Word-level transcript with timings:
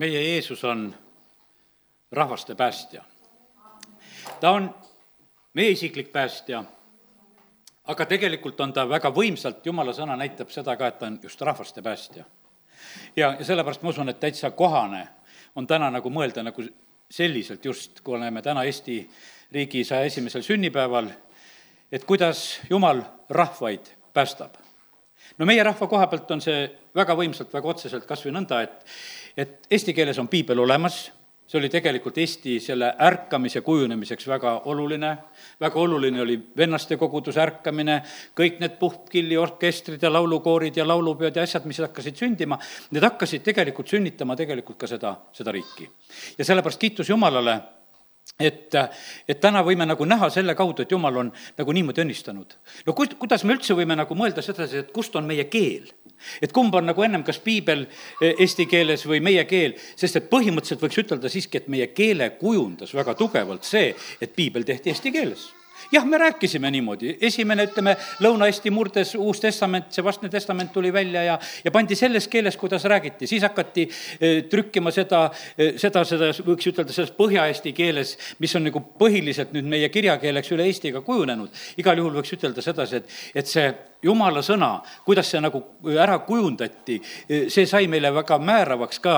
meie 0.00 0.22
Jeesus 0.22 0.64
on 0.64 0.94
rahvaste 2.12 2.54
päästja. 2.54 3.04
ta 4.40 4.50
on 4.50 4.74
meie 5.54 5.70
isiklik 5.70 6.12
päästja, 6.12 6.64
aga 7.84 8.06
tegelikult 8.06 8.60
on 8.60 8.72
ta 8.72 8.88
väga 8.88 9.10
võimsalt, 9.12 9.60
jumala 9.66 9.92
sõna 9.92 10.16
näitab 10.16 10.48
seda 10.50 10.76
ka, 10.76 10.88
et 10.88 10.98
ta 10.98 11.06
on 11.06 11.18
just 11.22 11.40
rahvaste 11.40 11.82
päästja. 11.82 12.24
ja, 13.16 13.34
ja 13.38 13.44
sellepärast 13.44 13.82
ma 13.82 13.92
usun, 13.92 14.08
et 14.08 14.20
täitsa 14.20 14.50
kohane 14.50 15.08
on 15.54 15.66
täna 15.66 15.90
nagu 15.90 16.10
mõelda 16.10 16.42
nagu 16.42 16.64
selliselt 17.10 17.64
just, 17.64 18.00
kui 18.00 18.16
oleme 18.16 18.42
täna 18.42 18.64
Eesti 18.64 19.02
riigi 19.52 19.84
saja 19.84 20.08
esimesel 20.08 20.42
sünnipäeval, 20.42 21.10
et 21.92 22.04
kuidas 22.04 22.60
Jumal 22.70 23.02
rahvaid 23.28 23.92
päästab. 24.14 24.54
no 25.38 25.46
meie 25.46 25.62
rahva 25.62 25.86
koha 25.86 26.06
pealt 26.06 26.30
on 26.30 26.40
see 26.40 26.70
väga 26.94 27.14
võimsalt, 27.14 27.52
väga 27.52 27.68
otseselt 27.68 28.06
kas 28.06 28.24
või 28.24 28.38
nõnda, 28.38 28.62
et, 28.62 28.86
et 29.36 29.66
eesti 29.70 29.94
keeles 29.94 30.18
on 30.18 30.28
piibel 30.28 30.58
olemas, 30.58 31.10
see 31.50 31.58
oli 31.58 31.68
tegelikult 31.68 32.18
Eesti 32.22 32.60
selle 32.62 32.92
ärkamise 33.02 33.60
kujunemiseks 33.66 34.28
väga 34.30 34.52
oluline, 34.70 35.10
väga 35.60 35.80
oluline 35.82 36.22
oli 36.22 36.36
vennaste 36.56 36.96
koguduse 36.96 37.42
ärkamine, 37.42 37.96
kõik 38.38 38.60
need 38.62 38.76
puhkpilli 38.78 39.36
orkestrid 39.36 40.02
ja 40.02 40.12
laulukoorid 40.12 40.78
ja 40.78 40.86
laulupeod 40.86 41.36
ja 41.36 41.42
asjad, 41.42 41.66
mis 41.66 41.82
hakkasid 41.82 42.22
sündima, 42.22 42.58
need 42.94 43.02
hakkasid 43.02 43.42
tegelikult 43.42 43.90
sünnitama 43.90 44.38
tegelikult 44.38 44.78
ka 44.78 44.90
seda, 44.90 45.16
seda 45.34 45.52
riiki. 45.56 45.90
ja 46.38 46.46
sellepärast 46.46 46.86
kiitus 46.86 47.10
Jumalale 47.10 47.58
et, 48.38 48.76
et 49.28 49.40
täna 49.40 49.64
võime 49.66 49.86
nagu 49.88 50.06
näha 50.06 50.30
selle 50.30 50.54
kaudu, 50.54 50.84
et 50.84 50.92
jumal 50.92 51.16
on 51.24 51.32
nagu 51.58 51.74
niimoodi 51.74 52.04
õnnistanud. 52.04 52.56
no 52.86 52.94
kus, 52.94 53.16
kuidas 53.18 53.44
me 53.44 53.56
üldse 53.56 53.74
võime 53.74 53.96
nagu 53.98 54.14
mõelda 54.14 54.44
sedasi, 54.44 54.84
et 54.84 54.92
kust 54.94 55.16
on 55.16 55.26
meie 55.26 55.48
keel? 55.50 55.90
Et 56.42 56.52
kumb 56.52 56.74
on 56.74 56.90
nagu 56.90 57.06
ennem, 57.06 57.24
kas 57.26 57.40
piibel 57.44 57.86
e, 58.20 58.34
eesti 58.44 58.66
keeles 58.70 59.06
või 59.08 59.22
meie 59.24 59.44
keel, 59.50 59.76
sest 59.96 60.20
et 60.20 60.28
põhimõtteliselt 60.32 60.84
võiks 60.84 61.00
ütelda 61.04 61.32
siiski, 61.32 61.62
et 61.62 61.72
meie 61.72 61.90
keele 61.94 62.32
kujundas 62.40 62.94
väga 62.96 63.16
tugevalt 63.18 63.66
see, 63.68 63.94
et 64.20 64.36
piibel 64.36 64.66
tehti 64.68 64.94
eesti 64.94 65.14
keeles. 65.14 65.50
Jah, 65.92 66.06
me 66.06 66.18
rääkisime 66.18 66.70
niimoodi, 66.70 67.16
esimene, 67.20 67.64
ütleme, 67.66 67.96
Lõuna-Eesti 68.22 68.70
murdes 68.70 69.14
Uus 69.18 69.40
Testament, 69.40 69.88
see 69.94 70.04
Vastne 70.04 70.28
Testament 70.30 70.72
tuli 70.72 70.92
välja 70.92 71.22
ja, 71.24 71.38
ja 71.64 71.72
pandi 71.74 71.96
selles 71.98 72.28
keeles, 72.28 72.56
kuidas 72.60 72.84
räägiti, 72.84 73.26
siis 73.26 73.42
hakati 73.42 73.86
eh, 73.88 74.42
trükkima 74.50 74.92
seda, 74.94 75.24
eh, 75.56 75.74
seda, 75.80 76.04
seda 76.06 76.30
võiks 76.46 76.70
ütelda 76.70 76.94
selles 76.94 77.14
põhja-eesti 77.16 77.72
keeles, 77.76 78.16
mis 78.38 78.54
on 78.56 78.68
nagu 78.68 78.82
põhiliselt 79.00 79.54
nüüd 79.56 79.70
meie 79.72 79.88
kirjakeeleks 79.90 80.52
üle 80.54 80.68
Eestiga 80.70 81.02
kujunenud. 81.06 81.50
igal 81.80 81.98
juhul 81.98 82.20
võiks 82.20 82.36
ütelda 82.36 82.62
sedasi, 82.62 83.00
et, 83.00 83.16
et 83.34 83.50
see 83.50 83.70
jumala 84.02 84.42
sõna, 84.44 84.70
kuidas 85.04 85.28
see 85.30 85.40
nagu 85.42 85.62
ära 86.00 86.18
kujundati, 86.24 86.98
see 87.28 87.66
sai 87.68 87.88
meile 87.90 88.12
väga 88.14 88.38
määravaks 88.40 89.00
ka 89.02 89.16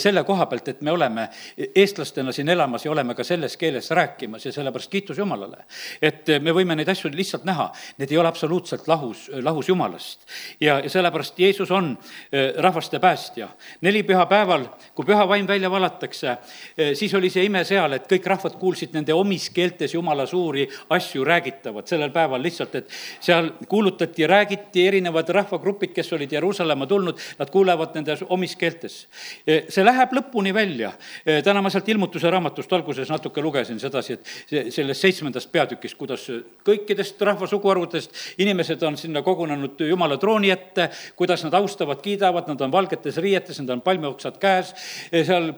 selle 0.00 0.24
koha 0.24 0.46
pealt, 0.50 0.68
et 0.72 0.80
me 0.82 0.92
oleme 0.92 1.28
eestlastena 1.56 2.32
siin 2.32 2.48
elamas 2.52 2.86
ja 2.86 2.92
oleme 2.92 3.14
ka 3.14 3.24
selles 3.24 3.56
keeles 3.60 3.90
rääkimas 3.90 4.46
ja 4.46 4.52
sellepärast 4.52 4.90
kiitus 4.90 5.18
Jumalale. 5.18 5.64
et 6.02 6.28
me 6.40 6.52
võime 6.52 6.76
neid 6.76 6.88
asju 6.88 7.10
lihtsalt 7.12 7.44
näha, 7.44 7.70
need 7.98 8.12
ei 8.12 8.18
ole 8.18 8.28
absoluutselt 8.28 8.88
lahus, 8.88 9.28
lahus 9.42 9.68
Jumalast. 9.68 10.26
ja, 10.60 10.78
ja 10.80 10.90
sellepärast 10.90 11.38
Jeesus 11.38 11.70
on 11.70 11.98
rahvaste 12.56 12.98
päästja. 12.98 13.48
neli 13.80 14.02
pühapäeval, 14.02 14.66
kui 14.94 15.04
püha 15.04 15.28
vaim 15.28 15.46
välja 15.46 15.70
valatakse, 15.70 16.36
siis 16.94 17.14
oli 17.14 17.30
see 17.30 17.44
ime 17.44 17.64
seal, 17.64 17.92
et 17.92 18.08
kõik 18.10 18.26
rahvad 18.26 18.56
kuulsid 18.60 18.94
nende 18.96 19.14
omis 19.14 19.50
keeltes 19.50 19.94
Jumala 19.94 20.26
suuri 20.26 20.68
asju 20.90 21.24
räägitavat 21.24 21.88
sellel 21.88 22.10
päeval 22.10 22.42
lihtsalt, 22.42 22.74
et 22.74 22.90
seal 23.20 23.52
kuulutati 23.68 24.21
ja 24.22 24.28
räägiti, 24.30 24.86
erinevad 24.88 25.28
rahvagrupid, 25.34 25.92
kes 25.94 26.12
olid 26.16 26.32
Jeruusalemma 26.32 26.86
tulnud, 26.86 27.18
nad 27.38 27.50
kuulevad 27.50 27.96
nende 27.98 28.16
omis 28.28 28.54
keeltes. 28.56 29.06
see 29.46 29.84
läheb 29.84 30.14
lõpuni 30.16 30.54
välja. 30.54 30.92
täna 31.44 31.62
ma 31.62 31.70
sealt 31.70 31.88
ilmutuse 31.88 32.30
raamatust 32.30 32.72
alguses 32.72 33.10
natuke 33.10 33.42
lugesin 33.42 33.80
sedasi, 33.80 34.12
et 34.12 34.72
sellest 34.72 35.00
seitsmendast 35.00 35.52
peatükist, 35.52 35.98
kuidas 35.98 36.28
kõikidest 36.64 37.20
rahva 37.20 37.46
suguharvudest 37.46 38.38
inimesed 38.38 38.82
on 38.82 38.96
sinna 38.96 39.22
kogunenud 39.22 39.80
Jumala 39.88 40.16
trooni 40.16 40.50
ette, 40.50 40.88
kuidas 41.16 41.44
nad 41.44 41.54
austavad, 41.58 42.00
kiidavad, 42.02 42.48
nad 42.48 42.60
on 42.60 42.72
valgetes 42.72 43.16
riietes, 43.16 43.60
nad 43.60 43.76
on 43.76 43.84
palmioksad 43.84 44.38
käes, 44.42 44.74
seal 45.12 45.52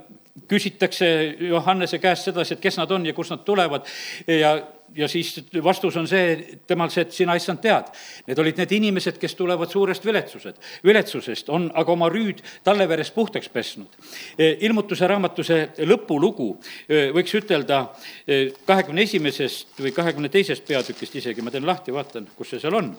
küsitakse 0.51 1.07
Johannese 1.41 1.99
käest 2.03 2.31
sedasi, 2.31 2.57
et 2.57 2.63
kes 2.63 2.79
nad 2.81 2.91
on 2.91 3.07
ja 3.07 3.15
kust 3.15 3.31
nad 3.31 3.45
tulevad 3.47 3.87
ja 4.27 4.57
ja 4.97 5.09
siis 5.09 5.45
vastus 5.65 5.97
on 5.97 6.09
see, 6.09 6.59
temal 6.67 6.91
see, 6.93 7.05
et 7.05 7.15
sina, 7.15 7.35
issand, 7.39 7.61
tead. 7.63 7.91
Need 8.29 8.41
olid 8.41 8.61
need 8.61 8.75
inimesed, 8.79 9.19
kes 9.21 9.35
tulevad 9.39 9.73
suurest 9.73 10.07
viletsused, 10.07 10.61
viletsusest, 10.85 11.51
on 11.55 11.69
aga 11.75 11.95
oma 11.95 12.09
rüüd 12.13 12.43
talle 12.67 12.87
verest 12.89 13.15
puhtaks 13.15 13.51
pesnud. 13.53 13.99
E, 14.39 14.55
ilmutuse 14.69 15.09
raamatu 15.11 15.47
see 15.47 15.67
lõpulugu, 15.89 16.51
e, 16.89 17.09
võiks 17.17 17.35
ütelda 17.41 17.83
e, 18.27 18.47
kahekümne 18.67 19.05
esimesest 19.09 19.83
või 19.83 19.95
kahekümne 19.97 20.31
teisest 20.33 20.67
peatükist 20.69 21.21
isegi, 21.23 21.45
ma 21.45 21.55
teen 21.55 21.67
lahti, 21.67 21.95
vaatan, 21.95 22.31
kus 22.37 22.55
see 22.55 22.65
seal 22.65 22.81
on 22.81 22.95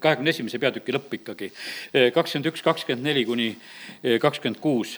kahekümne 0.00 0.32
esimese 0.32 0.56
peatüki 0.56 0.88
lõpp 0.94 1.10
ikkagi, 1.18 1.50
kakskümmend 2.16 2.46
üks, 2.48 2.62
kakskümmend 2.64 3.04
neli 3.04 3.26
kuni 3.28 3.50
kakskümmend 4.24 4.56
kuus. 4.64 4.94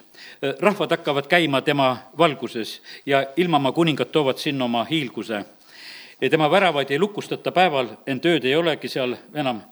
rahvad 0.62 0.94
hakkavad 0.94 1.26
käima 1.26 1.64
tema 1.66 1.88
valguses 2.18 2.76
ja 3.06 3.24
ilmamaa 3.36 3.72
kuningad 3.72 4.14
toovad 4.14 4.38
sinna 4.38 4.68
oma 4.70 4.84
hiilguse 4.86 5.42
tema 6.30 6.50
väravaid 6.50 6.90
ei 6.90 6.98
lukustata 6.98 7.52
päeval, 7.52 7.88
ent 8.06 8.26
ööd 8.26 8.44
ei 8.44 8.56
olegi 8.56 8.88
seal 8.88 9.16
enam. 9.34 9.62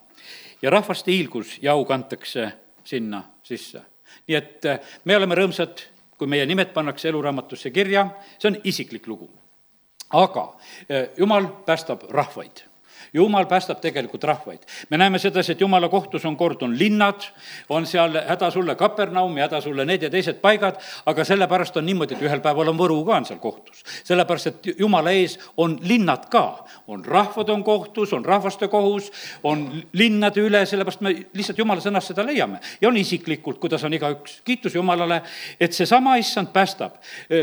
ja 0.63 0.71
rahvaste 0.71 1.11
hiilgus 1.13 1.59
ja 1.63 1.73
au 1.73 1.85
kantakse 1.85 2.53
sinna 2.85 3.23
sisse. 3.43 3.83
nii 4.29 4.37
et 4.37 4.65
eh, 4.65 4.81
me 5.05 5.17
oleme 5.17 5.35
rõõmsad, 5.35 5.87
kui 6.19 6.27
meie 6.27 6.47
nimed 6.47 6.73
pannakse 6.73 7.09
eluraamatusse 7.09 7.71
kirja, 7.71 8.07
see 8.39 8.49
on 8.51 8.61
isiklik 8.65 9.07
lugu. 9.07 9.31
aga 10.11 10.57
eh, 10.89 11.09
jumal 11.17 11.47
päästab 11.67 12.11
rahvaid 12.11 12.72
jumal 13.15 13.47
päästab 13.47 13.81
tegelikult 13.81 14.25
rahvaid. 14.25 14.59
me 14.91 14.99
näeme 14.99 15.19
sedasi, 15.19 15.53
et 15.53 15.61
jumala 15.61 15.89
kohtus 15.89 16.25
on 16.25 16.37
kord, 16.37 16.63
on 16.63 16.79
linnad, 16.79 17.21
on 17.69 17.87
seal 17.87 18.17
häda 18.29 18.51
sulle 18.51 18.75
Kapernaum 18.75 19.37
ja 19.37 19.45
häda 19.45 19.61
sulle 19.61 19.85
need 19.85 20.03
ja 20.03 20.11
teised 20.11 20.41
paigad, 20.41 20.81
aga 21.07 21.25
sellepärast 21.25 21.77
on 21.77 21.87
niimoodi, 21.87 22.15
et 22.15 22.23
ühel 22.23 22.41
päeval 22.41 22.73
on 22.73 22.79
Võru 22.79 23.03
ka 23.07 23.17
on 23.17 23.29
seal 23.29 23.39
kohtus. 23.39 23.85
sellepärast, 24.05 24.47
et 24.47 24.67
jumala 24.79 25.11
ees 25.11 25.39
on 25.57 25.79
linnad 25.83 26.29
ka, 26.31 26.65
on 26.87 27.05
rahvad 27.05 27.49
on 27.49 27.65
kohtus, 27.65 28.13
on 28.13 28.25
rahvaste 28.25 28.69
kohus, 28.69 29.13
on 29.43 29.83
linnade 29.93 30.41
üle, 30.41 30.67
sellepärast 30.67 31.01
me 31.01 31.15
lihtsalt 31.35 31.59
jumala 31.59 31.81
sõnast 31.81 32.15
seda 32.15 32.27
leiame. 32.27 32.61
ja 32.81 32.89
on 32.89 32.97
isiklikult, 32.97 33.59
kuidas 33.59 33.85
on 33.85 33.93
igaüks. 33.93 34.41
kiitus 34.45 34.75
Jumalale, 34.75 35.23
et 35.61 35.73
seesama 35.73 36.17
issand 36.17 36.49
päästab, 36.53 36.97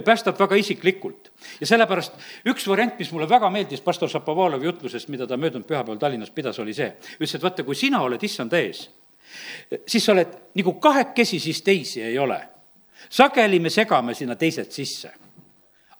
päästab 0.05 0.39
väga 0.39 0.55
isiklikult 0.55 1.28
ja 1.59 1.67
sellepärast 1.67 2.17
üks 2.49 2.67
variant, 2.67 2.97
mis 2.99 3.11
mulle 3.11 3.29
väga 3.29 3.49
meeldis 3.53 3.81
pastor 3.85 4.09
Šapovalovi 4.09 4.65
jutlusest, 4.65 5.09
mida 5.09 5.27
ta 5.27 5.37
möödunud 5.37 5.67
pühapäeval 5.67 5.99
Tallinnas 6.01 6.33
pidas, 6.35 6.59
oli 6.59 6.73
see, 6.73 6.91
ütles, 7.17 7.35
et 7.35 7.43
vaata, 7.43 7.63
kui 7.67 7.75
sina 7.75 8.01
oled 8.05 8.23
issanda 8.23 8.59
ees, 8.59 8.85
siis 9.85 10.05
sa 10.05 10.13
oled 10.15 10.35
nagu 10.59 10.75
kahekesi, 10.81 11.39
siis 11.39 11.61
teisi 11.61 12.03
ei 12.03 12.17
ole. 12.19 12.41
sageli 13.09 13.59
me 13.59 13.69
segame 13.69 14.13
sinna 14.13 14.35
teised 14.35 14.71
sisse 14.71 15.11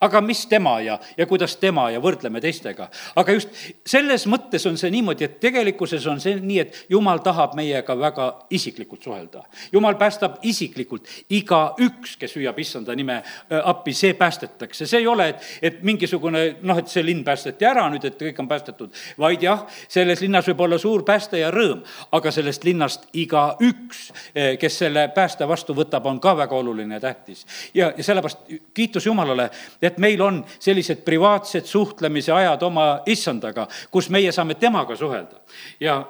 aga 0.00 0.20
mis 0.20 0.46
tema 0.46 0.80
ja, 0.80 0.98
ja 1.16 1.26
kuidas 1.28 1.56
tema 1.60 1.90
ja 1.92 2.00
võrdleme 2.00 2.40
teistega. 2.40 2.88
aga 3.20 3.32
just 3.36 3.52
selles 3.86 4.24
mõttes 4.30 4.64
on 4.68 4.78
see 4.80 4.90
niimoodi, 4.90 5.26
et 5.26 5.40
tegelikkuses 5.40 6.06
on 6.08 6.20
see 6.20 6.38
nii, 6.40 6.58
et 6.62 6.78
jumal 6.90 7.20
tahab 7.24 7.54
meiega 7.58 7.96
väga 7.98 8.28
isiklikult 8.50 9.02
suhelda. 9.04 9.44
jumal 9.72 9.98
päästab 10.00 10.38
isiklikult, 10.42 11.08
igaüks, 11.30 12.16
kes 12.20 12.36
hüüab 12.36 12.58
issanda 12.58 12.96
nime 12.96 13.18
äh, 13.20 13.60
appi, 13.64 13.92
see 13.92 14.14
päästetakse, 14.14 14.86
see 14.86 15.02
ei 15.02 15.06
ole, 15.06 15.28
et, 15.34 15.50
et 15.62 15.82
mingisugune 15.84 16.44
noh, 16.62 16.80
et 16.80 16.88
see 16.88 17.04
linn 17.04 17.24
päästeti 17.24 17.68
ära 17.68 17.84
nüüd, 17.92 18.04
et 18.08 18.16
kõik 18.20 18.40
on 18.40 18.48
päästetud, 18.48 18.96
vaid 19.20 19.44
jah, 19.44 19.66
selles 19.88 20.24
linnas 20.24 20.48
võib 20.48 20.64
olla 20.64 20.80
suur 20.80 21.04
pääste 21.04 21.42
ja 21.42 21.52
rõõm, 21.52 21.84
aga 22.16 22.32
sellest 22.32 22.64
linnast 22.64 23.08
igaüks, 23.20 24.06
äh, 24.32 24.56
kes 24.60 24.80
selle 24.84 25.08
pääste 25.14 25.48
vastu 25.48 25.76
võtab, 25.76 26.08
on 26.08 26.20
ka 26.20 26.34
väga 26.40 26.56
oluline 26.56 26.96
ja 26.96 27.04
tähtis. 27.04 27.44
ja, 27.74 27.92
ja 27.96 28.04
sellepärast 28.04 28.48
kiitus 28.74 29.06
Jumalale, 29.06 29.50
et 29.82 29.89
et 29.90 29.98
meil 30.02 30.22
on 30.24 30.40
sellised 30.58 31.04
privaatsed 31.06 31.68
suhtlemise 31.68 32.32
ajad 32.32 32.62
oma 32.66 32.86
issandaga, 33.10 33.66
kus 33.90 34.10
meie 34.14 34.32
saame 34.32 34.56
temaga 34.60 34.96
suhelda. 34.98 35.42
Ja 35.82 36.00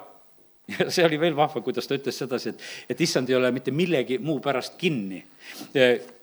ja 0.79 0.87
see 0.91 1.05
oli 1.05 1.19
veel 1.19 1.35
vahva, 1.35 1.61
kuidas 1.63 1.87
ta 1.87 1.97
ütles 1.97 2.17
sedasi, 2.21 2.53
et, 2.53 2.61
et 2.93 3.01
issand 3.03 3.29
ei 3.29 3.35
ole 3.35 3.51
mitte 3.51 3.73
millegi 3.75 4.19
muu 4.23 4.39
pärast 4.43 4.77
kinni 4.79 5.19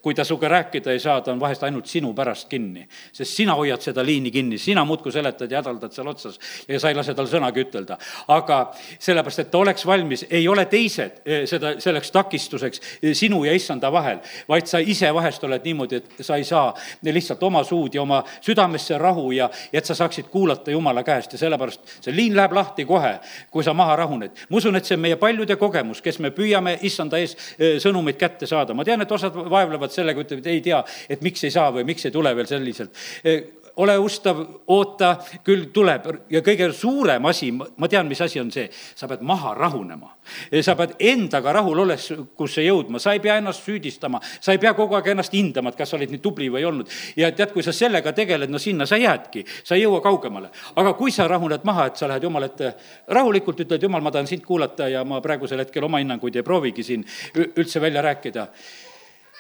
kui 0.02 0.14
ta 0.14 0.24
sinuga 0.24 0.48
rääkida 0.48 0.92
ei 0.92 1.00
saa, 1.00 1.20
ta 1.20 1.32
on 1.32 1.40
vahest 1.40 1.62
ainult 1.62 1.86
sinu 1.86 2.14
pärast 2.14 2.48
kinni. 2.48 2.86
sest 3.12 3.34
sina 3.36 3.54
hoiad 3.54 3.80
seda 3.80 4.04
liini 4.06 4.30
kinni, 4.30 4.58
sina 4.58 4.84
muudkui 4.84 5.12
seletad 5.12 5.50
ja 5.50 5.58
hädaldad 5.58 5.92
seal 5.92 6.06
otsas 6.08 6.38
ja 6.68 6.80
sa 6.80 6.88
ei 6.88 6.94
lase 6.94 7.14
tal 7.14 7.26
sõnagi 7.26 7.64
ütelda. 7.66 7.98
aga 8.28 8.58
sellepärast, 8.98 9.38
et 9.38 9.50
ta 9.50 9.58
oleks 9.58 9.86
valmis, 9.86 10.24
ei 10.30 10.48
ole 10.48 10.64
teised 10.64 11.20
eh, 11.24 11.46
seda, 11.46 11.74
selleks 11.80 12.10
takistuseks 12.10 12.80
eh, 13.02 13.14
sinu 13.14 13.42
ja 13.44 13.52
issanda 13.52 13.92
vahel, 13.92 14.20
vaid 14.48 14.66
sa 14.66 14.78
ise 14.78 15.10
vahest 15.14 15.44
oled 15.44 15.64
niimoodi, 15.64 15.96
et 15.96 16.24
sa 16.24 16.36
ei 16.36 16.44
saa 16.44 16.74
lihtsalt 17.02 17.42
oma 17.42 17.64
suud 17.64 17.94
ja 17.94 18.02
oma 18.02 18.22
südamesse 18.40 18.98
rahu 18.98 19.32
ja, 19.32 19.50
ja 19.72 19.78
et 19.78 19.84
sa 19.84 19.94
saaksid 19.94 20.30
kuulata 20.30 20.70
Jumala 20.70 21.02
käest 21.02 21.32
ja 21.32 21.38
sellepärast 21.38 21.98
see 22.00 22.14
liin 22.14 22.36
läheb 22.36 22.52
lahti 22.52 22.84
kohe, 22.84 23.18
kui 23.50 23.64
sa 23.64 23.74
maha 23.74 23.96
rahuned. 23.96 24.30
ma 24.48 24.56
usun, 24.56 24.76
et 24.76 24.84
see 24.84 24.96
on 24.96 25.02
meie 25.02 25.16
paljude 25.16 25.56
kogemus, 25.56 26.02
kes 26.02 26.18
me 26.18 26.30
püüame 26.30 26.78
issanda 26.82 27.18
ees 27.18 27.36
eh, 27.58 27.76
sõnumeid 27.82 28.16
kätte 28.16 28.46
saada. 28.46 28.74
ma 28.74 28.84
tean, 28.84 29.02
et 29.02 29.07
mõned 29.08 29.16
osad 29.16 29.38
vaevlevad 29.50 29.94
sellega, 29.94 30.25
ütlevad, 30.25 30.50
ei 30.50 30.60
tea, 30.64 30.82
et 31.08 31.22
miks 31.25 31.44
ei 31.44 31.55
saa 31.55 31.72
või 31.72 31.87
miks 31.88 32.06
ei 32.06 32.14
tule 32.14 32.34
veel 32.37 32.49
selliselt. 32.49 32.93
Ole 33.78 33.94
ustav, 34.02 34.40
oota, 34.75 35.12
küll 35.46 35.69
tuleb. 35.70 36.08
Ja 36.34 36.40
kõige 36.43 36.66
suurem 36.75 37.28
asi, 37.31 37.52
ma 37.55 37.88
tean, 37.88 38.08
mis 38.10 38.19
asi 38.20 38.40
on 38.43 38.49
see, 38.50 38.64
sa 38.99 39.06
pead 39.06 39.20
maha 39.22 39.52
rahunema. 39.55 40.16
sa 40.62 40.75
pead 40.75 40.96
endaga 40.99 41.52
rahulolekusse 41.52 42.64
jõudma, 42.64 42.99
sa 42.99 43.12
ei 43.14 43.20
pea 43.20 43.37
ennast 43.38 43.62
süüdistama, 43.62 44.19
sa 44.40 44.52
ei 44.52 44.58
pea 44.58 44.75
kogu 44.75 44.99
aeg 44.99 45.12
ennast 45.12 45.32
hindama, 45.32 45.70
et 45.70 45.78
kas 45.78 45.90
sa 45.90 45.96
olid 45.96 46.11
nii 46.11 46.19
tubli 46.19 46.50
või 46.50 46.58
ei 46.58 46.66
olnud. 46.66 46.90
ja 47.16 47.31
tead, 47.31 47.52
kui 47.52 47.62
sa 47.62 47.72
sellega 47.72 48.12
tegeled, 48.12 48.50
no 48.50 48.58
sinna 48.58 48.87
sa 48.87 48.99
jäädki, 48.99 49.44
sa 49.62 49.78
ei 49.78 49.87
jõua 49.87 50.02
kaugemale. 50.02 50.50
aga 50.75 50.93
kui 50.99 51.14
sa 51.14 51.28
rahuned 51.28 51.62
maha, 51.64 51.87
et 51.87 51.96
sa 51.96 52.08
lähed 52.08 52.22
Jumala 52.22 52.50
ette 52.50 52.75
rahulikult, 53.06 53.61
ütled, 53.61 53.82
Jumal, 53.82 54.02
ma 54.02 54.11
tahan 54.11 54.26
sind 54.26 54.43
kuulata 54.43 54.88
ja 54.88 55.04
ma 55.04 55.20
praegusel 55.20 55.62
hetkel 55.62 55.84
oma 55.84 56.02
hinnanguid 56.02 56.37
ei 56.37 56.43
proovigi 56.43 56.82
siin 56.82 57.06
üldse 57.54 57.81
välja 57.81 58.02
rääkida 58.02 58.49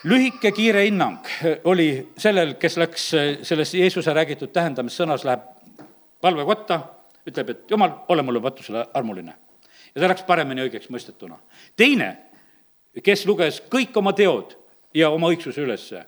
lühike 0.04 0.52
kiire 0.52 0.84
hinnang 0.86 1.26
oli 1.64 2.08
sellel, 2.18 2.54
kes 2.60 2.76
läks 2.76 3.08
selles 3.42 3.74
Jeesuse 3.74 4.14
räägitud 4.14 4.52
tähendamissõnas, 4.54 5.24
läheb 5.26 5.46
palvekotta, 6.22 6.80
ütleb, 7.26 7.50
et 7.50 7.70
jumal, 7.70 7.94
ole 8.08 8.22
mulle 8.22 8.42
patusele 8.42 8.86
armuline. 8.94 9.34
ja 9.94 10.00
ta 10.00 10.08
läks 10.08 10.22
paremini 10.22 10.62
õigeks 10.66 10.90
mõistetuna. 10.90 11.38
teine, 11.76 12.16
kes 13.02 13.26
luges 13.26 13.62
kõik 13.70 13.96
oma 13.96 14.12
teod 14.12 14.56
ja 14.94 15.10
oma 15.10 15.28
õigsuse 15.28 15.60
ülesse, 15.60 16.04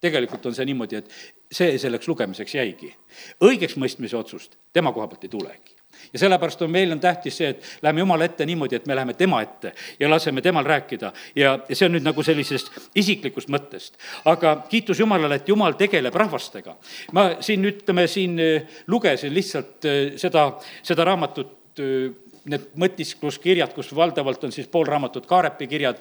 tegelikult 0.00 0.46
on 0.46 0.54
see 0.54 0.64
niimoodi, 0.64 0.96
et 0.96 1.10
see 1.52 1.78
selleks 1.78 2.08
lugemiseks 2.08 2.54
jäigi. 2.54 2.96
õigeks 3.40 3.76
mõistmise 3.76 4.16
otsust 4.16 4.56
tema 4.72 4.92
koha 4.92 5.08
pealt 5.08 5.24
ei 5.24 5.28
tulegi 5.28 5.79
ja 6.12 6.18
sellepärast 6.18 6.62
on, 6.62 6.70
meil 6.70 6.92
on 6.92 7.00
tähtis 7.00 7.36
see, 7.40 7.50
et 7.54 7.82
läheme 7.82 8.02
Jumala 8.02 8.26
ette 8.26 8.46
niimoodi, 8.46 8.76
et 8.76 8.86
me 8.86 8.96
läheme 8.96 9.14
tema 9.14 9.42
ette 9.42 9.72
ja 10.00 10.10
laseme 10.10 10.42
temal 10.42 10.64
rääkida 10.66 11.12
ja, 11.36 11.58
ja 11.68 11.76
see 11.76 11.86
on 11.86 11.94
nüüd 11.96 12.06
nagu 12.06 12.22
sellisest 12.26 12.72
isiklikust 12.98 13.50
mõttest. 13.52 13.98
aga 14.24 14.56
kiitus 14.70 15.00
Jumalale, 15.00 15.40
et 15.40 15.48
Jumal 15.48 15.76
tegeleb 15.78 16.14
rahvastega. 16.14 16.76
ma 17.12 17.30
siin, 17.40 17.64
ütleme, 17.64 18.06
siin 18.10 18.38
äh, 18.40 18.82
lugesin 18.86 19.34
lihtsalt 19.34 19.86
äh, 19.86 20.00
seda, 20.20 20.50
seda 20.82 21.06
raamatut 21.06 21.80
äh, 21.80 22.10
need 22.50 22.70
mõtiskluskirjad, 22.80 23.74
kus 23.76 23.90
valdavalt 23.94 24.44
on 24.48 24.52
siis 24.52 24.68
pool 24.72 24.88
raamatut 24.88 25.26
Kaarepi 25.28 25.66
kirjad, 25.68 25.98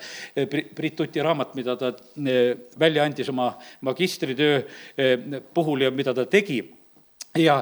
Priit 0.48 0.96
Tuti 0.96 1.20
raamat, 1.22 1.52
mida 1.60 1.76
ta 1.76 1.90
välja 2.80 3.04
andis 3.04 3.28
oma 3.30 3.50
magistritöö 3.84 4.62
puhul 5.54 5.84
ja 5.84 5.92
mida 5.92 6.14
ta 6.16 6.24
tegi. 6.26 6.62
ja, 7.38 7.60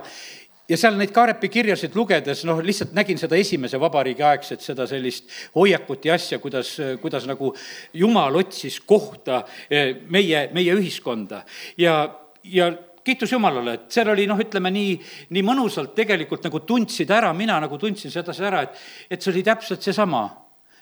ja 0.69 0.77
seal 0.77 0.97
neid 0.99 1.13
Kaarepi 1.15 1.49
kirjasid 1.51 1.95
lugedes, 1.95 2.43
noh, 2.47 2.59
lihtsalt 2.63 2.93
nägin 2.97 3.19
seda 3.19 3.39
esimese 3.39 3.79
vabariigi 3.79 4.25
aegset, 4.27 4.63
seda 4.63 4.87
sellist 4.89 5.31
hoiakut 5.55 6.05
ja 6.05 6.17
asja, 6.17 6.39
kuidas, 6.43 6.73
kuidas 7.01 7.27
nagu 7.29 7.53
jumal 7.93 8.35
otsis 8.41 8.79
kohta 8.85 9.43
eh, 9.69 9.95
meie, 10.09 10.47
meie 10.53 10.75
ühiskonda. 10.75 11.43
ja, 11.77 12.01
ja 12.43 12.71
kiitus 13.07 13.31
Jumalale, 13.31 13.77
et 13.77 13.91
seal 13.95 14.09
oli 14.11 14.25
noh, 14.27 14.39
ütleme 14.43 14.71
nii, 14.73 14.95
nii 15.31 15.43
mõnusalt 15.47 15.93
tegelikult 15.95 16.43
nagu 16.49 16.59
tundsid 16.67 17.11
ära, 17.15 17.31
mina 17.33 17.55
nagu 17.63 17.79
tundsin 17.79 18.11
sedasi 18.11 18.43
ära, 18.43 18.65
et, 18.67 18.81
et 19.09 19.23
see 19.23 19.31
oli 19.31 19.45
täpselt 19.47 19.85
seesama. 19.85 20.27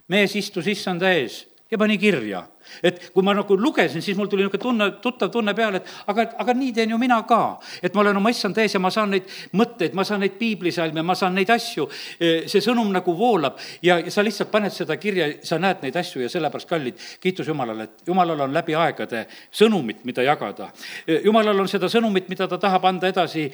mees 0.07 0.35
istus 0.38 0.67
issanda 0.69 1.09
ees 1.09 1.43
ja 1.75 1.81
pani 1.81 2.00
kirja 2.00 2.45
et 2.83 3.10
kui 3.13 3.24
ma 3.25 3.33
nagu 3.36 3.57
lugesin, 3.57 4.01
siis 4.04 4.18
mul 4.18 4.30
tuli 4.30 4.44
niisugune 4.44 4.62
tunne, 4.62 4.88
tuttav 5.01 5.31
tunne 5.33 5.54
peale, 5.57 5.81
et 5.81 5.92
aga, 6.12 6.27
aga 6.44 6.56
nii 6.57 6.74
teen 6.75 6.94
ju 6.94 7.00
mina 7.01 7.22
ka. 7.27 7.57
et 7.81 7.94
ma 7.94 8.01
olen 8.01 8.18
oma 8.18 8.31
issand 8.33 8.57
ees 8.62 8.75
ja 8.75 8.81
ma 8.81 8.92
saan 8.94 9.13
neid 9.16 9.30
mõtteid, 9.57 9.94
ma 9.98 10.04
saan 10.07 10.24
neid 10.25 10.38
piiblisalme, 10.39 11.04
ma 11.06 11.16
saan 11.16 11.36
neid 11.38 11.50
asju, 11.54 11.88
see 12.19 12.62
sõnum 12.63 12.92
nagu 12.94 13.16
voolab 13.18 13.60
ja, 13.86 14.00
ja 14.00 14.12
sa 14.12 14.24
lihtsalt 14.25 14.51
paned 14.51 14.74
seda 14.74 14.98
kirja, 15.01 15.30
sa 15.45 15.60
näed 15.62 15.83
neid 15.86 15.98
asju 16.00 16.24
ja 16.24 16.31
sellepärast, 16.31 16.69
kallid, 16.69 17.01
kiitus 17.22 17.50
Jumalale, 17.51 17.89
et 17.89 18.07
Jumalal 18.10 18.45
on 18.48 18.54
läbi 18.56 18.75
aegade 18.75 19.25
sõnumit, 19.54 20.04
mida 20.07 20.25
jagada. 20.25 20.72
Jumalal 21.24 21.66
on 21.66 21.69
seda 21.72 21.89
sõnumit, 21.92 22.30
mida 22.31 22.48
ta 22.50 22.60
tahab 22.62 22.86
anda 22.89 23.10
edasi 23.12 23.48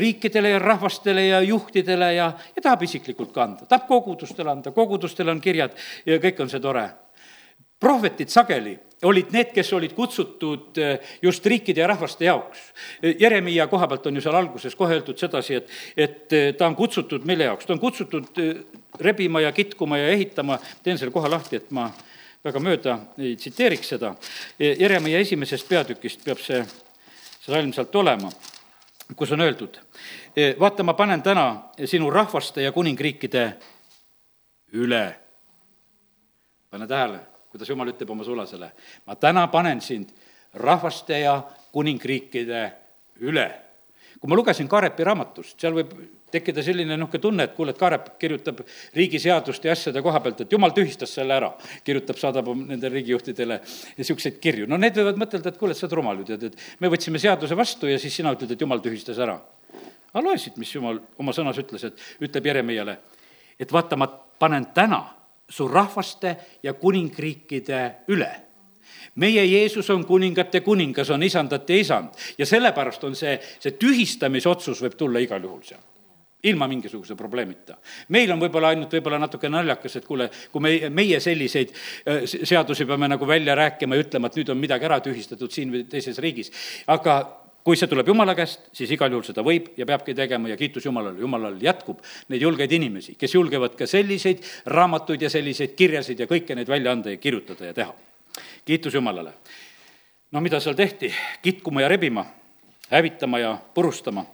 riikidele 0.00 0.54
ja 0.54 0.62
rahvastele 0.62 1.28
ja 1.28 1.40
juhtidele 1.44 2.12
ja, 2.16 2.32
ja 2.56 2.62
tahab 2.62 2.84
isiklikult 2.86 3.32
ka 3.34 3.46
anda, 3.48 3.68
tahab 3.68 3.88
kogudustele 3.90 4.52
anda, 4.52 4.74
kogudustel 4.74 5.32
on 5.32 5.42
kirjad 5.44 5.74
ja 6.06 6.20
kõik 6.22 6.44
on 6.44 6.52
see 6.52 6.62
tore 6.62 6.88
prohvetid 7.84 8.32
sageli 8.32 8.78
olid 9.04 9.32
need, 9.34 9.50
kes 9.54 9.72
olid 9.76 9.92
kutsutud 9.96 10.78
eh, 10.80 10.98
just 11.22 11.46
riikide 11.46 11.82
ja 11.82 11.88
rahvaste 11.90 12.24
jaoks. 12.24 12.60
Jeremiah 13.20 13.68
koha 13.70 13.88
pealt 13.90 14.06
on 14.08 14.16
ju 14.16 14.22
seal 14.24 14.38
alguses 14.38 14.76
kohe 14.78 14.96
öeldud 14.96 15.20
sedasi, 15.20 15.58
et, 15.60 15.74
et 15.96 16.36
eh, 16.36 16.46
ta 16.58 16.68
on 16.70 16.76
kutsutud 16.78 17.26
mille 17.28 17.48
jaoks, 17.50 17.66
ta 17.66 17.74
on 17.74 17.82
kutsutud 17.82 18.40
eh, 18.40 18.62
rebima 19.00 19.42
ja 19.44 19.52
kitkuma 19.52 19.98
ja 20.00 20.08
ehitama, 20.14 20.58
teen 20.82 21.00
selle 21.00 21.12
koha 21.14 21.30
lahti, 21.30 21.60
et 21.60 21.74
ma 21.74 21.90
väga 22.44 22.60
mööda 22.60 22.96
ei 23.18 23.36
tsiteeriks 23.40 23.94
seda. 23.94 24.14
Jeremiah 24.60 25.22
esimesest 25.24 25.68
peatükist 25.68 26.24
peab 26.24 26.40
see, 26.44 26.60
salm 27.44 27.72
sealt 27.76 27.94
olema, 27.96 28.32
kus 29.16 29.32
on 29.36 29.44
öeldud, 29.44 29.78
vaata, 30.60 30.84
ma 30.84 30.96
panen 30.96 31.24
täna 31.24 31.46
sinu 31.88 32.12
rahvaste 32.12 32.64
ja 32.64 32.72
kuningriikide 32.72 33.46
üle. 34.76 35.04
pane 36.70 36.86
tähele 36.90 37.33
kuidas 37.54 37.70
Jumal 37.70 37.92
ütleb 37.92 38.10
oma 38.10 38.26
sulasele, 38.26 38.72
ma 39.06 39.14
täna 39.14 39.46
panen 39.52 39.80
sind 39.80 40.10
rahvaste 40.58 41.20
ja 41.22 41.36
kuningriikide 41.72 42.64
üle. 43.22 43.46
kui 44.18 44.30
ma 44.30 44.36
lugesin 44.38 44.68
Kaarepi 44.70 45.04
raamatust, 45.04 45.58
seal 45.60 45.74
võib 45.76 45.90
tekkida 46.34 46.62
selline 46.64 46.96
niisugune 46.96 47.22
tunne, 47.22 47.46
et 47.46 47.54
kuule, 47.54 47.74
et 47.74 47.78
Kaarep 47.78 48.06
kirjutab 48.18 48.62
riigiseaduste 48.96 49.68
ja 49.68 49.74
asjade 49.76 50.02
koha 50.02 50.20
pealt, 50.24 50.40
et 50.44 50.54
jumal 50.54 50.72
tühistas 50.74 51.12
selle 51.18 51.34
ära, 51.36 51.50
kirjutab, 51.86 52.18
saadab 52.18 52.48
nendele 52.56 52.94
riigijuhtidele 52.96 53.60
niisuguseid 53.98 54.40
kirju. 54.42 54.68
no 54.70 54.78
need 54.80 54.96
võivad 54.98 55.20
mõtelda, 55.20 55.52
et 55.52 55.60
kuule, 55.60 55.76
et 55.76 55.78
sa 55.78 55.86
oled 55.86 55.98
rumal 56.00 56.22
ju, 56.22 56.28
tead, 56.30 56.48
et 56.50 56.80
me 56.82 56.90
võtsime 56.90 57.20
seaduse 57.22 57.58
vastu 57.58 57.90
ja 57.90 57.98
siis 58.02 58.16
sina 58.16 58.32
ütled, 58.34 58.54
et 58.54 58.66
jumal 58.66 58.82
tühistas 58.82 59.20
ära. 59.22 59.36
aga 60.12 60.24
loe 60.24 60.38
siit, 60.38 60.56
mis 60.62 60.72
jumal 60.74 61.02
oma 61.18 61.34
sõnas 61.36 61.58
ütles, 61.60 61.84
et 61.84 62.24
ütleb 62.24 62.50
Jeremiale, 62.50 62.98
et 63.58 63.72
vaata, 63.72 63.98
ma 64.00 64.08
panen 64.38 64.72
täna 64.74 65.04
su 65.54 65.68
rahvaste 65.70 66.36
ja 66.62 66.74
kuningriikide 66.74 67.84
üle 68.10 68.32
meie 69.14 69.44
Jeesus 69.46 69.90
on 69.94 70.04
kuningate 70.06 70.60
kuningas, 70.60 71.10
on 71.14 71.22
isandate 71.22 71.78
isand 71.78 72.14
ja 72.38 72.46
sellepärast 72.46 73.04
on 73.06 73.14
see, 73.18 73.36
see 73.62 73.76
tühistamisotsus 73.78 74.82
võib 74.82 74.96
tulla 74.98 75.22
igal 75.22 75.42
juhul 75.44 75.62
seal 75.66 75.82
ilma 76.44 76.66
mingisuguse 76.68 77.14
probleemita. 77.16 77.76
meil 78.08 78.32
on 78.32 78.40
võib-olla 78.40 78.74
ainult 78.74 78.92
võib-olla 78.92 79.18
natuke 79.22 79.48
naljakas, 79.48 79.96
et 79.96 80.04
kuule, 80.04 80.28
kui 80.52 80.60
me, 80.60 80.74
meie 80.92 81.20
selliseid 81.20 81.72
äh, 81.72 82.26
seadusi 82.26 82.84
peame 82.84 83.08
nagu 83.08 83.26
välja 83.26 83.54
rääkima 83.56 83.96
ja 83.96 84.04
ütlema, 84.04 84.28
et 84.28 84.36
nüüd 84.40 84.52
on 84.52 84.60
midagi 84.60 84.88
ära 84.90 85.00
tühistatud 85.04 85.52
siin 85.52 85.72
või 85.72 85.86
teises 85.88 86.20
riigis, 86.20 86.52
aga 86.92 87.16
kui 87.64 87.78
see 87.80 87.88
tuleb 87.88 88.08
Jumala 88.08 88.34
käest, 88.36 88.66
siis 88.76 88.90
igal 88.92 89.12
juhul 89.14 89.24
seda 89.24 89.42
võib 89.44 89.70
ja 89.80 89.86
peabki 89.88 90.14
tegema 90.16 90.50
ja 90.52 90.56
kiitus 90.60 90.84
Jumalale, 90.84 91.16
Jumalal 91.20 91.56
jätkub 91.64 92.02
neid 92.28 92.42
julgeid 92.44 92.72
inimesi, 92.76 93.14
kes 93.16 93.34
julgevad 93.34 93.78
ka 93.78 93.88
selliseid 93.88 94.44
raamatuid 94.68 95.24
ja 95.24 95.30
selliseid 95.32 95.72
kirjasid 95.78 96.20
ja 96.20 96.28
kõike 96.30 96.56
neid 96.58 96.68
välja 96.68 96.92
anda 96.92 97.14
ja 97.14 97.20
kirjutada 97.22 97.70
ja 97.70 97.74
teha. 97.74 97.94
kiitus 98.64 98.94
Jumalale. 98.94 99.32
no 100.32 100.40
mida 100.40 100.60
seal 100.60 100.76
tehti, 100.76 101.12
kitkuma 101.42 101.80
ja 101.80 101.88
rebima, 101.88 102.26
hävitama 102.90 103.38
ja 103.38 103.56
purustama 103.74 104.26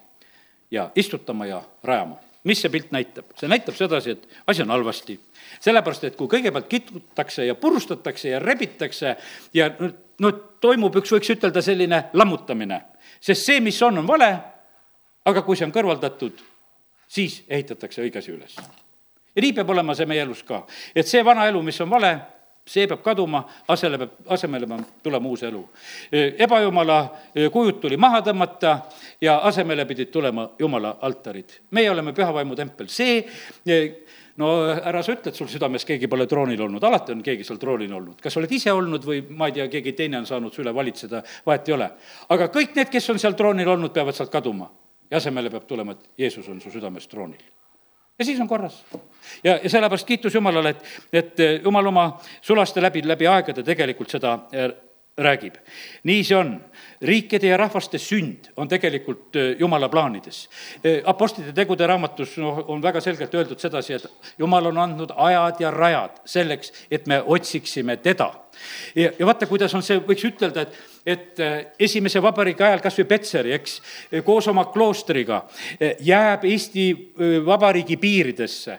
ja 0.71 0.91
istutama 0.97 1.47
ja 1.47 1.63
rajama. 1.85 2.19
mis 2.45 2.63
see 2.63 2.71
pilt 2.71 2.91
näitab? 2.91 3.31
see 3.39 3.49
näitab 3.49 3.75
sedasi, 3.79 4.11
et 4.11 4.29
asi 4.47 4.63
on 4.63 4.71
halvasti. 4.71 5.21
sellepärast, 5.61 6.05
et 6.05 6.17
kui 6.17 6.27
kõigepealt 6.27 6.67
kitkutakse 6.67 7.47
ja 7.47 7.55
purustatakse 7.55 8.29
ja 8.29 8.39
rebitakse 8.39 9.17
ja 9.55 9.71
no 10.19 10.33
toimub 10.61 10.97
üks, 10.97 11.13
võiks 11.13 11.31
ütelda, 11.31 11.63
selline 11.63 12.09
lammutamine 12.13 12.83
sest 13.21 13.47
see, 13.47 13.61
mis 13.61 13.83
on, 13.83 13.99
on 13.99 14.09
vale, 14.09 14.31
aga 15.29 15.43
kui 15.45 15.57
see 15.57 15.69
on 15.69 15.75
kõrvaldatud, 15.75 16.41
siis 17.11 17.43
ehitatakse 17.49 18.03
õige 18.03 18.21
asi 18.23 18.33
üles. 18.33 18.57
ja 19.37 19.43
nii 19.43 19.53
peab 19.53 19.71
olema 19.71 19.95
see 19.95 20.09
meie 20.11 20.23
elus 20.25 20.43
ka, 20.47 20.65
et 20.95 21.07
see 21.07 21.25
vana 21.25 21.47
elu, 21.51 21.63
mis 21.63 21.81
on 21.81 21.91
vale, 21.91 22.15
see 22.67 22.87
peab 22.87 23.03
kaduma, 23.03 23.43
asele 23.69 23.99
peab, 23.99 24.17
asemele 24.37 24.67
peab 24.67 25.03
tulema 25.03 25.29
uus 25.29 25.43
elu. 25.49 25.63
ebajumala 26.13 27.01
kujud 27.53 27.81
tuli 27.81 27.97
maha 27.97 28.23
tõmmata 28.27 28.77
ja 29.21 29.39
asemele 29.49 29.87
pidid 29.87 30.11
tulema 30.11 30.51
jumala 30.59 30.97
altarid. 31.01 31.61
meie 31.71 31.91
oleme 31.91 32.13
püha 32.13 32.33
vaimu 32.35 32.57
tempel, 32.57 32.89
see 32.89 33.25
no 34.41 34.51
ära 34.73 35.03
sa 35.05 35.15
ütle, 35.15 35.31
et 35.31 35.39
sul 35.39 35.49
südames 35.51 35.85
keegi 35.87 36.09
pole 36.11 36.27
troonil 36.31 36.61
olnud, 36.67 36.85
alati 36.87 37.15
on 37.15 37.23
keegi 37.25 37.47
seal 37.47 37.61
troonil 37.61 37.93
olnud. 37.99 38.19
kas 38.23 38.37
oled 38.41 38.53
ise 38.57 38.73
olnud 38.73 39.05
või 39.07 39.23
ma 39.29 39.51
ei 39.51 39.57
tea, 39.59 39.69
keegi 39.73 39.95
teine 39.99 40.21
on 40.21 40.29
saanud 40.29 40.55
su 40.55 40.65
üle 40.65 40.75
valitseda, 40.75 41.23
vahet 41.47 41.69
ei 41.69 41.77
ole. 41.77 41.91
aga 42.29 42.51
kõik 42.55 42.77
need, 42.79 42.93
kes 42.93 43.11
on 43.13 43.23
seal 43.23 43.37
troonil 43.39 43.69
olnud, 43.77 43.93
peavad 43.95 44.17
sealt 44.17 44.33
kaduma. 44.33 44.71
ja 45.11 45.19
asemele 45.19 45.51
peab 45.51 45.67
tulema, 45.67 45.93
et 45.93 46.23
Jeesus 46.25 46.49
on 46.49 46.61
su 46.61 46.71
südames 46.71 47.09
troonil. 47.09 47.43
ja 48.19 48.25
siis 48.25 48.41
on 48.41 48.49
korras. 48.49 48.83
ja, 49.45 49.59
ja 49.63 49.71
sellepärast 49.71 50.07
kiitus 50.07 50.35
Jumalale, 50.35 50.71
et, 50.77 50.85
et 51.13 51.65
Jumal 51.65 51.87
oma 51.87 52.07
sulaste 52.43 52.83
läbi, 52.83 53.03
läbi 53.07 53.27
aegade 53.27 53.63
tegelikult 53.63 54.11
seda 54.11 54.39
räägib. 55.21 55.55
nii 56.05 56.25
see 56.25 56.37
on 56.37 56.53
riikide 57.01 57.49
ja 57.49 57.57
rahvaste 57.57 57.99
sünd 57.99 58.51
on 58.57 58.69
tegelikult 58.69 59.37
jumala 59.59 59.89
plaanides. 59.89 60.43
Apostlite 61.05 61.53
tegude 61.57 61.87
raamatus 61.87 62.37
noh, 62.43 62.61
on 62.69 62.83
väga 62.83 63.01
selgelt 63.01 63.35
öeldud 63.35 63.61
sedasi, 63.61 63.97
et 63.97 64.37
jumal 64.39 64.69
on 64.69 64.79
andnud 64.79 65.15
ajad 65.17 65.63
ja 65.65 65.71
rajad 65.71 66.21
selleks, 66.29 66.73
et 66.91 67.07
me 67.07 67.23
otsiksime 67.25 67.97
teda. 67.97 68.31
ja, 68.95 69.11
ja 69.19 69.27
vaata, 69.27 69.47
kuidas 69.47 69.75
on 69.75 69.83
see, 69.83 70.01
võiks 70.05 70.27
ütelda, 70.29 70.67
et, 70.67 70.79
et 71.07 71.43
esimese 71.79 72.23
vabariigi 72.23 72.63
ajal 72.63 72.85
kas 72.85 72.99
või 73.01 73.09
Petseri, 73.15 73.53
eks, 73.57 73.81
koos 74.25 74.49
oma 74.53 74.67
kloostriga 74.73 75.47
jääb 76.05 76.45
Eesti 76.45 76.91
Vabariigi 77.47 77.97
piiridesse 77.97 78.79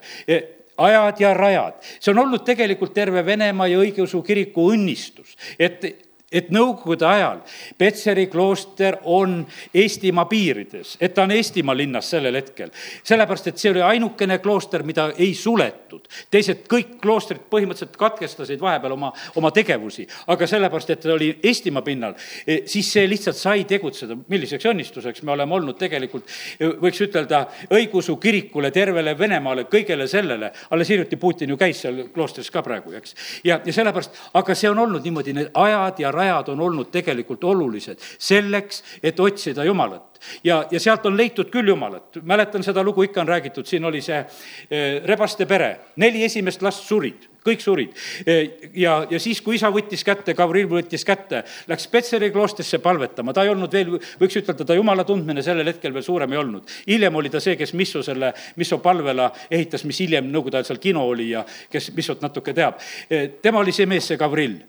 ajad 0.77 1.19
ja 1.19 1.33
rajad. 1.33 1.73
see 1.99 2.11
on 2.11 2.19
olnud 2.19 2.45
tegelikult 2.45 2.93
terve 2.93 3.25
Venemaa 3.25 3.67
ja 3.67 3.81
õigeusu 3.81 4.21
kiriku 4.25 4.69
õnnistus, 4.73 5.35
et 5.59 6.10
et 6.31 6.49
nõukogude 6.53 7.05
ajal 7.05 7.41
Petseri 7.77 8.27
klooster 8.31 8.97
on 9.03 9.41
Eestimaa 9.73 10.25
piirides, 10.31 10.95
et 11.01 11.13
ta 11.13 11.25
on 11.27 11.31
Eestimaa 11.35 11.75
linnas 11.77 12.09
sellel 12.09 12.35
hetkel. 12.39 12.69
sellepärast, 13.03 13.47
et 13.47 13.57
see 13.57 13.71
oli 13.71 13.81
ainukene 13.81 14.37
klooster, 14.39 14.83
mida 14.83 15.11
ei 15.17 15.33
suletud. 15.35 16.07
teised 16.31 16.63
kõik 16.71 16.97
kloostrid 17.01 17.41
põhimõtteliselt 17.51 17.97
katkestasid 17.97 18.61
vahepeal 18.61 18.95
oma, 18.95 19.11
oma 19.35 19.51
tegevusi, 19.51 20.07
aga 20.27 20.47
sellepärast, 20.47 20.89
et 20.89 20.99
ta 20.99 21.13
oli 21.13 21.33
Eestimaa 21.43 21.81
pinnal, 21.81 22.15
e, 22.47 22.61
siis 22.65 22.91
see 22.93 23.07
lihtsalt 23.09 23.37
sai 23.37 23.63
tegutseda. 23.63 24.17
milliseks 24.27 24.65
õnnistuseks 24.65 25.23
me 25.23 25.31
oleme 25.31 25.55
olnud 25.55 25.77
tegelikult, 25.77 26.23
e, 26.59 26.71
võiks 26.79 27.01
ütelda, 27.01 27.45
õigeusu 27.69 28.17
kirikule, 28.17 28.71
tervele 28.71 29.17
Venemaale, 29.17 29.63
kõigele 29.63 30.07
sellele. 30.07 30.51
alles 30.69 30.89
hiljuti 30.89 31.15
Putin 31.15 31.49
ju 31.49 31.57
käis 31.57 31.81
seal 31.81 32.07
kloostris 32.13 32.51
ka 32.51 32.61
praegu, 32.61 32.91
eks. 32.91 33.15
ja, 33.43 33.59
ja 33.65 33.73
sellepärast, 33.73 34.15
aga 34.33 34.55
see 34.55 34.69
on 34.69 34.79
olnud 34.79 35.03
niimoodi, 35.03 35.33
need 35.33 35.51
ajad 35.53 35.99
ja 35.99 36.11
rajad 36.11 36.20
on 36.53 36.59
olnud 36.59 36.91
tegelikult 36.91 37.43
olulised 37.43 37.99
selleks, 38.17 38.83
et 39.03 39.19
otsida 39.19 39.63
Jumalat 39.63 40.11
ja, 40.43 40.65
ja 40.71 40.79
sealt 40.79 41.05
on 41.05 41.17
leitud 41.17 41.49
küll 41.51 41.67
Jumalat. 41.67 42.21
mäletan 42.23 42.63
seda 42.63 42.83
lugu, 42.83 43.03
ikka 43.03 43.21
on 43.21 43.27
räägitud, 43.27 43.65
siin 43.65 43.85
oli 43.85 44.01
see 44.01 44.19
eh, 44.19 45.01
rebaste 45.05 45.45
pere, 45.45 45.71
neli 46.01 46.23
esimest 46.25 46.61
last 46.61 46.85
surid, 46.87 47.27
kõik 47.45 47.63
surid. 47.63 47.95
Eh, 48.25 48.69
ja, 48.77 49.01
ja 49.09 49.19
siis, 49.19 49.41
kui 49.41 49.55
isa 49.57 49.71
võttis 49.73 50.05
kätte, 50.05 50.35
Gavril 50.37 50.69
võttis 50.69 51.05
kätte, 51.07 51.43
läks 51.71 51.87
Petseri 51.91 52.31
kloostrisse 52.31 52.79
palvetama, 52.83 53.33
ta 53.33 53.45
ei 53.45 53.53
olnud 53.53 53.73
veel, 53.73 53.97
võiks 54.21 54.37
ütelda, 54.41 54.67
ta 54.67 54.77
jumala 54.77 55.05
tundmine 55.07 55.43
sellel 55.45 55.73
hetkel 55.73 55.93
veel 55.93 56.05
suurem 56.05 56.33
ei 56.33 56.41
olnud. 56.43 56.69
hiljem 56.87 57.15
oli 57.15 57.33
ta 57.33 57.41
see, 57.43 57.57
kes 57.57 57.73
Misso 57.73 58.03
selle, 58.05 58.33
Misso 58.55 58.79
palvela 58.83 59.31
ehitas, 59.49 59.85
mis 59.85 59.99
hiljem 60.05 60.29
Nõukogude 60.31 60.61
ajal 60.61 60.71
seal 60.71 60.83
kino 60.83 61.05
oli 61.07 61.31
ja 61.31 61.45
kes 61.71 61.91
Missot 61.95 62.21
natuke 62.21 62.53
teab. 62.53 62.79
Eh, 63.09 63.29
tema 63.41 63.59
oli 63.59 63.73
see 63.75 63.89
mees, 63.89 64.07
see 64.07 64.19
Gavril 64.21 64.59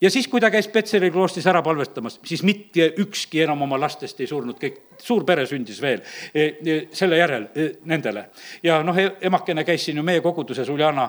ja 0.00 0.10
siis, 0.10 0.28
kui 0.28 0.40
ta 0.40 0.50
käis 0.50 0.68
Petseri 0.68 1.10
kloostris 1.10 1.46
ära 1.46 1.62
palvestamas, 1.62 2.18
siis 2.24 2.42
mitte 2.46 2.86
ükski 2.98 3.42
enam 3.44 3.62
oma 3.62 3.78
lastest 3.80 4.20
ei 4.20 4.28
surnud, 4.30 4.56
kõik, 4.60 4.78
suur 5.00 5.24
pere 5.28 5.44
sündis 5.48 5.80
veel 5.82 6.00
e, 6.34 6.44
e, 6.44 6.76
selle 6.96 7.18
järel 7.20 7.46
e, 7.54 7.66
nendele. 7.88 8.26
ja 8.62 8.80
noh, 8.84 8.96
emakene 8.96 9.64
käis 9.64 9.84
siin 9.84 10.00
ju 10.00 10.04
meie 10.06 10.22
koguduses, 10.24 10.68
Uljana, 10.68 11.08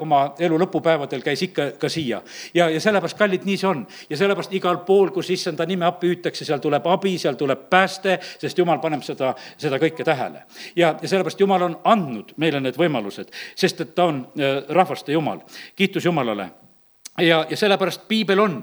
oma 0.00 0.22
elu 0.40 0.58
lõpupäevadel 0.64 1.24
käis 1.24 1.42
ikka 1.48 1.70
ka 1.80 1.88
siia. 1.92 2.22
ja, 2.54 2.68
ja 2.70 2.80
sellepärast, 2.80 3.18
kallid, 3.18 3.44
nii 3.48 3.58
see 3.60 3.68
on. 3.68 3.84
ja 4.10 4.16
sellepärast 4.16 4.56
igal 4.56 4.80
pool, 4.86 5.10
kus 5.12 5.30
issanda 5.30 5.66
nime 5.68 5.86
appi 5.88 6.12
hüütakse, 6.12 6.44
seal 6.48 6.62
tuleb 6.62 6.86
abi, 6.88 7.16
seal 7.18 7.36
tuleb 7.40 7.68
pääste, 7.70 8.18
sest 8.38 8.58
jumal 8.58 8.80
paneb 8.80 9.04
seda, 9.04 9.34
seda 9.56 9.80
kõike 9.82 10.04
tähele. 10.08 10.46
ja, 10.76 10.94
ja 10.94 11.08
sellepärast 11.08 11.40
jumal 11.40 11.68
on 11.68 11.78
andnud 11.84 12.34
meile 12.36 12.60
need 12.60 12.80
võimalused, 12.80 13.32
sest 13.56 13.84
et 13.84 13.94
ta 13.94 14.08
on 14.08 14.24
rahvaste 14.68 15.12
jumal. 15.12 15.44
kiitus 15.76 16.04
Jumalale 16.04 16.50
ja, 17.20 17.42
ja 17.50 17.56
sellepärast 17.58 18.06
piibel 18.08 18.40
on, 18.40 18.54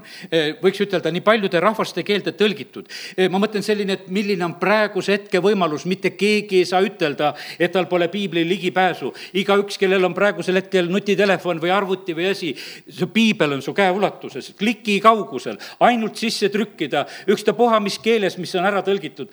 võiks 0.62 0.80
ütelda, 0.82 1.12
nii 1.14 1.22
paljude 1.24 1.60
rahvaste 1.62 2.02
keelde 2.06 2.32
tõlgitud. 2.34 2.88
Ma 3.30 3.38
mõtlen 3.42 3.62
selline, 3.62 3.94
et 3.94 4.08
milline 4.10 4.42
on 4.46 4.56
praeguse 4.60 5.14
hetke 5.14 5.38
võimalus, 5.42 5.86
mitte 5.90 6.12
keegi 6.18 6.62
ei 6.62 6.68
saa 6.68 6.82
ütelda, 6.84 7.32
et 7.58 7.70
tal 7.74 7.86
pole 7.90 8.08
piibli 8.10 8.42
ligipääsu. 8.48 9.12
igaüks, 9.38 9.78
kellel 9.78 10.04
on 10.04 10.14
praegusel 10.14 10.58
hetkel 10.58 10.90
nutitelefon 10.90 11.60
või 11.62 11.70
arvuti 11.74 12.16
või 12.16 12.30
asi, 12.30 12.54
see 12.88 13.06
piibel 13.06 13.54
on 13.54 13.62
su 13.62 13.74
käeulatuses, 13.76 14.52
kliki 14.58 14.98
kaugusel, 15.00 15.58
ainult 15.86 16.16
sisse 16.16 16.48
trükkida, 16.50 17.06
ükstapuha 17.30 17.80
mis 17.80 17.98
keeles, 18.02 18.38
mis 18.38 18.54
on 18.58 18.66
ära 18.66 18.82
tõlgitud, 18.82 19.30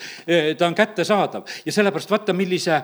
ta 0.57 0.69
on 0.69 0.77
kättesaadav. 0.77 1.49
Ja 1.65 1.73
sellepärast 1.73 2.13
vaata, 2.13 2.37
millise 2.37 2.83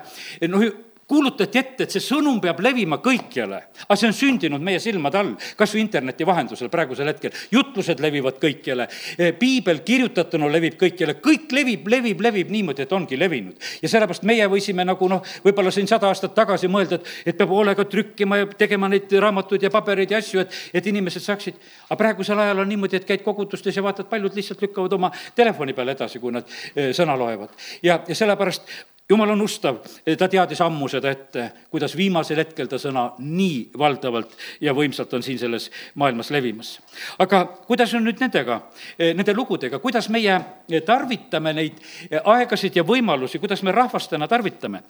noh, 0.50 0.66
kuulutati 1.08 1.60
ette, 1.60 1.84
et 1.84 1.94
see 1.94 2.04
sõnum 2.04 2.40
peab 2.42 2.62
levima 2.64 2.98
kõikjale. 3.04 3.60
aga 3.84 3.96
see 4.00 4.08
on 4.08 4.16
sündinud 4.16 4.64
meie 4.64 4.80
silmade 4.80 5.20
all, 5.20 5.34
kas 5.58 5.74
või 5.76 5.82
interneti 5.84 6.26
vahendusel 6.26 6.70
praegusel 6.70 7.08
hetkel. 7.12 7.32
jutlused 7.52 8.00
levivad 8.00 8.40
kõikjale, 8.40 8.88
eh, 9.18 9.34
piibel 9.34 9.82
kirjutatuna 9.84 10.48
levib 10.52 10.78
kõikjale, 10.80 11.16
kõik 11.20 11.52
levib, 11.52 11.88
levib, 11.88 12.22
levib 12.22 12.50
niimoodi, 12.50 12.82
et 12.84 12.94
ongi 12.94 13.20
levinud. 13.20 13.56
ja 13.82 13.90
sellepärast 13.90 14.24
meie 14.24 14.48
võisime 14.48 14.86
nagu 14.86 15.10
noh, 15.10 15.22
võib-olla 15.44 15.72
siin 15.72 15.88
sada 15.88 16.08
aastat 16.08 16.36
tagasi 16.36 16.68
mõelda, 16.68 16.96
et, 16.96 17.08
et 17.26 17.38
peab 17.38 17.50
hoolega 17.50 17.86
trükkima 17.86 18.38
ja 18.38 18.46
tegema 18.46 18.88
neid 18.88 19.12
raamatuid 19.12 19.64
ja 19.64 19.70
pabereid 19.70 20.12
ja 20.12 20.18
asju, 20.18 20.40
et, 20.40 20.52
et 20.74 20.88
inimesed 20.88 21.22
saaksid. 21.22 21.60
aga 21.90 21.98
praegusel 21.98 22.40
ajal 22.40 22.60
on 22.60 22.70
niimoodi, 22.70 22.96
et 22.96 23.06
käid 23.06 23.24
kogudustes 23.24 23.76
ja 23.76 23.84
vaatad, 23.84 24.08
paljud 24.10 24.36
lihtsalt 24.36 24.62
lükkavad 24.62 24.94
oma 24.94 25.12
telefoni 25.36 25.74
peale 25.74 25.92
edasi, 25.92 26.20
kui 26.20 26.32
nad 26.32 26.48
eh, 26.76 26.94
sõna 26.96 27.18
loevad. 27.20 27.50
ja, 27.84 28.00
ja 28.08 28.16
sellepärast 28.16 28.93
jumal 29.10 29.34
on 29.34 29.42
ustav, 29.42 29.82
ta 30.18 30.28
teadis 30.32 30.62
ammu 30.64 30.88
seda 30.92 31.12
ette, 31.12 31.50
kuidas 31.74 31.96
viimasel 31.98 32.40
hetkel 32.40 32.70
ta 32.72 32.80
sõna 32.82 33.10
nii 33.20 33.74
valdavalt 33.80 34.38
ja 34.64 34.74
võimsalt 34.76 35.14
on 35.18 35.26
siin 35.26 35.40
selles 35.42 35.70
maailmas 36.00 36.32
levimas. 36.32 36.78
aga 37.20 37.44
kuidas 37.68 37.94
on 37.94 38.08
nüüd 38.08 38.24
nendega, 38.24 38.62
nende 39.00 39.36
lugudega, 39.36 39.80
kuidas 39.84 40.10
meie 40.14 40.40
tarvitame 40.86 41.54
neid 41.54 41.84
aegasid 42.24 42.80
ja 42.80 42.88
võimalusi, 42.88 43.40
kuidas 43.44 43.64
me 43.64 43.76
rahvastena 43.76 44.28
tarvitame? 44.28 44.84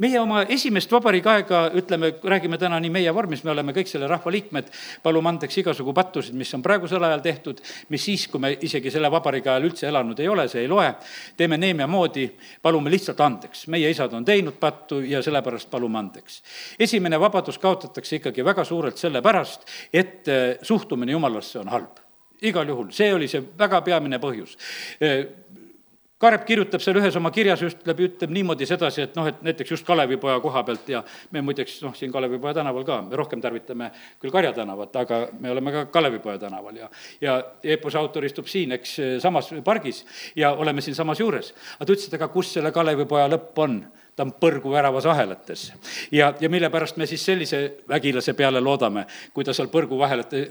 Meie 0.00 0.20
oma 0.20 0.42
esimest 0.48 0.92
vabariigi 0.92 1.28
aega, 1.28 1.62
ütleme, 1.78 2.12
räägime 2.24 2.58
täna 2.60 2.78
nii 2.80 2.90
meie 2.92 3.12
vormis, 3.14 3.42
me 3.44 3.52
oleme 3.52 3.74
kõik 3.76 3.90
selle 3.90 4.08
rahva 4.10 4.32
liikmed, 4.32 4.70
palume 5.04 5.32
andeks 5.32 5.58
igasugu 5.62 5.94
pattusid, 5.96 6.36
mis 6.38 6.52
on 6.56 6.64
praegusel 6.64 7.04
ajal 7.04 7.24
tehtud, 7.24 7.60
mis 7.92 8.04
siis, 8.08 8.26
kui 8.32 8.40
me 8.42 8.54
isegi 8.64 8.92
selle 8.94 9.10
vabariigi 9.12 9.52
ajal 9.52 9.68
üldse 9.68 9.88
elanud 9.90 10.20
ei 10.22 10.30
ole, 10.32 10.48
see 10.52 10.64
ei 10.64 10.70
loe, 10.70 10.88
teeme 11.36 11.60
Neemia 11.60 11.86
moodi, 11.90 12.26
palume 12.62 12.92
lihtsalt 12.92 13.20
andeks. 13.20 13.66
meie 13.72 13.90
isad 13.90 14.12
on 14.16 14.24
teinud 14.24 14.56
pattu 14.60 15.00
ja 15.00 15.22
sellepärast 15.22 15.70
palume 15.70 15.98
andeks. 15.98 16.42
esimene 16.78 17.20
vabadus 17.20 17.58
kaotatakse 17.58 18.16
ikkagi 18.16 18.44
väga 18.44 18.64
suurelt 18.64 18.96
sellepärast, 18.96 19.68
et 19.92 20.28
eh, 20.28 20.58
suhtumine 20.62 21.12
jumalasse 21.12 21.58
on 21.58 21.68
halb 21.68 22.00
igal 22.42 22.68
juhul, 22.68 22.90
see 22.90 23.12
oli 23.14 23.28
see 23.30 23.42
väga 23.58 23.80
peamine 23.86 24.18
põhjus 24.18 24.56
Kaarep 26.22 26.44
kirjutab 26.46 26.82
seal 26.84 27.00
ühes 27.00 27.16
oma 27.18 27.32
kirjas, 27.34 27.64
ütleb, 27.66 27.98
ütleb 28.06 28.30
niimoodi 28.30 28.66
sedasi, 28.68 29.08
et 29.08 29.16
noh, 29.18 29.26
et 29.26 29.40
näiteks 29.42 29.72
just 29.74 29.86
Kalevipoja 29.86 30.36
koha 30.44 30.62
pealt 30.68 30.92
ja 30.92 31.00
me 31.34 31.42
muideks 31.42 31.80
noh, 31.82 31.96
siin 31.98 32.12
Kalevipoja 32.14 32.54
tänaval 32.60 32.86
ka, 32.86 33.00
me 33.08 33.18
rohkem 33.18 33.42
tarvitame 33.42 33.90
küll 34.22 34.30
Karja 34.30 34.52
tänavat, 34.54 34.94
aga 35.02 35.18
me 35.42 35.50
oleme 35.50 35.72
ka 35.74 35.84
Kalevipoja 35.90 36.38
tänaval 36.44 36.78
ja 36.78 36.90
ja 37.20 37.34
eepose 37.64 37.98
autor 37.98 38.28
istub 38.28 38.46
siin, 38.46 38.76
eks, 38.78 38.94
samas 39.24 39.50
pargis 39.66 40.04
ja 40.38 40.52
oleme 40.54 40.84
siinsamas 40.84 41.20
juures. 41.20 41.50
aga 41.74 41.86
ta 41.86 41.96
ütles, 41.96 42.06
et 42.06 42.14
aga 42.20 42.30
kus 42.30 42.54
selle 42.54 42.70
Kalevipoja 42.72 43.26
lõpp 43.32 43.58
on 43.66 43.80
ta 44.16 44.26
on 44.26 44.32
põrguväravas 44.36 45.06
ahelates. 45.08 45.72
ja, 46.12 46.34
ja 46.40 46.48
mille 46.48 46.70
pärast 46.70 46.96
me 46.96 47.06
siis 47.06 47.24
sellise 47.24 47.62
vägilase 47.88 48.34
peale 48.34 48.60
loodame, 48.60 49.06
kui 49.32 49.44
ta 49.44 49.54
seal 49.56 49.70
põrguvahelate, 49.72 50.42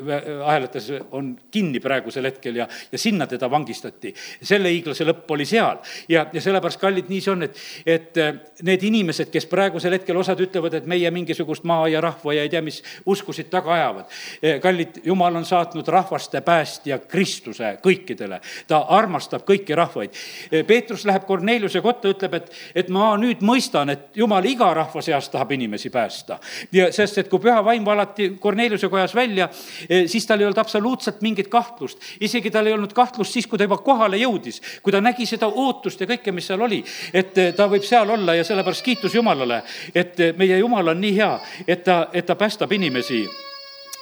ahelates 0.45 0.87
on 1.11 1.35
kinni 1.51 1.79
praegusel 1.79 2.25
hetkel 2.25 2.55
ja, 2.57 2.67
ja 2.91 2.97
sinna 2.97 3.27
teda 3.27 3.49
vangistati. 3.51 4.13
selle 4.41 4.71
hiiglase 4.73 5.05
lõpp 5.05 5.29
oli 5.31 5.45
seal 5.45 5.77
ja, 6.09 6.25
ja 6.33 6.41
sellepärast, 6.41 6.79
kallid, 6.81 7.09
nii 7.11 7.21
see 7.21 7.33
on, 7.33 7.45
et, 7.45 7.61
et 7.85 8.17
äh, 8.17 8.31
need 8.65 8.83
inimesed, 8.87 9.29
kes 9.33 9.45
praegusel 9.51 9.93
hetkel, 9.93 10.17
osad 10.17 10.41
ütlevad, 10.41 10.79
et 10.79 10.89
meie 10.89 11.11
mingisugust 11.13 11.65
maa 11.69 11.85
ja 11.91 12.01
rahva 12.01 12.33
ja 12.33 12.47
ei 12.47 12.49
tea, 12.49 12.63
mis 12.65 12.81
uskusid 13.05 13.51
taga 13.53 13.75
ajavad. 13.77 14.09
Äh, 14.41 14.57
kallid, 14.63 15.03
jumal 15.05 15.37
on 15.37 15.45
saatnud 15.45 15.87
rahvaste 15.87 16.41
päästja 16.41 16.97
Kristuse 17.05 17.75
kõikidele. 17.83 18.41
ta 18.67 18.81
armastab 18.89 19.45
kõiki 19.45 19.77
rahvaid. 19.77 20.17
Äh, 20.49 20.65
Peetrus 20.67 21.05
läheb 21.05 21.29
Korneliuse 21.29 21.81
kotta, 21.85 22.09
ütleb, 22.09 22.41
et, 22.41 22.51
et 22.75 22.89
ma 22.89 23.13
nüüd 23.21 23.45
mõistan, 23.51 23.91
et 23.93 24.17
jumal 24.17 24.46
iga 24.48 24.70
rahva 24.74 25.01
seas 25.03 25.29
tahab 25.29 25.51
inimesi 25.51 25.89
päästa. 25.89 26.39
ja 26.72 26.91
sest, 26.91 27.17
et 27.17 27.29
kui 27.29 27.39
püha 27.39 27.60
vaim 27.65 27.86
valati 27.86 28.29
Korneliuse 28.39 28.89
kojas 28.89 29.15
välja, 29.15 29.50
eh, 29.89 30.08
siis 30.08 30.25
tal 30.25 30.39
ei 30.39 30.46
olnud 30.46 30.58
absoluutselt 30.58 31.22
mingit 31.22 31.48
kahtlust. 31.48 32.00
isegi 32.20 32.51
tal 32.51 32.67
ei 32.67 32.74
olnud 32.74 32.93
kahtlust 32.93 33.34
siis, 33.34 33.48
kui 33.48 33.58
ta 33.58 33.67
juba 33.67 33.77
kohale 33.77 34.17
jõudis, 34.17 34.62
kui 34.81 34.91
ta 34.91 35.01
nägi 35.01 35.25
seda 35.25 35.48
ootust 35.48 36.01
ja 36.01 36.08
kõike, 36.08 36.31
mis 36.31 36.48
seal 36.48 36.62
oli, 36.62 36.84
et 37.13 37.38
eh, 37.38 37.53
ta 37.53 37.67
võib 37.67 37.84
seal 37.88 38.10
olla 38.10 38.36
ja 38.36 38.43
sellepärast 38.43 38.86
kiitus 38.86 39.15
Jumalale, 39.15 39.62
et 39.96 40.20
eh, 40.20 40.34
meie 40.38 40.58
Jumal 40.58 40.88
on 40.88 41.01
nii 41.01 41.15
hea, 41.15 41.31
et 41.67 41.84
ta, 41.84 42.08
et 42.13 42.25
ta 42.25 42.36
päästab 42.36 42.72
inimesi 42.72 43.25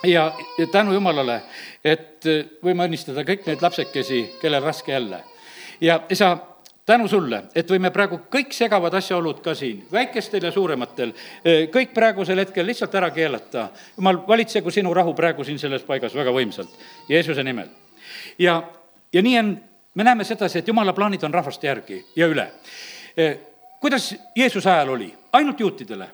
ja, 0.03 0.31
ja 0.57 0.67
tänu 0.71 0.93
Jumalale, 0.93 1.41
et 1.83 2.25
võime 2.63 2.87
õnnistada 2.87 3.23
kõik 3.27 3.47
neid 3.47 3.61
lapsekesi, 3.63 4.23
kellel 4.41 4.63
raske 4.63 4.91
jälle. 4.91 5.23
ja 5.81 6.01
isa, 6.09 6.37
tänu 6.89 7.07
sulle, 7.07 7.43
et 7.55 7.69
võime 7.69 7.91
praegu 7.93 8.21
kõik 8.33 8.53
segavad 8.55 8.93
asjaolud 8.97 9.43
ka 9.45 9.53
siin, 9.57 9.83
väikestel 9.91 10.47
ja 10.47 10.51
suurematel, 10.51 11.13
eh, 11.43 11.67
kõik 11.73 11.93
praegusel 11.93 12.41
hetkel 12.41 12.65
lihtsalt 12.65 12.95
ära 12.95 13.11
keelata. 13.13 13.69
jumal, 13.97 14.23
valitsegu 14.27 14.71
sinu 14.71 14.93
rahu 14.93 15.13
praegu 15.13 15.43
siin 15.43 15.59
selles 15.59 15.83
paigas 15.83 16.15
väga 16.15 16.31
võimsalt, 16.31 16.69
Jeesuse 17.09 17.43
nimel 17.43 17.69
ja, 18.39 18.63
ja 19.13 19.21
nii 19.21 19.39
on, 19.39 19.57
me 19.95 20.03
näeme 20.03 20.23
sedasi, 20.23 20.59
et 20.59 20.67
jumala 20.67 20.93
plaanid 20.93 21.23
on 21.23 21.33
rahvaste 21.33 21.67
järgi 21.67 22.05
ja 22.15 22.27
üle. 22.27 22.47
kuidas 23.81 24.15
Jeesuse 24.35 24.69
ajal 24.69 24.89
oli? 24.89 25.13
ainult 25.33 25.59
juutidele 25.59 26.09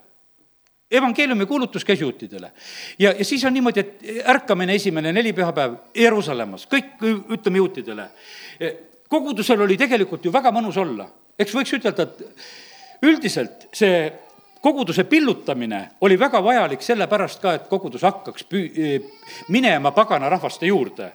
evangeeliumi 0.92 1.46
kuulutus 1.46 1.86
käis 1.86 2.02
juutidele. 2.02 2.52
ja, 3.00 3.14
ja 3.18 3.26
siis 3.26 3.46
on 3.46 3.54
niimoodi, 3.54 3.80
et 3.80 4.28
ärkamine 4.28 4.76
esimene 4.76 5.14
neli 5.14 5.34
pühapäev 5.34 5.76
Jeruusalemmas, 5.96 6.68
kõik 6.68 7.00
ütleme 7.30 7.58
juutidele. 7.58 8.10
Kogudusel 9.10 9.62
oli 9.62 9.78
tegelikult 9.78 10.26
ju 10.26 10.34
väga 10.34 10.52
mõnus 10.56 10.78
olla, 10.82 11.08
eks 11.40 11.56
võiks 11.56 11.74
ütelda, 11.78 12.06
et 12.08 13.06
üldiselt 13.06 13.68
see 13.76 14.06
koguduse 14.66 15.04
pillutamine 15.06 15.82
oli 16.02 16.18
väga 16.20 16.42
vajalik 16.44 16.82
sellepärast 16.82 17.42
ka, 17.42 17.54
et 17.54 17.68
kogudus 17.70 18.02
hakkaks 18.06 18.48
püü-, 18.50 18.98
minema 19.54 19.92
pagana 19.94 20.30
rahvaste 20.30 20.66
juurde 20.72 21.12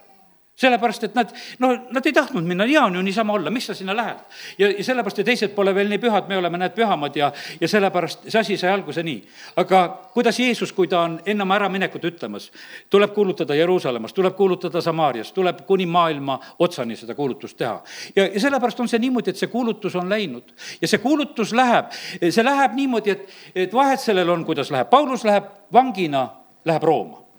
sellepärast, 0.60 1.04
et 1.04 1.14
nad, 1.14 1.30
no 1.58 1.70
nad 1.90 2.06
ei 2.06 2.12
tahtnud 2.12 2.44
minna, 2.44 2.66
hea 2.68 2.82
on 2.84 2.98
ju 2.98 3.02
niisama 3.02 3.32
olla, 3.32 3.50
miks 3.50 3.70
sa 3.70 3.74
sinna 3.74 3.96
lähed? 3.96 4.18
ja, 4.58 4.68
ja 4.70 4.84
sellepärast 4.84 5.18
ja 5.18 5.24
teised 5.24 5.54
pole 5.56 5.74
veel 5.74 5.88
nii 5.88 6.00
pühad, 6.02 6.28
me 6.28 6.36
oleme, 6.36 6.60
näed, 6.60 6.74
pühamad 6.76 7.16
ja, 7.16 7.30
ja 7.60 7.68
sellepärast 7.68 8.28
see 8.28 8.40
asi 8.40 8.56
sai 8.60 8.72
alguse 8.74 9.02
nii. 9.06 9.22
aga 9.62 9.82
kuidas 10.14 10.38
Jeesus, 10.40 10.72
kui 10.76 10.88
ta 10.88 11.00
on 11.06 11.16
enne 11.26 11.46
oma 11.46 11.56
äraminekut 11.56 12.04
ütlemas, 12.10 12.50
tuleb 12.90 13.14
kuulutada 13.16 13.56
Jeruusalemmas, 13.56 14.12
tuleb 14.16 14.36
kuulutada 14.36 14.82
Samaarias, 14.84 15.32
tuleb 15.32 15.64
kuni 15.66 15.86
maailma 15.86 16.38
otsani 16.58 16.96
seda 16.96 17.14
kuulutust 17.14 17.56
teha. 17.56 17.80
ja, 18.16 18.26
ja 18.26 18.40
sellepärast 18.40 18.80
on 18.80 18.88
see 18.88 19.00
niimoodi, 19.00 19.32
et 19.32 19.40
see 19.40 19.52
kuulutus 19.52 19.96
on 19.96 20.10
läinud 20.10 20.52
ja 20.82 20.88
see 20.88 21.00
kuulutus 21.00 21.54
läheb, 21.56 21.88
see 22.20 22.44
läheb 22.44 22.76
niimoodi, 22.76 23.16
et, 23.16 23.40
et 23.54 23.74
vahet 23.74 24.00
sellel 24.00 24.28
on, 24.28 24.44
kuidas 24.44 24.70
läheb, 24.70 24.90
Paulus 24.90 25.24
läheb 25.24 25.48
vangina, 25.72 26.28
läheb 26.64 26.82
Rooma 26.84 27.29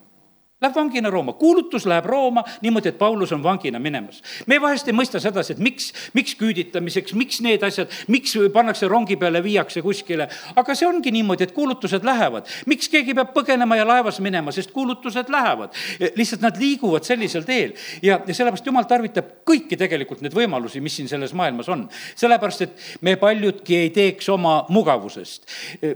Läheb 0.62 0.76
vangina 0.76 1.10
Rooma, 1.10 1.34
kuulutus 1.34 1.88
läheb 1.90 2.06
Rooma 2.06 2.44
niimoodi, 2.62 2.92
et 2.92 2.98
Paulus 2.98 3.32
on 3.34 3.44
vangina 3.44 3.80
minemas. 3.80 4.22
me 4.46 4.60
vahest 4.62 4.88
ei 4.88 4.94
mõista 4.94 5.18
sedasi, 5.20 5.56
et 5.56 5.60
miks, 5.60 5.88
miks 6.14 6.36
küüditamiseks, 6.38 7.16
miks 7.18 7.40
need 7.42 7.64
asjad, 7.66 7.90
miks 8.14 8.36
pannakse 8.54 8.86
rongi 8.88 9.18
peale, 9.18 9.42
viiakse 9.42 9.82
kuskile, 9.82 10.28
aga 10.56 10.76
see 10.78 10.86
ongi 10.86 11.12
niimoodi, 11.16 11.48
et 11.48 11.56
kuulutused 11.58 12.06
lähevad. 12.06 12.46
miks 12.70 12.92
keegi 12.94 13.18
peab 13.18 13.34
põgenema 13.34 13.80
ja 13.80 13.88
laevas 13.90 14.22
minema, 14.22 14.54
sest 14.54 14.70
kuulutused 14.72 15.34
lähevad. 15.34 15.74
lihtsalt 16.16 16.46
nad 16.46 16.62
liiguvad 16.62 17.10
sellisel 17.10 17.42
teel 17.42 17.74
ja, 18.02 18.22
ja 18.28 18.34
sellepärast 18.34 18.66
jumal 18.70 18.86
tarvitab 18.86 19.34
kõiki 19.50 19.82
tegelikult 19.82 20.22
neid 20.22 20.38
võimalusi, 20.38 20.78
mis 20.78 20.94
siin 20.96 21.10
selles 21.10 21.34
maailmas 21.34 21.74
on. 21.74 21.88
sellepärast, 22.16 22.62
et 22.62 23.02
me 23.02 23.18
paljudki 23.18 23.82
ei 23.82 23.90
teeks 23.90 24.30
oma 24.30 24.66
mugavusest. 24.70 25.50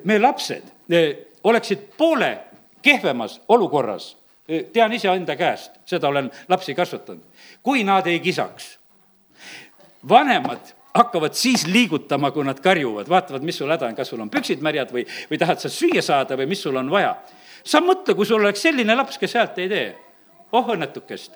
me 0.03 0.19
lapsed 0.19 0.73
oleksid 1.43 1.89
poole 1.97 2.37
kehvemas 2.81 3.41
olukorras 3.47 4.15
tean 4.73 4.93
iseenda 4.93 5.35
käest, 5.35 5.79
seda 5.85 6.07
olen 6.07 6.31
lapsi 6.49 6.75
kasvatanud. 6.75 7.23
kui 7.63 7.83
nad 7.83 8.07
ei 8.07 8.19
kisaks, 8.19 8.77
vanemad 10.09 10.73
hakkavad 10.95 11.33
siis 11.33 11.65
liigutama, 11.67 12.31
kui 12.31 12.45
nad 12.45 12.59
karjuvad, 12.63 13.09
vaatavad, 13.09 13.43
mis 13.43 13.57
sul 13.57 13.71
häda 13.71 13.89
on, 13.89 13.95
kas 13.95 14.09
sul 14.13 14.21
on 14.21 14.29
püksid 14.31 14.61
märjad 14.63 14.93
või, 14.95 15.03
või 15.31 15.39
tahad 15.41 15.59
sa 15.59 15.71
süüa 15.71 16.03
saada 16.05 16.37
või 16.39 16.47
mis 16.53 16.61
sul 16.61 16.77
on 16.77 16.91
vaja. 16.91 17.15
sa 17.65 17.81
mõtle, 17.81 18.15
kui 18.15 18.25
sul 18.25 18.41
oleks 18.41 18.61
selline 18.61 18.95
laps, 18.95 19.17
kes 19.17 19.33
häält 19.33 19.59
ei 19.59 19.69
tee 19.69 19.87
oh 20.51 20.69
õnnetukest. 20.75 21.31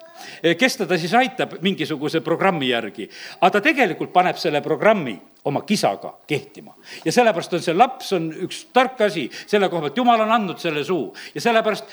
kes 0.57 0.77
teda 0.77 0.97
siis 0.97 1.13
aitab 1.13 1.57
mingisuguse 1.61 2.21
programmi 2.21 2.69
järgi, 2.69 3.09
aga 3.41 3.51
ta 3.51 3.61
tegelikult 3.61 4.13
paneb 4.13 4.37
selle 4.37 4.61
programmi 4.61 5.17
oma 5.49 5.61
kisaga 5.67 6.13
kehtima. 6.27 6.75
ja 7.05 7.11
sellepärast 7.11 7.53
on 7.53 7.65
see 7.65 7.75
laps, 7.75 8.13
on 8.13 8.31
üks 8.45 8.65
tark 8.73 9.01
asi 9.01 9.29
selle 9.45 9.69
koha 9.69 9.87
pealt, 9.87 9.97
jumal 9.97 10.21
on 10.21 10.31
andnud 10.31 10.59
selle 10.61 10.83
suu 10.83 11.09
ja 11.35 11.41
sellepärast 11.41 11.85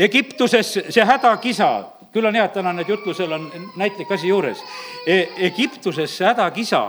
Egiptuses 0.00 0.78
see 0.88 1.04
hädakisa, 1.04 1.70
küll 2.12 2.26
on 2.26 2.34
hea, 2.34 2.44
et 2.48 2.54
täna 2.56 2.72
nüüd 2.72 2.88
jutlusel 2.88 3.32
on 3.36 3.50
näitlik 3.76 4.10
asi 4.12 4.30
juures 4.30 4.62
e. 5.06 5.26
Egiptuses 5.50 6.16
see 6.16 6.26
hädakisa 6.26 6.86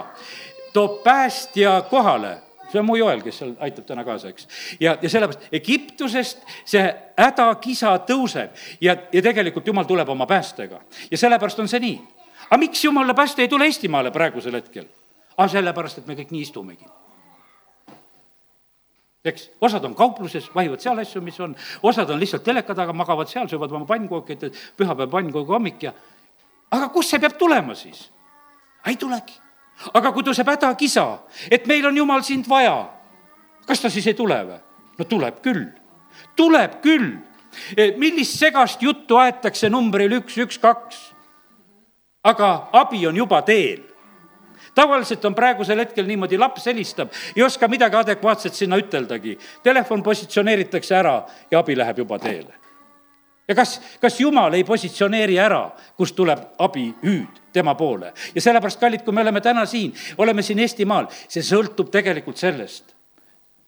toob 0.73 1.01
päästja 1.03 1.81
kohale 1.89 2.37
see 2.71 2.79
on 2.79 2.85
mu 2.85 2.95
Joel, 2.95 3.21
kes 3.21 3.41
seal 3.41 3.51
aitab 3.59 3.85
täna 3.85 4.05
kaasa, 4.07 4.31
eks. 4.31 4.47
ja, 4.79 4.95
ja 5.01 5.09
sellepärast 5.09 5.51
Egiptusest 5.51 6.45
see 6.65 6.83
hädakisa 7.19 7.97
tõuseb 8.07 8.55
ja, 8.81 8.95
ja 9.11 9.21
tegelikult 9.21 9.67
Jumal 9.67 9.89
tuleb 9.89 10.09
oma 10.09 10.25
päästega. 10.25 10.81
ja 11.11 11.17
sellepärast 11.17 11.59
on 11.59 11.67
see 11.67 11.83
nii. 11.83 11.99
aga 12.47 12.57
miks 12.63 12.85
Jumala 12.85 13.13
pääste 13.13 13.41
ei 13.41 13.51
tule 13.51 13.67
Eestimaale 13.67 14.11
praegusel 14.11 14.55
hetkel? 14.55 14.87
aga 15.37 15.47
sellepärast, 15.47 15.97
et 15.97 16.07
me 16.07 16.15
kõik 16.15 16.31
nii 16.31 16.47
istumegi 16.47 16.85
eks, 19.25 19.49
osad 19.61 19.85
on 19.85 19.93
kaupluses, 19.95 20.49
vahivad 20.55 20.81
seal 20.81 20.99
asju, 21.01 21.21
mis 21.21 21.37
on, 21.39 21.53
osad 21.83 22.09
on 22.09 22.19
lihtsalt 22.19 22.43
teleka 22.43 22.75
taga, 22.77 22.93
magavad 22.93 23.29
seal, 23.29 23.49
söövad 23.49 23.73
oma 23.75 23.85
pannkooki, 23.89 24.37
et 24.37 24.57
pühapäev 24.77 25.11
pannkoogi 25.11 25.53
hommik 25.53 25.85
ja 25.85 25.93
aga 26.71 26.89
kust 26.89 27.13
see 27.13 27.21
peab 27.21 27.37
tulema 27.37 27.75
siis? 27.77 28.09
ei 28.87 28.97
tulegi. 28.97 29.37
aga 29.93 30.11
kui 30.11 30.25
tõuseb 30.25 30.49
hädakisa, 30.49 31.05
et 31.51 31.67
meil 31.69 31.85
on 31.85 31.97
jumal 31.97 32.25
sind 32.25 32.49
vaja, 32.49 32.89
kas 33.67 33.81
ta 33.81 33.93
siis 33.93 34.07
ei 34.09 34.17
tule 34.17 34.39
või? 34.47 34.59
no 34.97 35.05
tuleb 35.05 35.41
küll, 35.45 35.67
tuleb 36.35 36.81
küll. 36.83 37.13
E, 37.75 37.91
millist 37.99 38.37
segast 38.39 38.81
juttu 38.81 39.17
aetakse 39.19 39.67
numbril 39.69 40.13
üks, 40.21 40.37
üks, 40.39 40.59
kaks? 40.61 41.09
aga 42.23 42.69
abi 42.77 43.03
on 43.09 43.17
juba 43.17 43.41
teel 43.43 43.90
tavaliselt 44.75 45.25
on 45.25 45.35
praegusel 45.35 45.79
hetkel 45.83 46.07
niimoodi, 46.07 46.37
laps 46.37 46.65
helistab, 46.65 47.11
ei 47.35 47.43
oska 47.43 47.67
midagi 47.67 47.95
adekvaatset 47.95 48.55
sinna 48.55 48.79
üteldagi. 48.81 49.37
Telefon 49.63 50.03
positsioneeritakse 50.03 50.95
ära 50.95 51.21
ja 51.51 51.59
abi 51.59 51.77
läheb 51.77 52.03
juba 52.03 52.19
teele. 52.19 52.53
ja 53.47 53.55
kas, 53.55 53.81
kas 54.01 54.19
Jumal 54.19 54.53
ei 54.53 54.63
positsioneeri 54.63 55.35
ära, 55.39 55.71
kust 55.97 56.15
tuleb 56.15 56.39
abi 56.59 56.93
hüüd 57.03 57.41
tema 57.53 57.75
poole 57.75 58.13
ja 58.35 58.41
sellepärast, 58.41 58.79
kallid, 58.79 59.03
kui 59.03 59.13
me 59.13 59.21
oleme 59.21 59.41
täna 59.41 59.65
siin, 59.65 59.93
oleme 60.17 60.41
siin 60.41 60.59
Eestimaal, 60.59 61.09
see 61.27 61.43
sõltub 61.43 61.91
tegelikult 61.91 62.37
sellest 62.37 62.95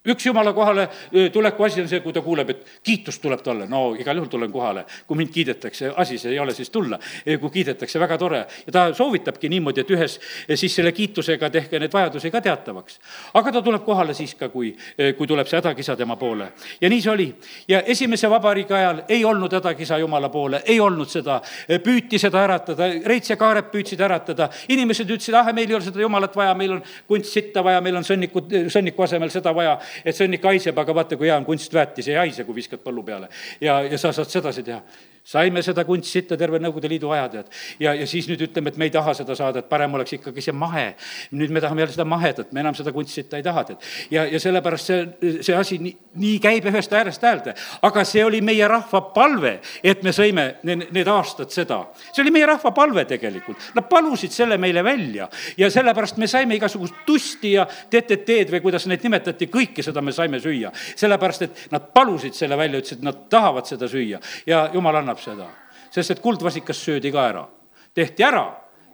üks 0.08 0.26
jumala 0.26 0.54
kohale 0.54 0.88
tuleku 1.34 1.64
asi 1.64 1.82
on 1.82 1.88
see, 1.88 2.02
kui 2.04 2.14
ta 2.14 2.22
kuuleb, 2.22 2.50
et 2.52 2.66
kiitus 2.84 3.20
tuleb 3.24 3.42
talle, 3.44 3.68
no 3.72 3.94
igal 4.00 4.18
juhul 4.20 4.30
tulen 4.32 4.52
kohale, 4.52 4.84
kui 5.08 5.18
mind 5.20 5.32
kiidetakse, 5.32 5.94
asi 5.98 6.18
see 6.20 6.34
ei 6.34 6.40
ole 6.40 6.54
siis 6.54 6.70
tulla. 6.70 7.00
kui 7.40 7.50
kiidetakse, 7.50 8.00
väga 8.00 8.18
tore. 8.18 8.46
Ja 8.66 8.72
ta 8.72 8.84
soovitabki 8.94 9.50
niimoodi, 9.50 9.82
et 9.82 9.92
ühes 9.96 10.20
siis 10.56 10.76
selle 10.76 10.92
kiitusega 10.92 11.50
tehke 11.50 11.80
need 11.80 11.94
vajadusi 11.94 12.32
ka 12.32 12.42
teatavaks. 12.42 13.00
aga 13.34 13.52
ta 13.52 13.62
tuleb 13.62 13.86
kohale 13.86 14.14
siis 14.14 14.36
ka, 14.36 14.50
kui, 14.50 14.76
kui 15.18 15.28
tuleb 15.28 15.48
see 15.48 15.62
hädakisa 15.62 15.96
tema 15.96 16.16
poole. 16.20 16.52
Ja 16.82 16.90
nii 16.90 17.02
see 17.02 17.12
oli. 17.12 17.30
ja 17.68 17.82
esimese 17.82 18.30
vabariigi 18.30 18.74
ajal 18.74 19.04
ei 19.08 19.26
olnud 19.26 19.54
hädakisa 19.54 19.98
jumala 19.98 20.30
poole, 20.30 20.62
ei 20.66 20.80
olnud 20.80 21.10
seda, 21.10 21.42
püüti 21.84 22.20
seda 22.20 22.44
äratada, 22.44 22.92
Reits 23.06 23.30
ja 23.30 23.38
Kaarep 23.38 23.72
püüdsid 23.72 24.02
äratada, 24.04 24.50
inimesed 24.70 25.10
ütlesid, 25.10 25.36
ah, 25.38 25.54
meil 25.54 25.70
ei 25.70 25.76
ole 25.76 25.84
seda 25.88 26.02
jumalat 26.02 26.36
vaja, 26.36 26.54
meil 26.56 26.78
on 26.78 26.84
kunstsitta 27.08 27.64
vaja, 27.64 27.82
meil 27.82 27.96
on 27.96 28.08
sõnniku, 28.08 28.44
sõnniku 28.68 29.08
asemel 29.08 29.32
seda 29.32 29.54
vaja 29.56 29.78
et 30.06 30.16
ikka 30.40 30.54
haiseb, 30.54 30.78
aga 30.78 30.96
vaata, 30.96 31.18
kui 31.18 31.28
hea 31.28 31.38
on 31.38 31.46
kunstväetis, 31.46 32.08
ei 32.08 32.22
haise, 32.22 32.44
kui 32.44 32.56
viskad 32.56 32.84
põllu 32.84 33.04
peale. 33.04 33.30
ja, 33.62 33.82
ja 33.82 33.98
sa 33.98 34.12
saad 34.12 34.30
sedasi 34.30 34.64
teha 34.64 34.82
saime 35.24 35.62
seda 35.64 35.86
kunstsitta 35.88 36.36
terve 36.38 36.60
Nõukogude 36.60 36.90
Liidu 36.92 37.12
aja, 37.16 37.28
tead. 37.32 37.52
ja, 37.80 37.94
ja 37.96 38.08
siis 38.08 38.28
nüüd 38.28 38.42
ütleme, 38.44 38.74
et 38.74 38.78
me 38.80 38.90
ei 38.90 38.92
taha 38.92 39.14
seda 39.16 39.36
saada, 39.40 39.62
et 39.64 39.70
parem 39.70 39.94
oleks 39.96 40.18
ikkagi 40.18 40.44
see 40.44 40.56
mahe. 40.56 40.94
nüüd 41.32 41.52
me 41.52 41.62
tahame 41.64 41.84
jälle 41.84 41.96
seda 41.96 42.06
mahedat, 42.06 42.52
me 42.52 42.60
enam 42.60 42.76
seda 42.76 42.92
kunstsitta 42.92 43.40
ei 43.40 43.44
taha, 43.44 43.64
tead. 43.70 43.86
ja, 44.12 44.26
ja 44.28 44.40
sellepärast 44.40 44.92
see, 44.92 45.38
see 45.42 45.56
asi 45.56 45.80
nii, 45.80 45.94
nii 46.20 46.40
käib 46.44 46.68
ühest 46.72 46.94
äärest 46.94 47.24
äärde. 47.24 47.56
aga 47.82 48.04
see 48.08 48.26
oli 48.26 48.42
meie 48.42 48.68
rahva 48.68 49.02
palve, 49.16 49.54
et 49.84 50.04
me 50.04 50.12
sõime 50.16 50.48
need, 50.68 50.90
need 50.92 51.08
aastad 51.08 51.56
seda. 51.56 51.80
see 52.12 52.24
oli 52.26 52.36
meie 52.36 52.50
rahva 52.50 52.74
palve 52.76 53.06
tegelikult. 53.08 53.72
Nad 53.76 53.88
palusid 53.90 54.36
selle 54.36 54.58
meile 54.60 54.84
välja 54.84 55.30
ja 55.58 55.72
sellepärast 55.72 56.20
me 56.20 56.28
saime 56.28 56.60
igasugust 56.60 57.04
tusti 57.08 57.56
ja 57.56 57.66
TTT-d 57.66 58.52
või 58.58 58.64
kuidas 58.68 58.90
neid 58.92 59.04
nimetati, 59.08 59.48
kõike 59.48 59.86
seda 59.86 60.02
me 60.04 60.12
saime 60.12 60.40
süüa. 60.44 60.72
sellepärast, 60.96 61.42
et 61.48 61.66
nad 61.72 61.90
palusid 61.96 62.36
selle 62.36 62.58
välja, 62.60 62.84
ütlesid, 62.84 63.00
et 63.00 63.08
nad 63.08 63.26
tahavad 63.32 63.72
seda 63.72 63.88
süüa 63.88 64.20
ja 64.46 64.68
jumal 64.74 65.00
annab 65.00 65.13
annab 65.14 65.22
seda, 65.22 65.50
sest 65.94 66.12
et 66.12 66.22
kuldvasikas 66.22 66.80
söödi 66.86 67.12
ka 67.12 67.28
ära. 67.30 67.48
tehti 67.94 68.24
ära, 68.24 68.46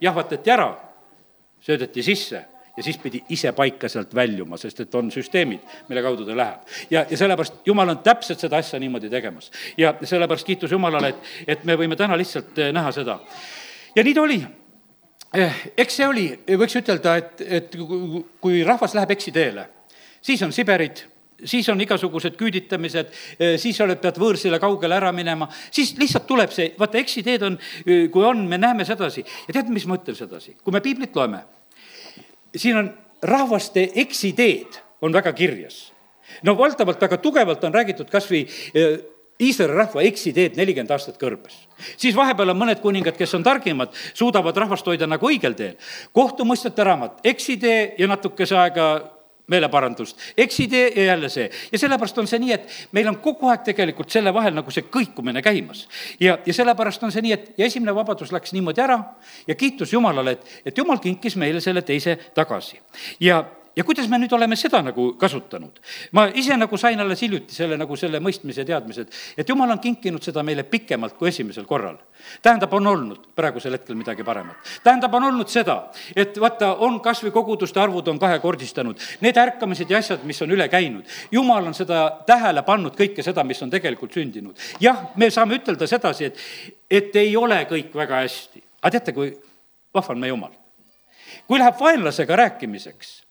jahvatati 0.01 0.51
ära, 0.51 0.75
söödeti 1.61 2.03
sisse 2.03 2.45
ja 2.77 2.83
siis 2.83 2.97
pidi 2.97 3.23
ise 3.29 3.51
paika 3.51 3.89
sealt 3.89 4.13
väljuma, 4.15 4.57
sest 4.57 4.79
et 4.79 4.95
on 4.95 5.11
süsteemid, 5.11 5.59
mille 5.87 6.01
kaudu 6.01 6.25
ta 6.25 6.35
läheb. 6.35 6.59
ja, 6.89 7.05
ja 7.09 7.17
sellepärast 7.17 7.65
Jumal 7.65 7.89
on 7.89 7.99
täpselt 8.03 8.39
seda 8.39 8.57
asja 8.57 8.79
niimoodi 8.79 9.09
tegemas. 9.09 9.51
ja 9.77 9.93
sellepärast 10.03 10.45
kiitus 10.45 10.71
Jumalale, 10.71 11.09
et, 11.09 11.29
et 11.47 11.63
me 11.63 11.75
võime 11.75 11.95
täna 11.95 12.17
lihtsalt 12.17 12.57
eh, 12.57 12.73
näha 12.73 12.91
seda. 12.91 13.19
ja 13.95 14.03
nii 14.03 14.13
ta 14.13 14.21
oli. 14.21 14.41
Eh, 15.33 15.63
eks 15.77 15.95
see 15.95 16.07
oli, 16.07 16.25
võiks 16.57 16.75
ütelda, 16.75 17.15
et, 17.15 17.41
et 17.41 17.75
kui 18.41 18.63
rahvas 18.63 18.95
läheb 18.97 19.11
eksiteele, 19.11 19.67
siis 20.21 20.41
on 20.41 20.51
Siberid 20.51 21.03
siis 21.43 21.69
on 21.69 21.81
igasugused 21.81 22.35
küüditamised, 22.39 23.13
eh, 23.39 23.57
siis 23.61 23.79
oled, 23.81 23.99
pead 24.01 24.17
võõrsile 24.21 24.59
kaugele 24.59 24.95
ära 24.95 25.11
minema, 25.15 25.49
siis 25.71 25.95
lihtsalt 25.97 26.27
tuleb 26.27 26.51
see, 26.55 26.73
vaata, 26.79 26.97
eksiteed 26.97 27.45
on, 27.47 27.59
eh, 27.85 28.09
kui 28.11 28.25
on, 28.25 28.45
me 28.47 28.57
näeme 28.57 28.85
sedasi. 28.85 29.25
ja 29.47 29.53
tead, 29.53 29.69
mis 29.69 29.85
ma 29.85 29.97
ütlen 29.97 30.15
sedasi? 30.15 30.55
kui 30.63 30.73
me 30.73 30.81
piiblit 30.81 31.15
loeme, 31.15 31.43
siin 32.55 32.77
on 32.77 32.91
rahvaste 33.21 33.91
eksiteed 33.95 34.79
on 35.01 35.13
väga 35.13 35.33
kirjas. 35.33 35.93
no 36.43 36.57
valdavalt 36.57 37.01
väga 37.01 37.17
tugevalt 37.17 37.63
on 37.63 37.73
räägitud 37.73 38.09
kas 38.09 38.29
või 38.29 38.45
eh, 38.73 38.99
Iisraeli 39.39 39.71
rahva 39.73 40.01
eksiteed 40.03 40.57
nelikümmend 40.59 40.91
aastat 40.91 41.15
kõrbes. 41.19 41.53
siis 41.97 42.15
vahepeal 42.15 42.49
on 42.49 42.59
mõned 42.59 42.81
kuningad, 42.83 43.15
kes 43.17 43.33
on 43.37 43.43
targimad, 43.43 43.93
suudavad 44.13 44.57
rahvast 44.57 44.85
hoida 44.85 45.07
nagu 45.07 45.25
õigel 45.25 45.55
teel. 45.55 45.77
kohtumõistjate 46.13 46.83
raamat, 46.83 47.21
eksitee 47.23 47.95
ja 47.97 48.07
natukese 48.07 48.57
aega 48.57 48.89
meeleparandust, 49.49 50.17
eksitee 50.37 50.91
ja 50.95 51.03
jälle 51.11 51.29
see. 51.29 51.49
ja 51.71 51.79
sellepärast 51.79 52.17
on 52.17 52.27
see 52.27 52.39
nii, 52.39 52.53
et 52.53 52.89
meil 52.91 53.07
on 53.11 53.19
kogu 53.23 53.49
aeg 53.49 53.63
tegelikult 53.67 54.09
selle 54.13 54.33
vahel 54.33 54.55
nagu 54.55 54.71
see 54.71 54.87
kõikumine 54.91 55.43
käimas. 55.45 55.87
ja, 56.19 56.37
ja 56.45 56.53
sellepärast 56.53 57.03
on 57.03 57.11
see 57.11 57.25
nii, 57.25 57.33
et 57.33 57.53
ja 57.57 57.65
esimene 57.65 57.95
vabadus 57.95 58.33
läks 58.35 58.53
niimoodi 58.53 58.81
ära 58.81 58.99
ja 59.47 59.55
kiitus 59.55 59.93
Jumalale, 59.93 60.37
et, 60.37 60.59
et 60.65 60.77
Jumal 60.77 61.01
kinkis 61.03 61.35
meile 61.35 61.61
selle 61.61 61.81
teise 61.81 62.17
tagasi. 62.35 62.79
ja 63.19 63.43
ja 63.79 63.83
kuidas 63.87 64.09
me 64.11 64.17
nüüd 64.19 64.33
oleme 64.35 64.57
seda 64.59 64.81
nagu 64.83 65.13
kasutanud? 65.19 65.77
ma 66.11 66.25
ise 66.35 66.57
nagu 66.59 66.77
sain 66.77 66.99
alles 66.99 67.21
hiljuti 67.23 67.55
selle 67.55 67.77
nagu 67.79 67.95
selle 67.99 68.19
mõistmise 68.19 68.65
teadmise, 68.67 69.05
et, 69.05 69.19
et 69.39 69.49
jumal 69.49 69.71
on 69.71 69.79
kinkinud 69.79 70.23
seda 70.25 70.43
meile 70.43 70.65
pikemalt 70.67 71.15
kui 71.15 71.29
esimesel 71.29 71.67
korral. 71.69 71.95
tähendab, 72.43 72.73
on 72.75 72.87
olnud 72.91 73.29
praegusel 73.35 73.77
hetkel 73.77 73.95
midagi 73.95 74.25
paremat. 74.27 74.57
tähendab, 74.83 75.15
on 75.15 75.29
olnud 75.29 75.51
seda, 75.51 75.77
et 76.15 76.35
vaata, 76.41 76.73
on 76.83 76.99
kas 77.05 77.23
või 77.23 77.31
koguduste 77.35 77.79
arvud 77.79 78.11
on 78.11 78.19
kahekordistanud, 78.19 78.99
need 79.23 79.39
ärkamised 79.39 79.89
ja 79.89 80.03
asjad, 80.03 80.27
mis 80.27 80.41
on 80.43 80.51
üle 80.51 80.67
käinud. 80.67 81.07
jumal 81.31 81.71
on 81.71 81.77
seda 81.77 82.01
tähele 82.27 82.65
pannud, 82.67 82.97
kõike 82.99 83.23
seda, 83.23 83.47
mis 83.47 83.63
on 83.63 83.71
tegelikult 83.71 84.19
sündinud. 84.19 84.59
jah, 84.83 85.07
me 85.15 85.31
saame 85.31 85.61
ütelda 85.61 85.87
sedasi, 85.87 86.33
et, 86.33 86.43
et 86.91 87.15
ei 87.15 87.31
ole 87.37 87.63
kõik 87.71 87.95
väga 87.95 88.25
hästi. 88.25 88.63
aga 88.81 88.91
teate, 88.97 89.15
kui 89.15 89.31
vahva 89.95 90.17
on 90.17 90.19
meie 90.27 90.35
jumal? 90.35 90.51
kui 91.47 91.63
läheb 91.63 91.79
vaenlasega 91.79 92.35
rääkimiseks 92.35 93.28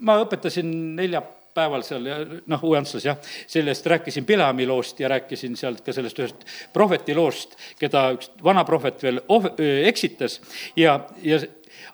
ma 0.00 0.18
õpetasin 0.22 0.70
neljapäeval 0.96 1.84
seal 1.86 2.08
ja 2.08 2.18
noh, 2.24 2.64
Uue-Antslas 2.68 3.06
jah, 3.06 3.20
sellest 3.50 3.86
rääkisin 3.86 4.26
Pilami 4.28 4.66
loost 4.66 5.00
ja 5.00 5.10
rääkisin 5.12 5.56
sealt 5.56 5.82
ka 5.86 5.94
sellest 5.96 6.20
ühest 6.22 6.46
prohveti 6.72 7.14
loost, 7.16 7.56
keda 7.80 8.08
üks 8.16 8.30
vana 8.44 8.64
prohvet 8.68 9.02
veel 9.02 9.22
oh-, 9.28 9.52
eksitas 9.86 10.40
ja, 10.76 10.98
ja 11.22 11.40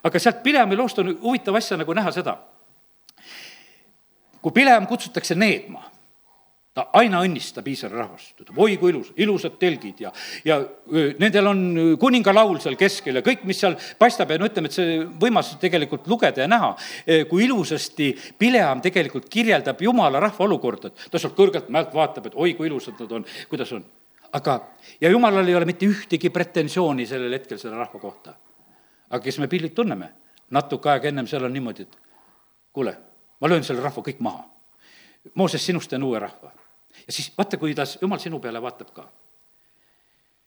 aga 0.03 0.19
sealt 0.19 0.43
Pilami 0.43 0.77
loost 0.79 0.99
on 0.99 1.15
huvitav 1.21 1.57
asja 1.59 1.79
nagu 1.79 1.93
näha 1.93 2.11
seda. 2.11 2.37
kui 4.41 4.51
Pileam 4.51 4.87
kutsutakse 4.87 5.35
needma 5.35 5.92
ta 6.73 6.87
aina 6.97 7.19
õnnistab 7.21 7.67
Iisraeli 7.69 7.99
rahvast, 7.99 8.39
ütleb 8.41 8.57
oi 8.65 8.77
kui 8.81 8.89
ilus, 8.89 9.11
ilusad 9.21 9.59
telgid 9.61 9.99
ja, 10.01 10.09
ja 10.45 10.57
nendel 11.21 11.49
on 11.51 11.59
kuningalaul 12.01 12.57
seal 12.63 12.77
keskel 12.79 13.19
ja 13.19 13.21
kõik, 13.25 13.43
mis 13.45 13.59
seal 13.61 13.75
paistab 13.99 14.31
ja 14.33 14.39
no 14.41 14.47
ütleme, 14.49 14.71
et 14.71 14.77
see 14.77 14.95
võimas 15.21 15.51
tegelikult 15.61 16.09
lugeda 16.09 16.41
ja 16.41 16.49
näha, 16.49 16.71
kui 17.29 17.45
ilusasti 17.45 18.09
Pileam 18.41 18.81
tegelikult 18.81 19.27
kirjeldab 19.29 19.83
jumala 19.85 20.21
rahva 20.23 20.47
olukorda, 20.47 20.89
et 20.89 21.11
ta 21.13 21.21
sealt 21.21 21.37
kõrgelt 21.37 21.69
mäelt 21.73 21.93
vaatab, 21.93 22.31
et 22.31 22.39
oi 22.41 22.55
kui 22.57 22.71
ilusad 22.71 22.97
nad 23.05 23.13
on, 23.19 23.27
kuidas 23.51 23.75
on. 23.77 23.85
aga, 24.33 24.57
ja 25.01 25.13
jumalal 25.13 25.45
ei 25.45 25.59
ole 25.59 25.69
mitte 25.69 25.85
ühtegi 25.85 26.33
pretensiooni 26.33 27.05
sellel 27.05 27.37
hetkel 27.37 27.61
selle 27.61 27.77
rahva 27.77 28.01
kohta. 28.01 28.33
aga 29.11 29.21
kes 29.21 29.37
me 29.37 29.47
pildid 29.47 29.77
tunneme, 29.77 30.09
natuke 30.49 30.89
aega 30.89 31.13
ennem 31.13 31.29
seal 31.29 31.45
on 31.45 31.53
niimoodi, 31.53 31.85
et 31.85 31.95
kuule, 32.73 32.97
ma 33.37 33.53
löön 33.53 33.63
selle 33.63 33.85
rahva 33.85 34.01
kõik 34.01 34.25
maha. 34.25 34.41
Mooses, 35.35 35.61
sinust 35.65 35.93
teen 35.93 36.03
uue 36.03 36.19
rahva 36.19 36.62
ja 37.07 37.13
siis 37.13 37.31
vaata, 37.37 37.57
kuidas 37.57 37.97
jumal 38.01 38.19
sinu 38.19 38.39
peale 38.39 38.61
vaatab 38.61 38.93
ka. 38.93 39.07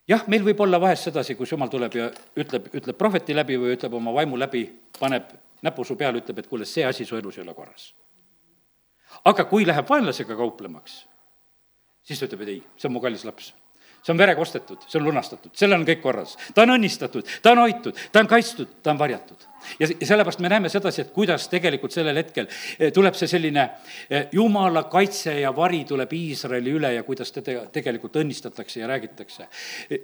jah, 0.08 0.24
meil 0.26 0.44
võib 0.44 0.60
olla 0.60 0.80
vahest 0.80 1.10
sedasi, 1.10 1.34
kus 1.34 1.52
jumal 1.52 1.68
tuleb 1.72 1.94
ja 1.94 2.10
ütleb, 2.36 2.70
ütleb 2.74 2.98
prohveti 2.98 3.34
läbi 3.34 3.58
või 3.60 3.74
ütleb 3.76 3.94
oma 3.94 4.14
vaimu 4.14 4.38
läbi, 4.38 4.64
paneb 4.98 5.34
näpu 5.62 5.84
su 5.84 5.96
peale, 5.96 6.22
ütleb, 6.22 6.38
et 6.38 6.48
kuule, 6.48 6.64
see 6.64 6.84
asi 6.86 7.04
su 7.04 7.16
elus 7.16 7.38
ei 7.38 7.44
ole 7.44 7.54
korras. 7.54 7.92
aga 9.24 9.44
kui 9.44 9.66
läheb 9.66 9.88
vaenlasega 9.88 10.36
kauplemaks, 10.36 11.06
siis 12.02 12.18
ta 12.18 12.26
ütleb, 12.26 12.42
et 12.42 12.48
ei, 12.48 12.62
see 12.76 12.88
on 12.88 12.96
mu 12.98 13.00
kallis 13.00 13.24
laps 13.24 13.54
see 14.06 14.14
on 14.14 14.18
verega 14.18 14.40
ostetud, 14.40 14.84
see 14.86 15.00
on 15.00 15.08
lunastatud, 15.08 15.50
sellel 15.58 15.80
on 15.80 15.86
kõik 15.86 16.02
korras. 16.04 16.36
ta 16.54 16.62
on 16.62 16.76
õnnistatud, 16.76 17.26
ta 17.42 17.56
on 17.56 17.64
hoitud, 17.64 17.98
ta 18.12 18.22
on 18.22 18.28
kaitstud, 18.30 18.76
ta 18.82 18.92
on 18.94 19.00
varjatud. 19.00 19.46
Ja, 19.78 19.88
sellepärast 20.02 20.40
me 20.40 20.48
näeme 20.48 20.68
sedasi, 20.68 21.02
et 21.02 21.12
kuidas 21.14 21.48
tegelikult 21.48 21.94
sellel 21.94 22.16
hetkel 22.20 22.46
eh, 22.48 22.92
tuleb 22.94 23.14
see 23.18 23.28
selline 23.30 23.64
eh, 24.10 24.26
jumala 24.32 24.86
kaitse 24.90 25.38
ja 25.40 25.52
vari 25.56 25.82
tuleb 25.88 26.12
Iisraeli 26.12 26.74
üle 26.78 26.92
ja 26.94 27.04
kuidas 27.06 27.32
teda 27.34 27.66
tegelikult 27.72 28.16
õnnistatakse 28.22 28.80
ja 28.80 28.90
räägitakse. 28.90 29.48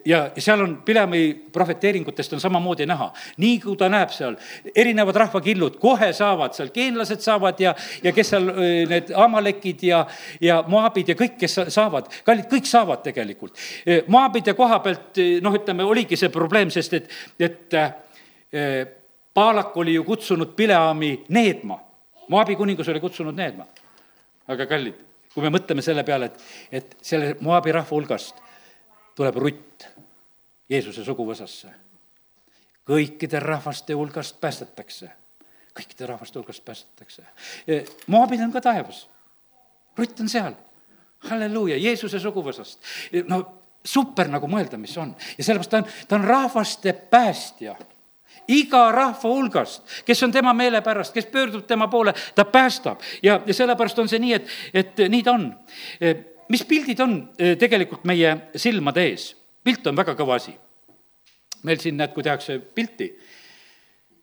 ja 0.04 0.22
seal 0.38 0.60
on 0.64 0.76
Pilemi 0.84 1.22
prohveteeringutest 1.52 2.32
on 2.32 2.40
samamoodi 2.40 2.86
näha, 2.86 3.12
nii 3.42 3.58
kui 3.62 3.76
ta 3.76 3.88
näeb 3.92 4.12
seal, 4.14 4.36
erinevad 4.74 5.16
rahvakillud 5.24 5.78
kohe 5.82 6.12
saavad 6.16 6.56
seal, 6.56 6.72
geenlased 6.74 7.22
saavad 7.24 7.60
ja, 7.60 7.74
ja 8.02 8.12
kes 8.12 8.34
seal 8.34 8.48
eh, 8.54 8.72
need 8.88 9.12
amalekid 9.16 9.86
ja, 9.86 10.04
ja 10.40 10.62
moabid 10.68 11.14
ja 11.14 11.18
kõik, 11.18 11.38
kes 11.40 11.60
saavad, 11.74 12.10
kallid, 12.24 12.48
kõik 12.50 12.68
saavad 12.68 13.02
tegelikult 13.02 13.58
Moabide 14.12 14.54
koha 14.56 14.78
pealt 14.82 15.18
noh, 15.42 15.54
ütleme, 15.54 15.84
oligi 15.86 16.16
see 16.18 16.30
probleem, 16.32 16.70
sest 16.72 16.94
et, 16.96 17.08
et 17.42 17.76
Paalak 19.34 19.76
oli 19.76 19.94
ju 19.94 20.04
kutsunud 20.04 20.56
Pileami 20.56 21.24
needma. 21.28 21.80
Moabi 22.28 22.56
kuningas 22.56 22.88
oli 22.88 23.00
kutsunud 23.00 23.34
needma. 23.36 23.66
aga 24.48 24.66
kallid, 24.66 24.96
kui 25.34 25.42
me 25.44 25.52
mõtleme 25.54 25.82
selle 25.82 26.02
peale, 26.04 26.26
et, 26.26 26.40
et 26.72 26.96
selle 27.02 27.36
Moabi 27.40 27.72
rahva 27.72 27.90
hulgast 27.90 28.40
tuleb 29.16 29.36
Rutt 29.36 29.86
Jeesuse 30.68 31.04
suguvõsasse. 31.04 31.68
kõikide 32.88 33.40
rahvaste 33.40 33.94
hulgast 33.94 34.40
päästetakse, 34.40 35.08
kõikide 35.78 36.06
rahvaste 36.06 36.38
hulgast 36.38 36.64
päästetakse. 36.64 37.22
Moabid 38.06 38.40
on 38.40 38.52
ka 38.52 38.60
taevas, 38.60 39.06
Rutt 39.96 40.20
on 40.20 40.28
seal 40.28 40.54
halleluuja, 41.28 41.76
Jeesuse 41.76 42.18
suguvõsast. 42.20 42.78
No 43.28 43.42
super 43.84 44.28
nagu 44.30 44.48
mõelda, 44.50 44.78
mis 44.78 44.96
on. 44.98 45.14
ja 45.38 45.44
sellepärast 45.44 45.70
ta 45.70 45.82
on, 45.82 45.86
ta 46.08 46.16
on 46.16 46.24
rahvaste 46.24 46.92
päästja 46.92 47.76
iga 48.48 48.82
rahva 48.92 49.30
hulgast, 49.30 49.82
kes 50.06 50.22
on 50.22 50.32
tema 50.32 50.52
meele 50.56 50.82
pärast, 50.82 51.14
kes 51.14 51.26
pöördub 51.30 51.66
tema 51.66 51.88
poole, 51.88 52.14
ta 52.34 52.44
päästab 52.44 53.00
ja, 53.22 53.40
ja 53.46 53.54
sellepärast 53.54 53.98
on 53.98 54.10
see 54.10 54.22
nii, 54.22 54.34
et, 54.38 54.52
et 54.74 55.02
nii 55.08 55.22
ta 55.22 55.36
on. 55.36 55.46
E, 56.00 56.14
mis 56.52 56.64
pildid 56.68 57.00
on 57.00 57.16
e, 57.38 57.54
tegelikult 57.60 58.04
meie 58.08 58.34
silmade 58.56 59.06
ees? 59.10 59.32
pilt 59.62 59.86
on 59.86 59.96
väga 59.96 60.16
kõva 60.18 60.40
asi. 60.40 60.56
meil 61.62 61.78
siin 61.78 61.94
näed, 61.96 62.10
kui 62.10 62.24
tehakse 62.26 62.58
pilti, 62.58 63.12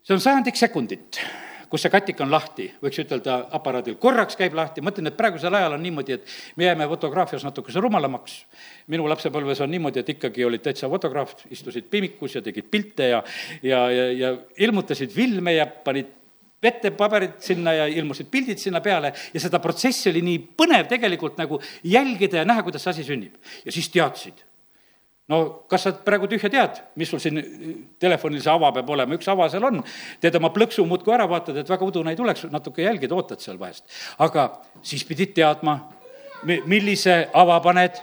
see 0.03 0.17
on 0.17 0.19
sajandik 0.19 0.59
sekundit 0.59 1.21
kus 1.69 1.85
see 1.85 1.93
katik 1.93 2.19
on 2.23 2.31
lahti, 2.33 2.67
võiks 2.83 2.99
ütelda 3.03 3.39
aparaadil, 3.55 3.97
korraks 4.01 4.37
käib 4.39 4.55
lahti, 4.57 4.81
ma 4.81 4.93
ütlen, 4.93 5.11
et 5.11 5.17
praegusel 5.17 5.55
ajal 5.55 5.77
on 5.77 5.83
niimoodi, 5.85 6.17
et 6.17 6.35
me 6.57 6.65
jääme 6.65 6.87
fotograafias 6.89 7.45
natukese 7.45 7.81
rumalamaks. 7.83 8.39
minu 8.87 9.07
lapsepõlves 9.09 9.61
on 9.61 9.71
niimoodi, 9.71 9.99
et 10.01 10.09
ikkagi 10.15 10.45
olid 10.45 10.65
täitsa 10.65 10.89
fotograaf, 10.89 11.35
istusid 11.53 11.89
pimikus 11.89 12.35
ja 12.35 12.41
tegid 12.41 12.69
pilte 12.71 13.09
ja, 13.09 13.23
ja, 13.61 13.83
ja, 13.91 14.11
ja 14.11 14.31
ilmutasid 14.57 15.13
filme 15.13 15.53
ja 15.53 15.67
panid 15.67 16.17
vette 16.63 16.91
paberid 16.91 17.39
sinna 17.43 17.73
ja 17.73 17.87
ilmusid 17.87 18.27
pildid 18.31 18.59
sinna 18.59 18.81
peale 18.83 19.13
ja 19.33 19.39
seda 19.39 19.61
protsessi 19.63 20.09
oli 20.11 20.23
nii 20.25 20.41
põnev 20.59 20.89
tegelikult 20.91 21.37
nagu 21.39 21.61
jälgida 21.83 22.41
ja 22.41 22.45
näha, 22.47 22.65
kuidas 22.67 22.83
see 22.83 22.97
asi 22.97 23.07
sünnib. 23.07 23.37
ja 23.65 23.71
siis 23.71 23.89
teadsid 23.93 24.48
no 25.29 25.39
kas 25.69 25.85
sa 25.85 25.93
praegu 26.05 26.29
tühja 26.29 26.49
tead, 26.51 26.81
mis 26.99 27.11
sul 27.11 27.21
siin 27.23 27.39
telefonil 28.01 28.41
see 28.43 28.53
ava 28.53 28.71
peab 28.75 28.89
olema, 28.95 29.17
üks 29.17 29.29
ava 29.31 29.49
seal 29.51 29.67
on, 29.69 29.83
teed 30.21 30.39
oma 30.39 30.51
plõksu 30.55 30.85
muudkui 30.89 31.13
ära, 31.15 31.27
vaatad, 31.29 31.61
et 31.61 31.69
väga 31.69 31.85
udune 31.85 32.13
ei 32.13 32.19
tuleks, 32.19 32.47
natuke 32.53 32.85
jälgid, 32.85 33.13
ootad 33.15 33.43
seal 33.43 33.59
vahest. 33.61 33.85
aga 34.25 34.49
siis 34.81 35.05
pidid 35.07 35.35
teadma, 35.37 35.79
millise 36.43 37.27
ava 37.33 37.59
paned 37.63 37.99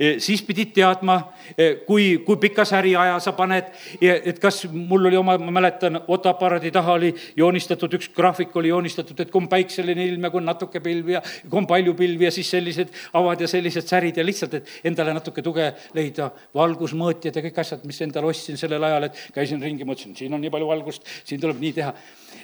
E, 0.00 0.14
siis 0.16 0.40
pidid 0.44 0.70
teadma, 0.72 1.16
e, 1.52 1.82
kui, 1.84 2.22
kui 2.24 2.38
pika 2.40 2.64
säriaja 2.64 3.18
sa 3.20 3.34
paned, 3.36 3.66
et 4.00 4.38
kas 4.40 4.62
mul 4.72 5.10
oli 5.10 5.18
oma, 5.18 5.34
ma 5.40 5.52
mäletan, 5.58 6.00
fotoaparaadi 6.06 6.70
taha 6.72 6.94
oli 6.96 7.10
joonistatud, 7.36 7.98
üks 7.98 8.08
graafik 8.16 8.54
oli 8.56 8.70
joonistatud, 8.72 9.20
et 9.20 9.34
on 9.36 9.48
päikseline 9.52 10.06
ilm 10.08 10.24
ja 10.24 10.30
kui 10.32 10.44
natuke 10.44 10.80
pilvi 10.84 11.18
ja 11.18 11.20
kui 11.42 11.60
on 11.60 11.68
palju 11.68 11.92
pilvi 11.98 12.28
ja 12.28 12.32
siis 12.32 12.48
sellised 12.54 12.94
avad 13.20 13.44
ja 13.44 13.50
sellised 13.50 13.92
särid 13.92 14.16
ja 14.16 14.24
lihtsalt, 14.24 14.56
et 14.56 14.72
endale 14.88 15.12
natuke 15.16 15.44
tuge 15.44 15.68
leida, 15.96 16.30
valgusmõõtjad 16.56 17.36
ja 17.36 17.44
kõik 17.50 17.60
asjad, 17.60 17.84
mis 17.88 18.00
endale 18.06 18.32
ostsin 18.32 18.56
sellel 18.60 18.88
ajal, 18.88 19.10
et 19.10 19.20
käisin 19.36 19.60
ringi, 19.60 19.84
mõtlesin, 19.84 20.16
siin 20.16 20.32
on 20.32 20.40
nii 20.40 20.54
palju 20.56 20.72
valgust, 20.72 21.04
siin 21.28 21.44
tuleb 21.44 21.60
nii 21.60 21.74
teha. 21.76 21.92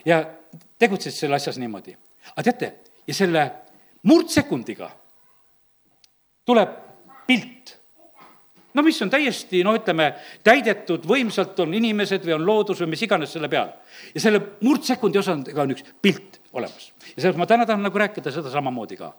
ja 0.05 0.21
tegutsesid 0.79 1.25
selle 1.25 1.41
asjas 1.41 1.57
niimoodi. 1.63 1.97
aga 2.35 2.47
teate, 2.51 2.73
ja 3.09 3.15
selle 3.15 3.49
murdsekundiga 4.05 4.93
tuleb 6.47 6.77
pilt. 7.27 7.75
no 8.77 8.85
mis 8.85 8.99
on 9.03 9.11
täiesti, 9.11 9.63
no 9.65 9.73
ütleme, 9.77 10.11
täidetud 10.45 11.07
võimsalt, 11.09 11.59
on 11.65 11.75
inimesed 11.75 12.27
või 12.27 12.37
on 12.37 12.45
loodus 12.47 12.83
või 12.83 12.93
mis 12.93 13.05
iganes 13.07 13.33
selle 13.33 13.51
peal. 13.53 13.73
ja 14.15 14.23
selle 14.23 14.43
murdsekundi 14.61 15.19
osandega 15.19 15.65
on 15.65 15.75
üks 15.75 15.87
pilt 16.03 16.41
olemas. 16.53 16.93
ja 17.15 17.19
sellepärast 17.19 17.43
ma 17.43 17.51
täna 17.51 17.69
tahan 17.69 17.87
nagu 17.89 18.05
rääkida 18.05 18.33
seda 18.33 18.53
samamoodi 18.53 19.01
ka. 19.01 19.13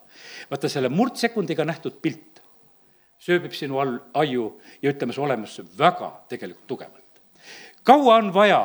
vaata, 0.50 0.68
selle 0.68 0.88
murdsekundiga 0.88 1.66
nähtud 1.68 2.00
pilt 2.02 2.42
sööbib 3.18 3.52
sinu 3.52 3.80
all, 3.82 3.98
aiu 4.14 4.54
ja 4.82 4.92
ütleme, 4.94 5.12
su 5.12 5.22
olemusse 5.22 5.66
väga 5.78 6.12
tegelikult 6.30 6.66
tugevalt 6.70 7.04
kaua 7.88 8.18
on 8.20 8.34
vaja, 8.34 8.60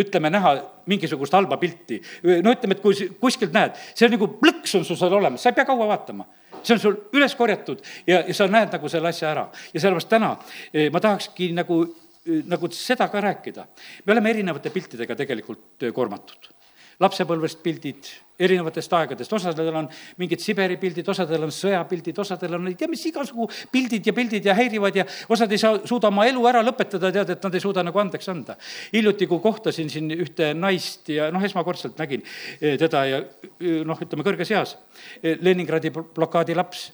ütleme, 0.00 0.30
näha 0.32 0.54
mingisugust 0.88 1.34
halba 1.36 1.58
pilti, 1.60 1.98
no 2.24 2.52
ütleme, 2.54 2.76
et 2.76 2.80
kui 2.80 3.08
kuskilt 3.20 3.52
näed, 3.52 3.76
see 3.92 4.06
on 4.08 4.14
nagu 4.16 4.28
plõks 4.40 4.72
on 4.78 4.86
sul 4.88 4.96
seal 4.96 5.12
olemas, 5.12 5.44
sa 5.44 5.52
ei 5.52 5.58
pea 5.58 5.66
kaua 5.68 5.88
vaatama 5.90 6.24
see 6.64 6.76
on 6.76 6.82
sul 6.82 6.96
üles 7.16 7.36
korjatud 7.38 7.82
ja, 8.06 8.22
ja 8.22 8.34
sa 8.34 8.48
näed 8.50 8.72
nagu 8.74 8.90
selle 8.92 9.10
asja 9.10 9.30
ära. 9.30 9.48
ja 9.72 9.80
sellepärast 9.80 10.10
täna 10.10 10.34
eh, 10.72 10.90
ma 10.92 11.02
tahakski 11.04 11.52
nagu, 11.56 11.82
eh, 12.26 12.42
nagu 12.50 12.70
seda 12.72 13.08
ka 13.12 13.20
rääkida. 13.20 13.66
me 14.04 14.16
oleme 14.16 14.30
erinevate 14.30 14.70
piltidega 14.74 15.16
tegelikult 15.16 15.82
eh, 15.88 15.92
koormatud 15.92 16.52
lapsepõlvest 17.02 17.62
pildid 17.64 18.12
erinevatest 18.38 18.92
aegadest, 18.98 19.32
osadel 19.36 19.76
on 19.78 19.86
mingid 20.18 20.42
Siberi 20.42 20.74
pildid, 20.80 21.06
osadel 21.10 21.46
on 21.46 21.52
sõjapildid, 21.54 22.16
osadel 22.18 22.56
on 22.56 22.66
ei 22.66 22.74
tea 22.78 22.88
mis 22.90 23.04
igasugu 23.06 23.46
pildid 23.70 24.08
ja 24.10 24.14
pildid 24.16 24.48
ja 24.48 24.56
häirivad 24.58 24.98
ja 24.98 25.04
osad 25.30 25.52
ei 25.54 25.60
saa, 25.62 25.78
suuda 25.86 26.10
oma 26.10 26.26
elu 26.26 26.42
ära 26.50 26.62
lõpetada, 26.66 27.12
tead, 27.14 27.30
et 27.36 27.46
nad 27.46 27.54
ei 27.54 27.62
suuda 27.62 27.84
nagu 27.86 28.02
andeks 28.02 28.28
anda. 28.32 28.56
hiljuti, 28.92 29.28
kui 29.30 29.38
kohtasin 29.44 29.90
siin 29.90 30.10
ühte 30.16 30.50
naist 30.58 31.08
ja 31.14 31.30
noh, 31.34 31.46
esmakordselt 31.46 31.98
nägin 32.02 32.24
eh, 32.60 32.74
teda 32.80 33.04
ja 33.06 33.22
eh, 33.22 33.84
noh, 33.86 34.02
ütleme 34.02 34.26
kõrges 34.26 34.50
eas, 34.50 34.76
eh, 35.22 35.38
Leningradi 35.40 35.94
blokaadi 35.94 36.58
laps. 36.58 36.90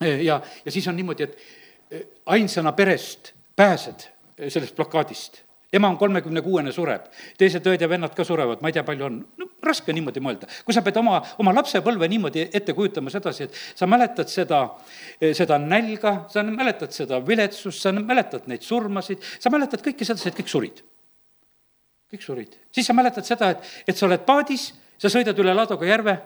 ja, 0.00 0.40
ja 0.40 0.72
siis 0.72 0.88
on 0.88 0.96
niimoodi, 0.96 1.28
et 1.28 2.04
ainsana 2.26 2.72
perest 2.72 3.34
pääsed 3.56 4.08
sellest 4.48 4.74
blokaadist 4.76 5.43
ema 5.74 5.90
on 5.90 5.98
kolmekümne 5.98 6.42
kuuene, 6.44 6.72
sureb, 6.74 7.08
teised 7.40 7.66
õed 7.66 7.82
ja 7.82 7.88
vennad 7.90 8.14
ka 8.16 8.24
surevad, 8.26 8.62
ma 8.62 8.70
ei 8.70 8.76
tea, 8.76 8.84
palju 8.86 9.06
on, 9.08 9.18
no 9.40 9.48
raske 9.64 9.94
niimoodi 9.96 10.22
mõelda. 10.24 10.48
kui 10.64 10.76
sa 10.76 10.82
pead 10.86 10.98
oma, 11.00 11.20
oma 11.42 11.54
lapsepõlve 11.56 12.08
niimoodi 12.10 12.46
ette 12.52 12.74
kujutama 12.76 13.12
sedasi, 13.12 13.48
et 13.48 13.58
sa 13.74 13.88
mäletad 13.90 14.30
seda, 14.30 14.62
seda 15.20 15.58
nälga, 15.58 16.16
sa 16.32 16.44
mäletad 16.46 16.94
seda 16.94 17.20
viletsust, 17.26 17.82
sa 17.82 17.92
mäletad 17.96 18.46
neid 18.50 18.62
surmasid, 18.66 19.22
sa 19.38 19.52
mäletad 19.54 19.82
kõike 19.84 20.06
sedasi, 20.06 20.30
et 20.30 20.38
kõik 20.38 20.52
surid. 20.52 20.84
kõik 22.14 22.22
surid. 22.22 22.54
siis 22.70 22.86
sa 22.86 22.94
mäletad 22.94 23.26
seda, 23.26 23.50
et, 23.50 23.74
et 23.88 23.96
sa 23.96 24.06
oled 24.06 24.22
paadis, 24.26 24.72
sa 24.98 25.10
sõidad 25.10 25.38
üle 25.42 25.54
Ladoga 25.54 25.86
järve, 25.86 26.18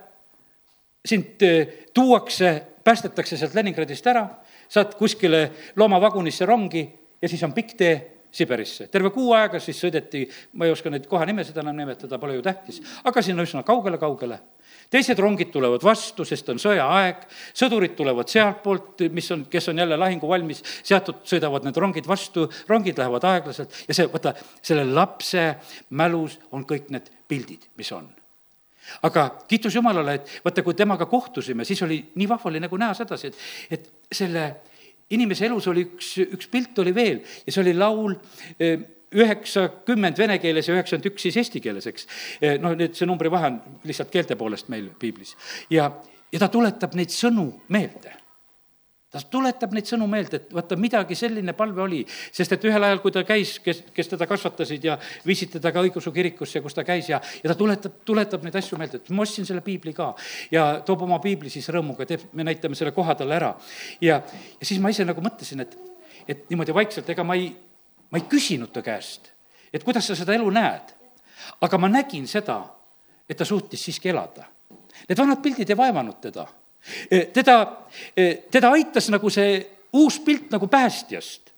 sind 1.09 1.43
eh, 1.43 1.89
tuuakse, 1.95 2.53
päästetakse 2.85 3.37
sealt 3.37 3.55
Leningradist 3.57 4.07
ära, 4.07 4.27
saad 4.69 4.95
kuskile 4.99 5.49
loomavagunisse 5.77 6.47
rongi 6.47 6.85
ja 7.23 7.29
siis 7.29 7.43
on 7.45 7.55
pikk 7.57 7.77
tee 7.79 7.95
Siberisse. 8.31 8.89
terve 8.93 9.11
kuu 9.11 9.33
aega 9.33 9.61
siis 9.61 9.79
sõideti, 9.81 10.27
ma 10.53 10.67
ei 10.67 10.73
oska 10.75 10.91
neid 10.93 11.07
kohanimesid 11.09 11.57
enam 11.63 11.77
nimetada, 11.77 12.19
pole 12.21 12.37
ju 12.37 12.45
tähtis, 12.45 12.83
aga 13.09 13.23
sinna 13.25 13.47
üsna 13.47 13.65
kaugele-kaugele. 13.65 14.39
teised 14.91 15.19
rongid 15.19 15.51
tulevad 15.53 15.83
vastu, 15.85 16.25
sest 16.25 16.49
on 16.49 16.61
sõjaaeg, 16.61 17.25
sõdurid 17.57 17.97
tulevad 17.97 18.29
sealtpoolt, 18.29 19.07
mis 19.13 19.31
on, 19.33 19.47
kes 19.51 19.69
on 19.69 19.79
jälle 19.79 19.97
lahinguvalmis, 19.97 20.63
seatud 20.83 21.25
sõidavad 21.25 21.65
need 21.65 21.77
rongid 21.77 22.09
vastu, 22.09 22.49
rongid 22.69 23.01
lähevad 23.01 23.25
aeglaselt 23.25 23.85
ja 23.89 23.97
see, 23.97 24.09
vaata, 24.13 24.35
selle 24.63 24.85
lapse 24.85 25.51
mälus 25.91 26.39
on 26.53 26.65
kõik 26.69 26.93
need 26.93 27.11
pildid, 27.29 27.69
mis 27.77 27.93
on 27.93 28.09
aga 29.03 29.29
kiitus 29.49 29.75
Jumalale, 29.75 30.15
et 30.15 30.41
vaata, 30.45 30.63
kui 30.65 30.77
temaga 30.77 31.07
kohtusime, 31.07 31.65
siis 31.65 31.83
oli 31.85 32.01
nii 32.15 32.29
vahva 32.29 32.51
oli 32.51 32.61
nagu 32.61 32.77
näha 32.81 32.97
sedasi, 32.97 33.29
et, 33.29 33.79
et 33.79 34.17
selle 34.21 34.45
inimese 35.15 35.47
elus 35.49 35.67
oli 35.71 35.87
üks, 35.87 36.13
üks 36.25 36.51
pilt 36.53 36.79
oli 36.83 36.95
veel 36.95 37.21
ja 37.47 37.53
see 37.53 37.63
oli 37.63 37.75
laul 37.77 38.15
eh, 38.61 38.79
üheksakümmend 39.17 40.19
vene 40.21 40.37
keeles 40.43 40.69
ja 40.69 40.77
üheksakümmend 40.77 41.11
üks 41.13 41.25
siis 41.25 41.39
eesti 41.41 41.63
keeles, 41.65 41.89
eks. 41.89 42.09
Eh, 42.43 42.57
noh, 42.61 42.77
nüüd 42.77 42.97
see 42.99 43.09
numbrivahe 43.09 43.53
on 43.53 43.61
lihtsalt 43.89 44.13
keelte 44.13 44.37
poolest 44.37 44.69
meil 44.73 44.91
piiblis. 45.01 45.35
ja, 45.73 45.91
ja 46.33 46.41
ta 46.43 46.51
tuletab 46.53 46.97
neid 46.99 47.15
sõnu 47.15 47.51
meelde 47.73 48.17
ta 49.09 49.21
tuletab 49.33 49.73
neid 49.73 49.89
sõnu 49.89 50.05
meelde, 50.11 50.37
et 50.37 50.51
vaata, 50.53 50.77
midagi 50.77 51.17
selline 51.17 51.55
palve 51.57 51.81
oli, 51.81 52.01
sest 52.35 52.53
et 52.53 52.65
ühel 52.69 52.85
ajal, 52.85 53.01
kui 53.01 53.13
ta 53.15 53.23
käis, 53.25 53.55
kes, 53.65 53.81
kes 53.95 54.11
teda 54.13 54.27
kasvatasid 54.29 54.85
ja 54.85 54.99
viisid 55.27 55.55
teda 55.55 55.73
ka 55.73 55.81
õigeusu 55.87 56.13
kirikusse, 56.13 56.61
kus 56.65 56.77
ta 56.77 56.85
käis 56.85 57.09
ja, 57.09 57.21
ja 57.41 57.49
ta 57.49 57.57
tuletab, 57.57 58.03
tuletab 58.09 58.45
neid 58.45 58.59
asju 58.61 58.81
meelde, 58.81 59.01
et 59.01 59.09
ma 59.17 59.25
ostsin 59.25 59.49
selle 59.49 59.65
piibli 59.65 59.95
ka. 59.97 60.11
ja 60.53 60.67
toob 60.85 61.07
oma 61.09 61.21
piibli 61.25 61.53
siis 61.53 61.71
rõõmuga, 61.73 62.05
teeb, 62.09 62.29
me 62.37 62.45
näitame 62.45 62.77
selle 62.77 62.93
koha 62.97 63.17
talle 63.17 63.39
ära. 63.39 63.55
ja, 64.05 64.21
ja 64.61 64.71
siis 64.71 64.81
ma 64.85 64.93
ise 64.93 65.09
nagu 65.09 65.25
mõtlesin, 65.25 65.65
et, 65.65 65.75
et 66.29 66.45
niimoodi 66.53 66.77
vaikselt, 66.77 67.09
ega 67.09 67.25
ma 67.25 67.39
ei, 67.41 67.49
ma 68.13 68.21
ei 68.21 68.29
küsinud 68.29 68.75
ta 68.77 68.85
käest, 68.85 69.33
et 69.73 69.89
kuidas 69.89 70.05
sa 70.05 70.19
seda 70.21 70.37
elu 70.37 70.53
näed. 70.53 70.97
aga 71.65 71.79
ma 71.81 71.89
nägin 71.89 72.29
seda, 72.29 72.61
et 73.29 73.37
ta 73.41 73.45
suutis 73.49 73.81
siiski 73.89 74.13
elada. 74.13 74.45
Need 75.09 75.17
vanad 75.17 75.41
pildid 75.41 75.71
ei 75.71 75.77
vaevanud 75.79 76.19
teda 76.21 76.45
teda, 77.33 77.77
eh, 78.17 78.45
teda 78.51 78.71
aitas 78.71 79.11
nagu 79.11 79.31
see 79.31 79.61
uus 79.93 80.21
pilt 80.21 80.51
nagu 80.51 80.67
päästjast. 80.67 81.51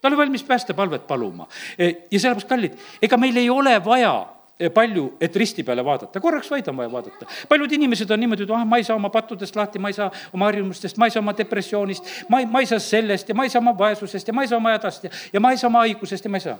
ta 0.00 0.08
oli 0.08 0.16
valmis 0.16 0.42
päästepalvet 0.42 1.06
paluma 1.06 1.48
eh, 1.78 1.96
ja 2.10 2.20
sellepärast, 2.20 2.48
kallid, 2.48 2.76
ega 3.02 3.16
meil 3.16 3.36
ei 3.36 3.50
ole 3.50 3.84
vaja 3.84 4.26
palju, 4.74 5.16
et 5.20 5.36
risti 5.36 5.62
peale 5.64 5.84
vaadata, 5.84 6.20
korraks 6.20 6.50
vaid 6.50 6.66
on 6.68 6.76
vaja 6.76 6.92
vaadata. 6.92 7.26
paljud 7.48 7.72
inimesed 7.72 8.10
on 8.10 8.20
niimoodi, 8.20 8.42
et 8.42 8.50
ah, 8.50 8.64
ma 8.66 8.76
ei 8.76 8.84
saa 8.84 8.96
oma 8.96 9.08
pattudest 9.10 9.56
lahti, 9.56 9.78
ma 9.78 9.88
ei 9.88 9.96
saa 9.96 10.10
oma 10.32 10.50
harjumustest, 10.50 10.96
ma 10.96 11.06
ei 11.06 11.10
saa 11.10 11.20
oma 11.20 11.32
depressioonist, 11.36 12.04
ma 12.28 12.40
ei, 12.40 12.46
ma 12.46 12.60
ei 12.60 12.66
saa 12.66 12.78
sellest 12.78 13.28
ja 13.28 13.34
ma 13.34 13.44
ei 13.44 13.50
saa 13.50 13.60
oma 13.60 13.78
vaesusest 13.78 14.28
ja 14.28 14.34
ma 14.34 14.42
ei 14.42 14.48
saa 14.48 14.58
oma 14.60 14.74
hädast 14.76 15.04
ja, 15.04 15.10
ja 15.32 15.40
ma 15.40 15.50
ei 15.50 15.56
saa 15.56 15.68
oma 15.68 15.86
haigusest 15.86 16.24
ja 16.24 16.30
ma 16.30 16.36
ei 16.36 16.44
saa 16.44 16.58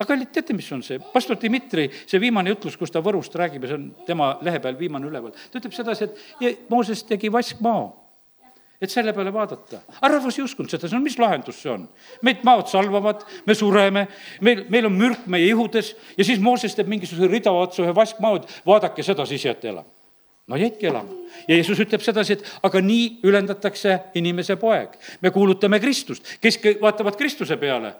aga 0.00 0.08
kallid, 0.08 0.32
teate, 0.32 0.56
mis 0.56 0.68
on 0.72 0.82
see? 0.84 1.00
pastor 1.12 1.36
Dmitri, 1.40 1.90
see 2.08 2.20
viimane 2.22 2.54
jutlus, 2.54 2.78
kus 2.80 2.92
ta 2.92 3.02
Võrust 3.04 3.36
räägib 3.36 3.66
ja 3.66 3.74
see 3.74 3.80
on 3.80 3.88
tema 4.08 4.32
lehe 4.44 4.60
peal 4.64 4.78
viimane 4.78 5.08
üleval, 5.10 5.34
ta 5.52 5.60
ütleb 5.60 5.76
sedasi, 5.76 6.08
et 6.40 6.70
Mooses 6.72 7.04
tegi 7.04 7.32
vaskmao 7.32 7.90
et 8.80 8.88
selle 8.88 9.12
peale 9.12 9.32
vaadata. 9.32 9.82
aga 10.00 10.08
rahvas 10.14 10.38
ei 10.38 10.44
uskunud 10.44 10.72
seda, 10.72 10.88
on, 10.96 11.04
mis 11.04 11.18
lahendus 11.20 11.60
see 11.60 11.72
on? 11.72 11.84
meid 12.24 12.40
maod 12.48 12.70
salvavad, 12.72 13.26
me 13.46 13.56
sureme, 13.56 14.06
meil, 14.40 14.64
meil 14.72 14.88
on 14.88 14.96
mürk 14.96 15.26
meie 15.28 15.50
ihudes 15.52 15.92
ja 16.16 16.24
siis 16.24 16.40
Mooses 16.40 16.76
teeb 16.76 16.88
mingisuguse 16.88 17.28
rida 17.28 17.52
otsa 17.52 17.84
ühe 17.84 17.94
vaskmao, 17.96 18.40
et 18.40 18.60
vaadake 18.66 19.04
seda, 19.04 19.28
siis 19.28 19.44
jääte 19.44 19.68
elama. 19.68 19.88
no 20.48 20.56
jäidki 20.56 20.88
elama. 20.88 21.12
ja 21.44 21.58
Jeesus 21.60 21.84
ütleb 21.84 22.00
sedasi, 22.04 22.38
et 22.38 22.52
aga 22.64 22.80
nii 22.80 23.20
ülendatakse 23.28 23.98
inimese 24.14 24.56
poeg. 24.56 24.96
me 25.20 25.30
kuulutame 25.30 25.80
Kristust, 25.80 26.38
kes 26.40 26.62
vaatavad 26.80 27.20
Kristuse 27.20 27.60
peale 27.60 27.92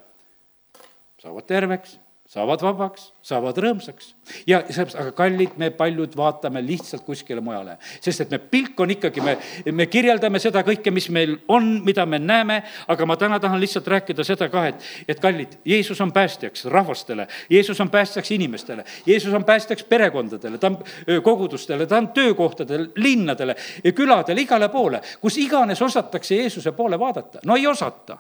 saavad 1.21 1.47
terveks, 1.49 1.99
saavad 2.31 2.63
vabaks, 2.65 3.11
saavad 3.27 3.59
rõõmsaks. 3.61 4.15
Ja 4.47 4.63
sellepärast, 4.69 4.99
aga 5.01 5.13
kallid, 5.17 5.57
me 5.61 5.71
paljud 5.75 6.17
vaatame 6.17 6.63
lihtsalt 6.65 7.05
kuskile 7.07 7.43
mujale, 7.45 7.77
sest 8.01 8.25
et 8.25 8.35
me 8.35 8.39
pilk 8.39 8.81
on 8.81 8.91
ikkagi, 8.95 9.23
me, 9.25 9.37
me 9.73 9.87
kirjeldame 9.91 10.41
seda 10.43 10.63
kõike, 10.67 10.93
mis 10.95 11.09
meil 11.15 11.37
on, 11.49 11.69
mida 11.85 12.07
me 12.07 12.19
näeme, 12.23 12.61
aga 12.91 13.07
ma 13.09 13.17
täna 13.21 13.41
tahan 13.41 13.61
lihtsalt 13.61 13.89
rääkida 13.91 14.25
seda 14.27 14.51
ka, 14.53 14.67
et, 14.71 14.89
et 15.09 15.21
kallid, 15.23 15.59
Jeesus 15.65 16.01
on 16.01 16.13
päästjaks 16.13 16.65
rahvastele, 16.71 17.27
Jeesus 17.51 17.81
on 17.81 17.91
päästjaks 17.91 18.31
inimestele, 18.37 18.85
Jeesus 19.07 19.35
on 19.35 19.45
päästjaks 19.45 19.85
perekondadele, 19.85 20.59
ta 20.59 20.73
on 20.73 20.79
kogudustele, 21.23 21.87
ta 21.87 21.99
on 21.99 22.09
töökohtadele, 22.17 22.91
linnadele, 22.97 23.57
küladele, 23.95 24.41
igale 24.41 24.69
poole, 24.69 25.03
kus 25.21 25.39
iganes 25.39 25.83
osatakse 25.83 26.37
Jeesuse 26.37 26.73
poole 26.73 26.99
vaadata, 26.99 27.43
no 27.47 27.57
ei 27.57 27.67
osata. 27.67 28.19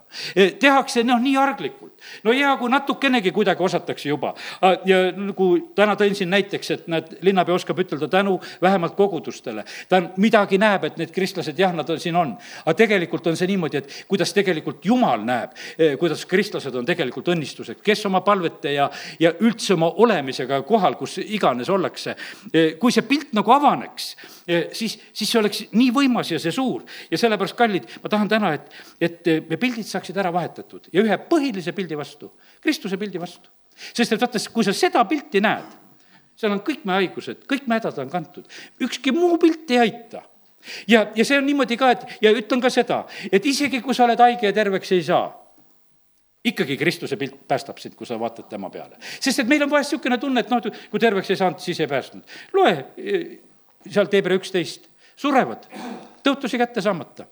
tehakse 0.58 1.04
noh, 1.04 1.20
nii 1.20 1.36
arglikult, 1.36 1.92
no 2.24 2.34
hea, 2.34 2.52
kui 2.60 2.70
natukenegi 2.70 3.32
kuidagi 3.34 3.62
osatakse 3.62 4.08
juba. 4.08 4.34
Ja 4.84 5.00
nagu 5.16 5.50
täna 5.74 5.96
tõin 6.00 6.16
siin 6.16 6.30
näiteks, 6.32 6.70
et 6.74 6.88
näed, 6.90 7.12
linnapea 7.26 7.54
oskab 7.54 7.78
ütelda 7.82 8.08
tänu 8.10 8.38
vähemalt 8.62 8.96
kogudustele. 8.96 9.64
ta 9.88 10.02
midagi 10.16 10.58
näeb, 10.58 10.84
et 10.88 10.96
need 11.00 11.12
kristlased, 11.14 11.58
jah, 11.58 11.74
nad 11.76 11.88
on, 11.90 12.00
siin 12.00 12.16
on. 12.16 12.36
aga 12.64 12.74
tegelikult 12.76 13.26
on 13.26 13.36
see 13.36 13.50
niimoodi, 13.50 13.82
et 13.82 14.04
kuidas 14.08 14.32
tegelikult 14.36 14.84
Jumal 14.84 15.24
näeb, 15.26 15.54
eh, 15.78 15.96
kuidas 16.00 16.24
kristlased 16.26 16.74
on 16.74 16.86
tegelikult 16.86 17.28
õnnistuseks, 17.34 17.82
kes 17.84 18.04
oma 18.08 18.22
palvete 18.26 18.74
ja, 18.74 18.88
ja 19.20 19.32
üldse 19.40 19.74
oma 19.74 19.90
olemisega 20.04 20.62
kohal, 20.68 20.96
kus 21.00 21.18
iganes 21.22 21.70
ollakse. 21.70 22.16
Eh, 22.52 22.74
kui 22.80 22.92
see 22.92 23.06
pilt 23.06 23.34
nagu 23.36 23.52
avaneks, 23.54 24.10
eh, 24.46 24.68
siis, 24.72 24.98
siis 25.12 25.30
see 25.30 25.40
oleks 25.40 25.64
nii 25.72 25.90
võimas 25.94 26.32
ja 26.32 26.40
see 26.42 26.52
suur. 26.54 26.82
ja 27.10 27.18
sellepärast, 27.18 27.56
kallid, 27.56 27.86
ma 28.02 28.08
tahan 28.08 28.28
täna, 28.28 28.54
et, 28.54 28.70
et 29.00 29.26
me 29.48 29.56
pildid 29.60 29.86
saaksid 29.86 30.16
ära 30.16 30.32
vahetatud 30.32 30.88
ja 30.92 31.02
ühe 31.02 31.18
põhilise 31.30 31.72
pildi 31.76 31.98
vastu, 31.98 32.32
Kristuse 32.60 32.96
pildi 33.00 33.20
vastu 33.20 33.50
sest 33.94 34.14
et 34.14 34.20
vaata, 34.20 34.40
kui 34.52 34.66
sa 34.66 34.74
seda 34.76 35.04
pilti 35.08 35.42
näed, 35.42 35.76
seal 36.40 36.56
on 36.56 36.62
kõik 36.64 36.86
meie 36.88 37.04
haigused, 37.04 37.44
kõik 37.48 37.68
meie 37.68 37.82
hädad 37.82 38.00
on 38.04 38.12
kantud, 38.12 38.60
ükski 38.82 39.12
muu 39.16 39.36
pilt 39.40 39.70
ei 39.74 39.82
aita 39.84 40.22
ja, 40.88 41.06
ja 41.16 41.26
see 41.26 41.38
on 41.38 41.46
niimoodi 41.48 41.78
ka, 41.80 41.92
et 41.96 42.22
ja 42.24 42.32
ütlen 42.36 42.62
ka 42.62 42.70
seda, 42.72 43.04
et 43.32 43.46
isegi 43.46 43.82
kui 43.84 43.96
sa 43.96 44.06
oled 44.06 44.20
haige 44.20 44.48
ja 44.48 44.56
terveks 44.56 44.92
ei 44.96 45.04
saa, 45.06 45.28
ikkagi 46.44 46.78
Kristuse 46.80 47.18
pilt 47.20 47.42
päästab 47.48 47.80
sind, 47.82 47.96
kui 47.98 48.08
sa 48.08 48.18
vaatad 48.20 48.48
tema 48.48 48.70
peale. 48.72 48.96
sest 49.20 49.42
et 49.42 49.48
meil 49.48 49.62
on 49.66 49.72
vahest 49.72 49.92
niisugune 49.92 50.18
tunne, 50.18 50.40
et 50.40 50.52
noh, 50.52 50.70
kui 50.90 51.02
terveks 51.02 51.30
ei 51.30 51.40
saanud, 51.40 51.60
siis 51.60 51.80
ei 51.80 51.90
päästnud. 51.90 52.38
loe 52.56 52.72
eh, 52.96 53.26
sealt 53.88 54.12
Hebra 54.16 54.36
üksteist, 54.40 54.88
surevad, 55.16 55.68
tõotusi 56.24 56.60
kätte 56.60 56.80
saamata. 56.84 57.28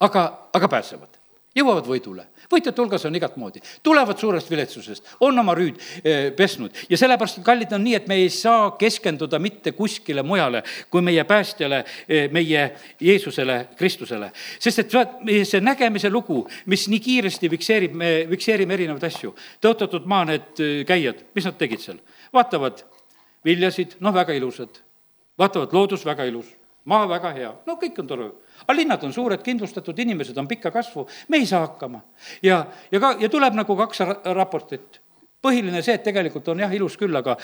aga, 0.00 0.26
aga 0.54 0.68
pääsevad 0.68 1.17
jõuavad 1.58 1.86
võidule. 1.88 2.24
võitjate 2.48 2.80
hulgas 2.80 3.04
on 3.04 3.16
igat 3.18 3.36
moodi, 3.36 3.60
tulevad 3.82 4.18
suurest 4.18 4.50
viletsusest, 4.50 5.10
on 5.20 5.38
oma 5.38 5.54
rüüd 5.56 5.78
eh, 6.02 6.30
pesnud 6.36 6.74
ja 6.88 6.98
sellepärast, 7.00 7.42
kallid, 7.44 7.72
on 7.76 7.84
nii, 7.84 7.94
et 7.98 8.08
me 8.08 8.18
ei 8.22 8.30
saa 8.32 8.70
keskenduda 8.80 9.38
mitte 9.42 9.72
kuskile 9.76 10.22
mujale 10.22 10.62
kui 10.90 11.02
meie 11.04 11.24
päästjale, 11.28 11.82
eh, 12.08 12.28
meie 12.32 12.64
Jeesusele, 13.00 13.58
Kristusele. 13.76 14.30
sest 14.58 14.78
et 14.78 14.98
see 15.44 15.60
nägemise 15.60 16.10
lugu, 16.10 16.46
mis 16.66 16.88
nii 16.88 17.00
kiiresti 17.00 17.50
fikseerib, 17.56 17.94
me 17.94 18.12
fikseerime 18.30 18.74
erinevaid 18.74 19.08
asju. 19.10 19.34
tõotatud 19.60 20.06
maa 20.06 20.24
need 20.24 20.62
eh, 20.62 20.84
käijad, 20.88 21.26
mis 21.34 21.48
nad 21.48 21.58
tegid 21.58 21.84
seal? 21.84 22.00
vaatavad 22.32 22.84
viljasid, 23.44 23.98
noh, 24.00 24.14
väga 24.14 24.32
ilusad. 24.32 24.80
vaatavad 25.38 25.72
loodus, 25.72 26.04
väga 26.06 26.24
ilus 26.24 26.58
maa 26.88 27.08
väga 27.08 27.32
hea, 27.36 27.50
no 27.66 27.76
kõik 27.80 28.00
on 28.02 28.08
tore. 28.08 28.28
Aga 28.66 28.76
linnad 28.76 29.04
on 29.04 29.12
suured, 29.12 29.42
kindlustatud, 29.44 29.98
inimesed 29.98 30.38
on 30.38 30.48
pikka 30.48 30.70
kasvu, 30.74 31.06
me 31.28 31.42
ei 31.42 31.46
saa 31.46 31.66
hakkama. 31.66 32.00
ja, 32.42 32.64
ja 32.92 33.00
ka, 33.00 33.16
ja 33.20 33.28
tuleb 33.28 33.58
nagu 33.58 33.76
kaks 33.76 34.02
raportit 34.34 35.00
põhiline 35.42 35.80
see, 35.84 35.94
et 35.94 36.02
tegelikult 36.02 36.48
on 36.50 36.62
jah, 36.64 36.72
ilus 36.74 36.96
küll, 36.98 37.14
aga, 37.14 37.36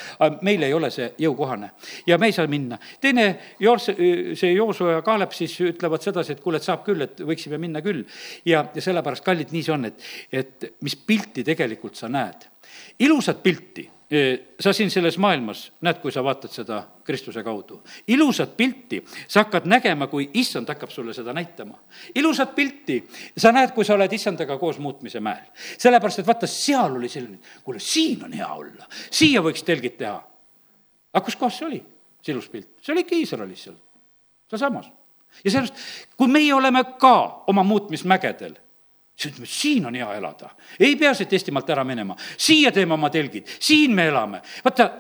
meil 0.47 0.67
ei 0.67 0.75
ole 0.75 0.91
see 0.95 1.13
jõukohane 1.23 1.71
ja 2.09 2.19
me 2.19 2.31
ei 2.31 2.35
saa 2.35 2.51
minna. 2.51 2.79
teine, 3.01 3.27
Joos-, 3.63 3.93
see 3.95 4.53
Jooso 4.53 4.91
ja 4.91 5.03
Kaalep 5.07 5.35
siis 5.37 5.55
ütlevad 5.63 6.03
sedasi, 6.03 6.35
et 6.35 6.43
kuule, 6.43 6.59
et 6.59 6.67
saab 6.67 6.83
küll, 6.87 7.07
et 7.07 7.23
võiksime 7.23 7.59
minna 7.63 7.83
küll. 7.85 8.03
ja, 8.45 8.65
ja 8.75 8.83
sellepärast, 8.83 9.25
kallid, 9.25 9.55
nii 9.55 9.63
see 9.63 9.77
on, 9.77 9.91
et, 9.91 10.09
et 10.33 10.71
mis 10.83 10.97
pilti 10.97 11.47
tegelikult 11.47 12.01
sa 12.01 12.11
näed. 12.11 12.49
ilusat 13.07 13.43
pilti 13.43 13.87
sa 14.61 14.73
siin 14.73 14.91
selles 14.91 15.17
maailmas 15.19 15.73
näed, 15.81 15.99
kui 16.03 16.13
sa 16.13 16.23
vaatad 16.25 16.53
seda 16.53 16.83
Kristuse 17.05 17.43
kaudu. 17.43 17.83
ilusat 18.09 18.57
pilti 18.57 19.05
sa 19.29 19.45
hakkad 19.45 19.67
nägema, 19.67 20.07
kui 20.07 20.31
issand 20.35 20.69
hakkab 20.69 20.91
sulle 20.91 21.15
seda 21.15 21.33
näitama. 21.33 21.79
ilusat 22.15 22.55
pilti 22.55 23.05
sa 23.37 23.53
näed, 23.53 23.73
kui 23.73 23.85
sa 23.85 23.95
oled 23.95 24.13
issandaga 24.13 24.59
koos 24.59 24.79
muutmise 24.79 25.21
mäel. 25.21 25.47
sellepärast, 25.79 26.19
et 26.19 26.27
vaata, 26.27 26.47
seal 26.47 26.97
oli 26.97 27.09
selline, 27.09 27.39
kuule, 27.65 27.81
siin 27.81 28.25
on 28.25 28.33
hea 28.33 28.49
olla, 28.49 28.89
siia 29.11 29.41
võiks 29.41 29.65
telgid 29.65 29.97
teha. 29.97 30.21
aga 31.13 31.25
kus 31.25 31.37
kohas 31.37 31.59
see 31.59 31.67
oli, 31.67 31.83
see 32.23 32.33
ilus 32.33 32.49
pilt? 32.49 32.69
see 32.83 32.93
oli 32.93 33.07
ikka 33.07 33.17
Iisraelis 33.17 33.65
seal, 33.65 33.79
sealsamas. 34.51 34.91
ja 35.45 35.51
sellest, 35.51 35.75
kui 36.17 36.29
meie 36.29 36.55
oleme 36.55 36.85
ka 36.99 37.45
oma 37.47 37.63
muutmismägedel, 37.63 38.61
siis 39.17 39.33
ütleme, 39.33 39.47
siin 39.47 39.87
on 39.87 39.95
hea 39.95 40.15
elada. 40.15 40.51
ei 40.81 40.97
pea 40.97 41.15
siit 41.15 41.33
Eestimaalt 41.33 41.71
ära 41.71 41.85
minema, 41.85 42.17
siia 42.37 42.73
teeme 42.73 42.95
oma 42.95 43.11
telgid, 43.11 43.49
siin 43.61 43.95
me 43.95 44.09
elame. 44.11 44.43
vaata, 44.65 44.91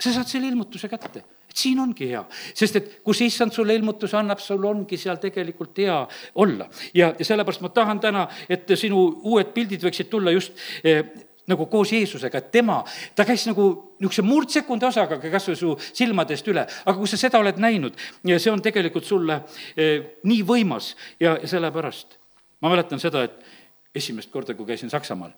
sa 0.00 0.12
saad 0.12 0.28
selle 0.28 0.50
ilmutuse 0.50 0.88
kätte, 0.90 1.22
et 1.48 1.56
siin 1.56 1.80
ongi 1.80 2.08
hea. 2.10 2.24
sest 2.54 2.76
et 2.76 2.88
kus 3.04 3.20
issand 3.20 3.52
sulle 3.52 3.74
ilmutuse 3.74 4.16
annab, 4.18 4.42
sul 4.42 4.64
ongi 4.64 4.98
seal 4.98 5.20
tegelikult 5.22 5.78
hea 5.78 6.00
olla. 6.34 6.68
ja, 6.94 7.14
sellepärast 7.20 7.62
ma 7.62 7.68
tahan 7.68 8.00
täna, 8.00 8.26
et 8.48 8.74
sinu 8.78 9.06
uued 9.22 9.54
pildid 9.54 9.86
võiksid 9.86 10.10
tulla 10.10 10.34
just 10.34 10.58
eh, 10.84 11.04
nagu 11.46 11.66
koos 11.68 11.92
Jeesusega, 11.92 12.40
et 12.40 12.50
tema, 12.50 12.78
ta 13.14 13.26
käis 13.28 13.44
nagu 13.46 13.66
niisuguse 14.00 14.22
murdsekundi 14.24 14.86
osaga 14.88 15.18
kas 15.20 15.48
või 15.50 15.58
su 15.60 15.74
silmadest 15.92 16.48
üle, 16.48 16.64
aga 16.64 16.96
kui 16.98 17.08
sa 17.08 17.20
seda 17.20 17.38
oled 17.38 17.60
näinud 17.60 17.96
ja 18.24 18.38
see 18.40 18.52
on 18.52 18.62
tegelikult 18.64 19.04
sulle 19.04 19.42
eh, 19.76 20.18
nii 20.24 20.42
võimas 20.48 20.94
ja, 21.20 21.36
ja 21.36 21.48
sellepärast 21.48 22.18
ma 22.64 22.72
mäletan 22.72 23.02
seda, 23.02 23.26
et 23.28 23.98
esimest 24.00 24.32
korda, 24.32 24.56
kui 24.56 24.66
käisin 24.66 24.90
Saksamaal 24.92 25.34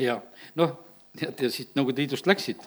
ja 0.00 0.18
noh, 0.60 0.76
tead, 1.16 1.40
ja 1.46 1.50
siit 1.52 1.72
Nõukogude 1.78 2.04
Liidust 2.04 2.28
läksid, 2.28 2.60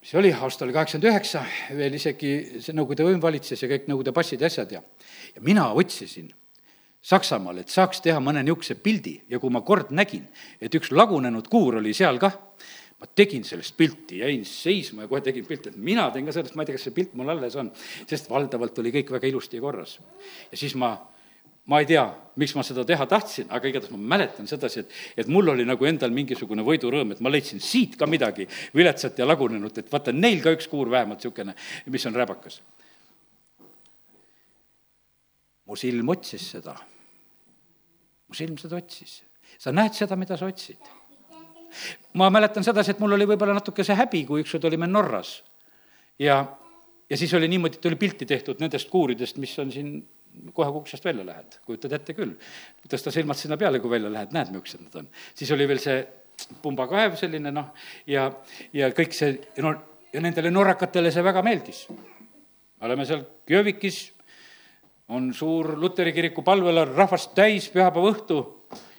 mis 0.00 0.14
oli, 0.16 0.32
aasta 0.32 0.64
oli 0.64 0.74
kaheksakümmend 0.76 1.10
üheksa, 1.10 1.44
veel 1.76 1.98
isegi 1.98 2.32
see 2.64 2.76
Nõukogude 2.76 3.10
võim 3.10 3.22
valitses 3.22 3.62
ja 3.62 3.70
kõik 3.70 3.90
Nõukogude 3.90 4.14
passid 4.16 4.42
ja 4.42 4.50
asjad 4.50 4.72
ja, 4.78 4.82
ja 5.34 5.44
mina 5.44 5.68
otsisin 5.76 6.30
Saksamaal, 7.08 7.60
et 7.60 7.70
saaks 7.70 8.00
teha 8.04 8.18
mõne 8.24 8.40
niisuguse 8.42 8.74
pildi 8.82 9.14
ja 9.30 9.38
kui 9.38 9.52
ma 9.54 9.62
kord 9.66 9.92
nägin, 9.94 10.24
et 10.60 10.74
üks 10.74 10.90
lagunenud 10.90 11.46
kuur 11.52 11.78
oli 11.78 11.92
seal 11.94 12.18
kah, 12.22 12.34
ma 12.98 13.06
tegin 13.06 13.44
sellest 13.46 13.76
pilti, 13.78 14.22
jäin 14.24 14.42
seisma 14.48 15.04
ja 15.04 15.12
kohe 15.12 15.20
tegin 15.22 15.46
pilti, 15.46 15.70
et 15.70 15.78
mina 15.78 16.08
teen 16.14 16.26
ka 16.26 16.34
sellest, 16.34 16.56
ma 16.56 16.64
ei 16.64 16.72
tea, 16.72 16.80
kas 16.80 16.88
see 16.88 16.96
pilt 16.96 17.14
mul 17.20 17.30
alles 17.36 17.54
on, 17.60 17.70
sest 18.08 18.26
valdavalt 18.32 18.80
oli 18.82 18.90
kõik 18.96 19.12
väga 19.14 19.30
ilusti 19.30 19.60
korras. 19.62 19.98
ja 20.50 20.58
siis 20.58 20.74
ma 20.74 20.96
ma 21.68 21.82
ei 21.82 21.86
tea, 21.88 22.04
miks 22.40 22.54
ma 22.56 22.64
seda 22.64 22.84
teha 22.86 23.04
tahtsin, 23.08 23.48
aga 23.52 23.68
igatahes 23.68 23.92
ma 23.92 24.14
mäletan 24.14 24.48
sedasi, 24.48 24.84
et, 24.84 24.92
et 25.20 25.30
mul 25.32 25.52
oli 25.52 25.66
nagu 25.68 25.88
endal 25.88 26.12
mingisugune 26.14 26.64
võidurõõm, 26.64 27.12
et 27.12 27.22
ma 27.24 27.32
leidsin 27.32 27.60
siit 27.62 27.98
ka 28.00 28.08
midagi 28.08 28.46
viletsat 28.76 29.20
ja 29.20 29.26
lagunenut, 29.28 29.80
et 29.80 29.90
vaata, 29.92 30.14
neil 30.14 30.40
ka 30.44 30.54
üks 30.56 30.70
kuur 30.70 30.90
vähemalt 30.92 31.20
niisugune, 31.20 31.56
mis 31.92 32.06
on 32.08 32.16
räbakas. 32.16 32.60
mu 35.68 35.76
silm 35.76 36.08
otsis 36.08 36.46
seda. 36.54 36.72
mu 38.28 38.34
silm 38.34 38.56
seda 38.56 38.76
otsis. 38.76 39.22
sa 39.58 39.72
näed 39.72 39.92
seda, 39.92 40.16
mida 40.16 40.36
sa 40.40 40.48
otsid. 40.48 40.80
ma 42.14 42.30
mäletan 42.30 42.64
sedasi, 42.64 42.96
et 42.96 43.00
mul 43.04 43.12
oli 43.12 43.28
võib-olla 43.28 43.58
natuke 43.60 43.84
see 43.84 43.98
häbi, 43.98 44.24
kui 44.24 44.40
ükskord 44.40 44.64
olime 44.64 44.86
Norras 44.86 45.42
ja, 46.18 46.56
ja 47.10 47.16
siis 47.16 47.34
oli 47.34 47.48
niimoodi, 47.48 47.76
et 47.76 47.86
oli 47.90 47.96
pilti 47.96 48.26
tehtud 48.26 48.60
nendest 48.60 48.88
kuuridest, 48.88 49.36
mis 49.36 49.58
on 49.58 49.72
siin 49.72 49.98
kohe 50.52 50.70
kui 50.70 50.82
uksest 50.82 51.04
välja 51.04 51.26
lähed, 51.26 51.58
kujutad 51.66 51.92
ette 51.98 52.14
küll. 52.16 52.34
tõsta 52.88 53.12
silmad 53.14 53.36
sinna 53.36 53.56
peale, 53.56 53.80
kui 53.80 53.90
välja 53.90 54.12
lähed, 54.12 54.32
näed, 54.36 54.52
millised 54.54 54.82
nad 54.84 55.02
on. 55.02 55.08
siis 55.34 55.50
oli 55.52 55.68
veel 55.68 55.82
see 55.82 56.00
pumbakaev 56.62 57.16
selline 57.18 57.52
noh, 57.52 57.72
ja, 58.06 58.28
ja 58.72 58.90
kõik 58.94 59.16
see, 59.16 59.38
no 59.64 59.74
ja 60.12 60.22
nendele 60.24 60.50
norrakatele 60.50 61.12
see 61.12 61.24
väga 61.24 61.42
meeldis. 61.42 61.86
oleme 62.80 63.06
seal 63.06 63.24
Kjövikis, 63.46 64.12
on 65.08 65.32
suur 65.34 65.74
luteri 65.80 66.12
kiriku 66.12 66.42
palvel 66.44 66.84
rahvast 66.92 67.34
täis 67.34 67.68
pühapäeva 67.72 68.12
õhtu 68.12 68.40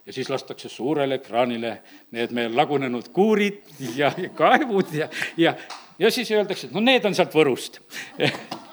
ja 0.05 0.13
siis 0.13 0.29
lastakse 0.29 0.69
suurele 0.69 1.19
ekraanile 1.19 1.75
need 2.17 2.33
meie 2.33 2.49
lagunenud 2.49 3.11
kuurid 3.13 3.61
ja, 3.95 4.11
ja 4.17 4.29
kaevud 4.33 4.93
ja, 4.93 5.09
ja, 5.37 5.53
ja 5.99 6.11
siis 6.11 6.31
öeldakse, 6.31 6.67
et 6.67 6.73
no 6.73 6.81
need 6.81 7.05
on 7.05 7.15
sealt 7.15 7.35
Võrust 7.35 7.79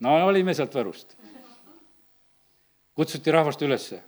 no 0.00 0.14
olime 0.26 0.54
sealt 0.54 0.74
Võrust. 0.74 1.16
kutsuti 2.98 3.30
rahvast 3.30 3.62
ülesse, 3.62 4.00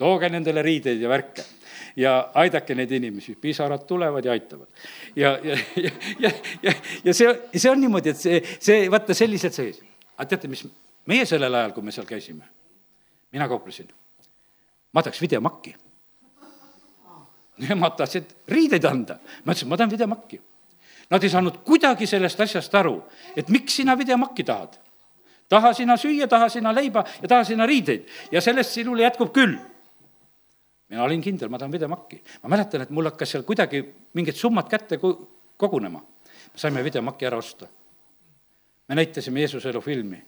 tooge 0.00 0.28
nendele 0.32 0.62
riideid 0.64 1.00
ja 1.02 1.08
värke 1.08 1.44
ja 1.96 2.12
aidake 2.34 2.74
neid 2.74 2.92
inimesi, 2.96 3.34
pisarad 3.40 3.84
tulevad 3.86 4.24
ja 4.24 4.32
aitavad. 4.32 4.68
ja, 5.16 5.38
ja, 5.42 5.58
ja, 5.76 5.90
ja, 6.18 6.30
ja, 6.62 6.72
ja 7.04 7.14
see, 7.14 7.34
see 7.54 7.70
on 7.70 7.80
niimoodi, 7.80 8.14
et 8.14 8.20
see, 8.20 8.40
see, 8.60 8.86
vaata, 8.90 9.14
sellised 9.14 9.56
seis. 9.56 9.82
aga 10.16 10.28
teate, 10.28 10.48
mis 10.48 10.64
meie 11.06 11.26
sellel 11.26 11.54
ajal, 11.54 11.74
kui 11.76 11.84
me 11.84 11.92
seal 11.94 12.06
käisime, 12.08 12.48
mina 13.32 13.48
kauplesin, 13.48 13.88
ma 14.92 15.02
tahaks 15.02 15.20
videomakki. 15.22 15.76
Nemad 17.58 17.96
tahtsid 17.98 18.36
riideid 18.54 18.84
anda, 18.86 19.16
ma 19.42 19.50
ütlesin, 19.50 19.68
ma 19.68 19.76
tahan 19.76 19.90
videomakki. 19.90 20.38
Nad 21.10 21.24
ei 21.24 21.30
saanud 21.32 21.56
kuidagi 21.66 22.06
sellest 22.06 22.40
asjast 22.44 22.74
aru, 22.78 23.00
et 23.36 23.48
miks 23.50 23.80
sina 23.80 23.96
videomakki 23.98 24.44
tahad 24.46 24.76
taha 25.48 25.72
sina 25.74 25.96
süüa, 25.96 26.28
taha 26.28 26.48
sina 26.48 26.72
leiba 26.74 27.04
ja 27.22 27.28
taha 27.28 27.44
sina 27.44 27.66
riideid 27.66 28.08
ja 28.32 28.40
sellest 28.40 28.76
sinule 28.76 29.02
jätkub 29.02 29.32
küll. 29.32 29.58
mina 30.88 31.02
olin 31.04 31.22
kindel, 31.22 31.48
ma 31.48 31.58
tahan 31.58 31.72
videomakki. 31.72 32.22
ma 32.42 32.48
mäletan, 32.48 32.82
et 32.82 32.90
mul 32.90 33.04
hakkas 33.04 33.30
seal 33.30 33.42
kuidagi 33.42 33.84
mingid 34.14 34.34
summad 34.34 34.68
kätte 34.68 34.98
kogunema. 35.56 36.02
saime 36.54 36.84
videomakki 36.84 37.26
ära 37.26 37.36
osta. 37.36 37.66
me 38.88 38.94
näitasime 38.94 39.40
Jeesuse 39.40 39.68
elu 39.68 39.80
filmi 39.80 40.22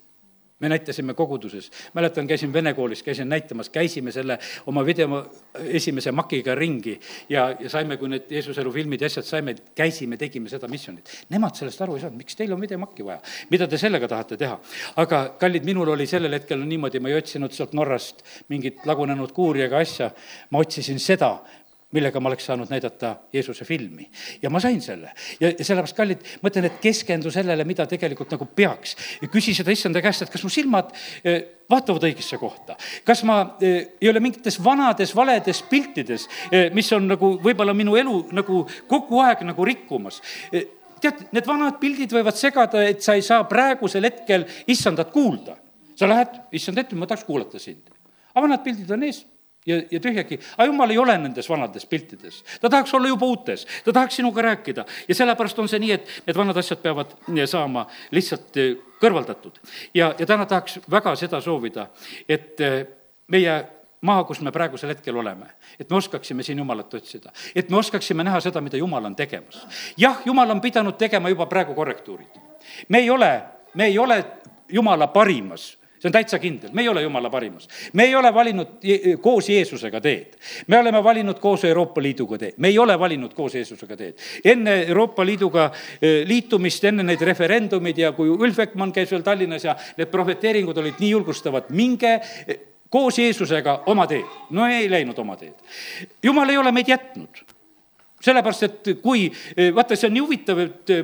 me 0.60 0.68
näitasime 0.68 1.14
koguduses, 1.14 1.70
mäletan, 1.94 2.26
käisin 2.26 2.52
vene 2.52 2.74
koolis, 2.74 3.02
käisin 3.02 3.28
näitamas, 3.28 3.70
käisime 3.70 4.12
selle 4.12 4.38
oma 4.66 4.84
video 4.86 5.22
esimese 5.64 6.12
makiga 6.12 6.54
ringi 6.54 7.00
ja, 7.28 7.48
ja 7.60 7.70
saime, 7.70 7.96
kui 7.96 8.08
need 8.12 8.30
Jeesuse 8.30 8.60
elu 8.60 8.72
filmid 8.72 9.00
ja 9.00 9.08
asjad 9.10 9.26
saime, 9.26 9.54
käisime, 9.74 10.16
tegime 10.20 10.48
seda 10.52 10.68
missionit. 10.68 11.08
Nemad 11.30 11.56
sellest 11.56 11.80
aru 11.80 11.96
ei 11.96 12.04
saanud, 12.04 12.20
miks 12.20 12.36
teil 12.36 12.52
on 12.52 12.60
videomakki 12.60 13.06
vaja, 13.06 13.20
mida 13.50 13.68
te 13.68 13.80
sellega 13.80 14.08
tahate 14.08 14.36
teha? 14.40 14.58
aga 15.00 15.22
kallid, 15.40 15.64
minul 15.64 15.88
oli 15.94 16.06
sellel 16.06 16.36
hetkel 16.36 16.60
niimoodi, 16.66 17.00
ma 17.00 17.12
ei 17.12 17.18
otsinud 17.20 17.54
sealt 17.56 17.72
Norrast 17.76 18.24
mingit 18.52 18.84
lagunenud 18.88 19.32
kuuri 19.32 19.64
ega 19.64 19.80
asja, 19.80 20.10
ma 20.50 20.60
otsisin 20.60 21.00
seda, 21.00 21.38
millega 21.92 22.20
ma 22.22 22.30
oleks 22.30 22.46
saanud 22.46 22.70
näidata 22.70 23.14
Jeesuse 23.32 23.64
filmi. 23.64 24.08
ja 24.42 24.50
ma 24.50 24.60
sain 24.60 24.80
selle. 24.82 25.12
ja, 25.40 25.50
ja 25.50 25.64
sellepärast, 25.64 25.96
kallid, 25.96 26.26
ma 26.42 26.50
ütlen, 26.50 26.68
et 26.68 26.78
keskendu 26.82 27.30
sellele, 27.34 27.64
mida 27.66 27.86
tegelikult 27.90 28.30
nagu 28.36 28.46
peaks. 28.46 28.96
küsi 29.30 29.54
seda 29.56 29.74
issanda 29.74 30.02
käest, 30.02 30.22
et 30.22 30.30
kas 30.30 30.44
mu 30.46 30.50
silmad 30.52 30.92
eh, 31.24 31.40
vaatavad 31.70 32.06
õigesse 32.10 32.38
kohta. 32.38 32.76
kas 33.04 33.24
ma 33.26 33.40
eh, 33.60 33.96
ei 34.00 34.10
ole 34.10 34.22
mingites 34.22 34.60
vanades 34.62 35.14
valedes 35.16 35.62
piltides, 35.70 36.28
eh, 36.50 36.68
mis 36.74 36.92
on 36.92 37.08
nagu 37.10 37.34
võib-olla 37.42 37.74
minu 37.74 37.96
elu 37.98 38.20
nagu 38.38 38.62
kogu 38.90 39.24
aeg 39.24 39.42
nagu 39.48 39.66
rikkumas 39.66 40.22
tead, 41.00 41.26
need 41.32 41.46
vanad 41.48 41.78
pildid 41.80 42.12
võivad 42.12 42.36
segada, 42.36 42.84
et 42.84 43.02
sa 43.02 43.16
ei 43.16 43.24
saa 43.24 43.46
praegusel 43.48 44.04
hetkel 44.06 44.46
issandat 44.70 45.10
kuulda. 45.10 45.56
sa 46.00 46.08
lähed, 46.08 46.38
issand 46.56 46.78
ette, 46.80 46.96
ma 46.96 47.06
tahaks 47.06 47.26
kuulata 47.26 47.58
sind. 47.58 47.90
aga 48.30 48.46
vanad 48.46 48.62
pildid 48.64 48.90
on 48.90 49.02
ees 49.02 49.24
ja, 49.66 49.80
ja 49.90 50.00
tühjagi, 50.00 50.38
aga 50.56 50.66
jumal 50.68 50.90
ei 50.90 50.98
ole 50.98 51.16
nendes 51.18 51.48
vanades 51.50 51.86
piltides. 51.86 52.42
ta 52.60 52.70
tahaks 52.70 52.94
olla 52.94 53.08
juba 53.08 53.26
uutes, 53.26 53.66
ta 53.84 53.92
tahaks 53.92 54.16
sinuga 54.16 54.42
rääkida 54.42 54.84
ja 55.08 55.14
sellepärast 55.14 55.58
on 55.58 55.68
see 55.68 55.80
nii, 55.82 55.92
et 55.92 56.08
need 56.26 56.36
vanad 56.36 56.56
asjad 56.56 56.80
peavad 56.82 57.12
saama 57.46 57.86
lihtsalt 58.10 58.56
eh, 58.56 58.76
kõrvaldatud. 59.00 59.60
ja, 59.94 60.14
ja 60.18 60.26
täna 60.26 60.46
tahaks 60.46 60.80
väga 60.90 61.14
seda 61.16 61.40
soovida, 61.40 61.90
et 62.28 62.60
eh, 62.60 62.86
meie 63.28 63.58
maa, 64.00 64.24
kus 64.24 64.40
me 64.40 64.52
praegusel 64.52 64.94
hetkel 64.94 65.16
oleme, 65.16 65.50
et 65.78 65.90
me 65.90 65.96
oskaksime 65.96 66.42
siin 66.42 66.58
Jumalat 66.58 66.94
otsida, 66.94 67.32
et 67.54 67.70
me 67.70 67.76
oskaksime 67.76 68.24
näha 68.24 68.40
seda, 68.40 68.60
mida 68.60 68.80
Jumal 68.80 69.04
on 69.04 69.16
tegemas. 69.16 69.66
jah, 69.96 70.22
Jumal 70.24 70.50
on 70.50 70.60
pidanud 70.60 70.96
tegema 70.96 71.28
juba 71.28 71.46
praegu 71.46 71.74
korrektuurid. 71.74 72.40
me 72.88 72.98
ei 72.98 73.10
ole, 73.10 73.42
me 73.74 73.86
ei 73.86 73.98
ole 73.98 74.24
Jumala 74.68 75.06
parimas 75.06 75.79
see 76.00 76.08
on 76.08 76.12
täitsa 76.12 76.38
kindel, 76.40 76.72
me 76.72 76.82
ei 76.82 76.88
ole 76.88 77.02
jumala 77.02 77.30
parimas. 77.30 77.68
me 77.92 78.04
ei 78.04 78.14
ole 78.14 78.34
valinud 78.34 78.68
koos 79.20 79.48
Jeesusega 79.48 80.00
teed. 80.00 80.36
me 80.66 80.78
oleme 80.78 81.04
valinud 81.04 81.38
koos 81.38 81.64
Euroopa 81.64 82.02
Liiduga 82.02 82.38
teed, 82.38 82.54
me 82.56 82.68
ei 82.68 82.78
ole 82.78 82.98
valinud 82.98 83.34
koos 83.34 83.54
Jeesusega 83.54 83.96
teed. 83.96 84.14
enne 84.44 84.82
Euroopa 84.82 85.26
Liiduga 85.26 85.70
eh, 86.00 86.24
liitumist, 86.26 86.84
enne 86.84 87.02
neid 87.02 87.20
referendumeid 87.20 87.98
ja 87.98 88.12
kui 88.12 88.30
Ulf 88.30 88.58
Ekman 88.58 88.92
käis 88.92 89.10
veel 89.10 89.22
Tallinnas 89.22 89.64
ja 89.64 89.76
need 89.98 90.08
prohveteeringud 90.08 90.78
olid 90.78 91.00
nii 91.00 91.10
julgustavad, 91.10 91.68
minge 91.76 92.14
eh, 92.46 92.60
koos 92.88 93.18
Jeesusega 93.18 93.82
oma 93.86 94.06
teed. 94.06 94.38
no 94.50 94.66
ei 94.66 94.88
läinud 94.90 95.18
oma 95.18 95.36
teed. 95.36 95.54
jumal 96.22 96.48
ei 96.48 96.56
ole 96.56 96.72
meid 96.72 96.88
jätnud 96.88 97.44
sellepärast, 98.20 98.62
et 98.62 98.88
kui, 99.02 99.30
eh, 99.56 99.74
vaata, 99.74 99.96
see 99.96 100.08
on 100.08 100.16
nii 100.16 100.24
huvitav, 100.24 100.58
et 100.64 100.96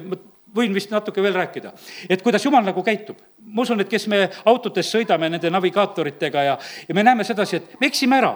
võin 0.57 0.75
vist 0.75 0.91
natuke 0.91 1.23
veel 1.23 1.37
rääkida, 1.37 1.73
et 2.09 2.23
kuidas 2.25 2.45
jumal 2.45 2.65
nagu 2.65 2.83
käitub. 2.83 3.21
ma 3.47 3.63
usun, 3.63 3.81
et 3.81 3.89
kes 3.89 4.09
me 4.09 4.29
autodes 4.45 4.91
sõidame 4.91 5.31
nende 5.31 5.51
navigaatoritega 5.51 6.43
ja, 6.43 6.59
ja 6.89 6.95
me 6.95 7.03
näeme 7.03 7.25
sedasi, 7.25 7.57
et 7.57 7.81
me 7.81 7.87
eksime 7.87 8.19
ära 8.19 8.35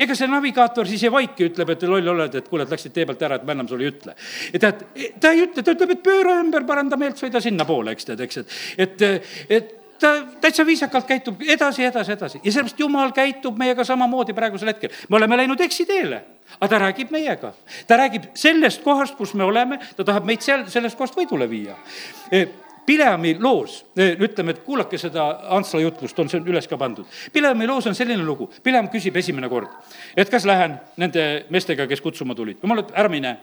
ega 0.00 0.16
see 0.16 0.28
navigaator 0.30 0.88
siis 0.88 1.02
ei 1.04 1.12
vaiki, 1.12 1.50
ütleb, 1.50 1.74
et 1.74 1.82
loll 1.88 2.12
oled, 2.14 2.36
et 2.38 2.46
kuule, 2.48 2.64
et 2.64 2.72
läksid 2.72 2.94
tee 2.96 3.04
pealt 3.08 3.24
ära, 3.26 3.36
et 3.36 3.44
ma 3.44 3.56
enam 3.56 3.68
sulle 3.68 3.84
ei 3.84 3.92
ütle. 3.92 4.14
tead, 4.56 4.86
ta 5.20 5.32
ei 5.34 5.44
ütle, 5.44 5.64
ta 5.64 5.74
ütleb, 5.76 5.92
et 5.96 6.02
pööra 6.06 6.38
ümber, 6.40 6.64
paranda 6.68 6.96
meelt, 7.00 7.20
sõida 7.20 7.42
sinnapoole, 7.44 7.92
eks 7.96 8.08
tead, 8.08 8.24
eks, 8.24 8.40
et, 8.40 8.56
et, 8.86 9.04
et 9.58 9.76
ta 10.00 10.12
täitsa 10.40 10.66
viisakalt 10.66 11.06
käitub 11.06 11.42
edasi, 11.42 11.84
edasi, 11.84 12.12
edasi 12.12 12.40
ja 12.44 12.52
sellepärast 12.52 12.80
Jumal 12.80 13.12
käitub 13.16 13.58
meiega 13.58 13.84
samamoodi 13.84 14.32
praegusel 14.36 14.72
hetkel. 14.72 14.90
me 15.08 15.16
oleme 15.16 15.36
läinud 15.36 15.60
eksiteele, 15.60 16.22
aga 16.60 16.68
ta 16.68 16.78
räägib 16.78 17.10
meiega. 17.10 17.52
ta 17.86 17.96
räägib 17.96 18.30
sellest 18.34 18.82
kohast, 18.82 19.14
kus 19.16 19.34
me 19.34 19.44
oleme, 19.44 19.78
ta 19.96 20.04
tahab 20.04 20.24
meid 20.24 20.40
seal, 20.40 20.66
sellest 20.68 20.98
kohast 20.98 21.16
võidule 21.16 21.48
viia. 21.50 21.76
E, 22.32 22.46
Pileami 22.86 23.36
loos, 23.38 23.84
e, 23.96 24.16
ütleme, 24.18 24.50
et 24.50 24.64
kuulake 24.64 24.98
seda 24.98 25.26
Antsla 25.54 25.80
jutlust, 25.80 26.18
on 26.18 26.28
see 26.32 26.40
üles 26.40 26.66
ka 26.66 26.78
pandud. 26.80 27.06
Pileami 27.32 27.68
loos 27.68 27.86
on 27.86 27.94
selline 27.94 28.24
lugu, 28.24 28.48
Pileam 28.64 28.88
küsib 28.90 29.16
esimene 29.20 29.48
kord, 29.48 29.70
et 30.16 30.30
kas 30.32 30.48
lähen 30.48 30.78
nende 30.98 31.46
meestega, 31.50 31.86
kes 31.86 32.00
kutsuma 32.00 32.34
tulid. 32.34 32.58
jumal 32.62 32.82
ütleb, 32.82 32.96
ära 32.98 33.12
mine 33.12 33.36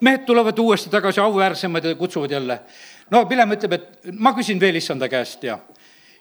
mehed 0.00 0.24
tulevad 0.24 0.58
uuesti 0.58 0.90
tagasi, 0.90 1.20
auväärsemad 1.20 1.84
ja 1.84 1.94
kutsuvad 1.94 2.30
jälle 2.30 2.60
no 3.10 3.24
Pilem 3.28 3.56
ütleb, 3.56 3.76
et 3.76 4.10
ma 4.18 4.34
küsin 4.36 4.60
veel 4.60 4.80
issanda 4.80 5.08
käest 5.08 5.44
ja, 5.44 5.58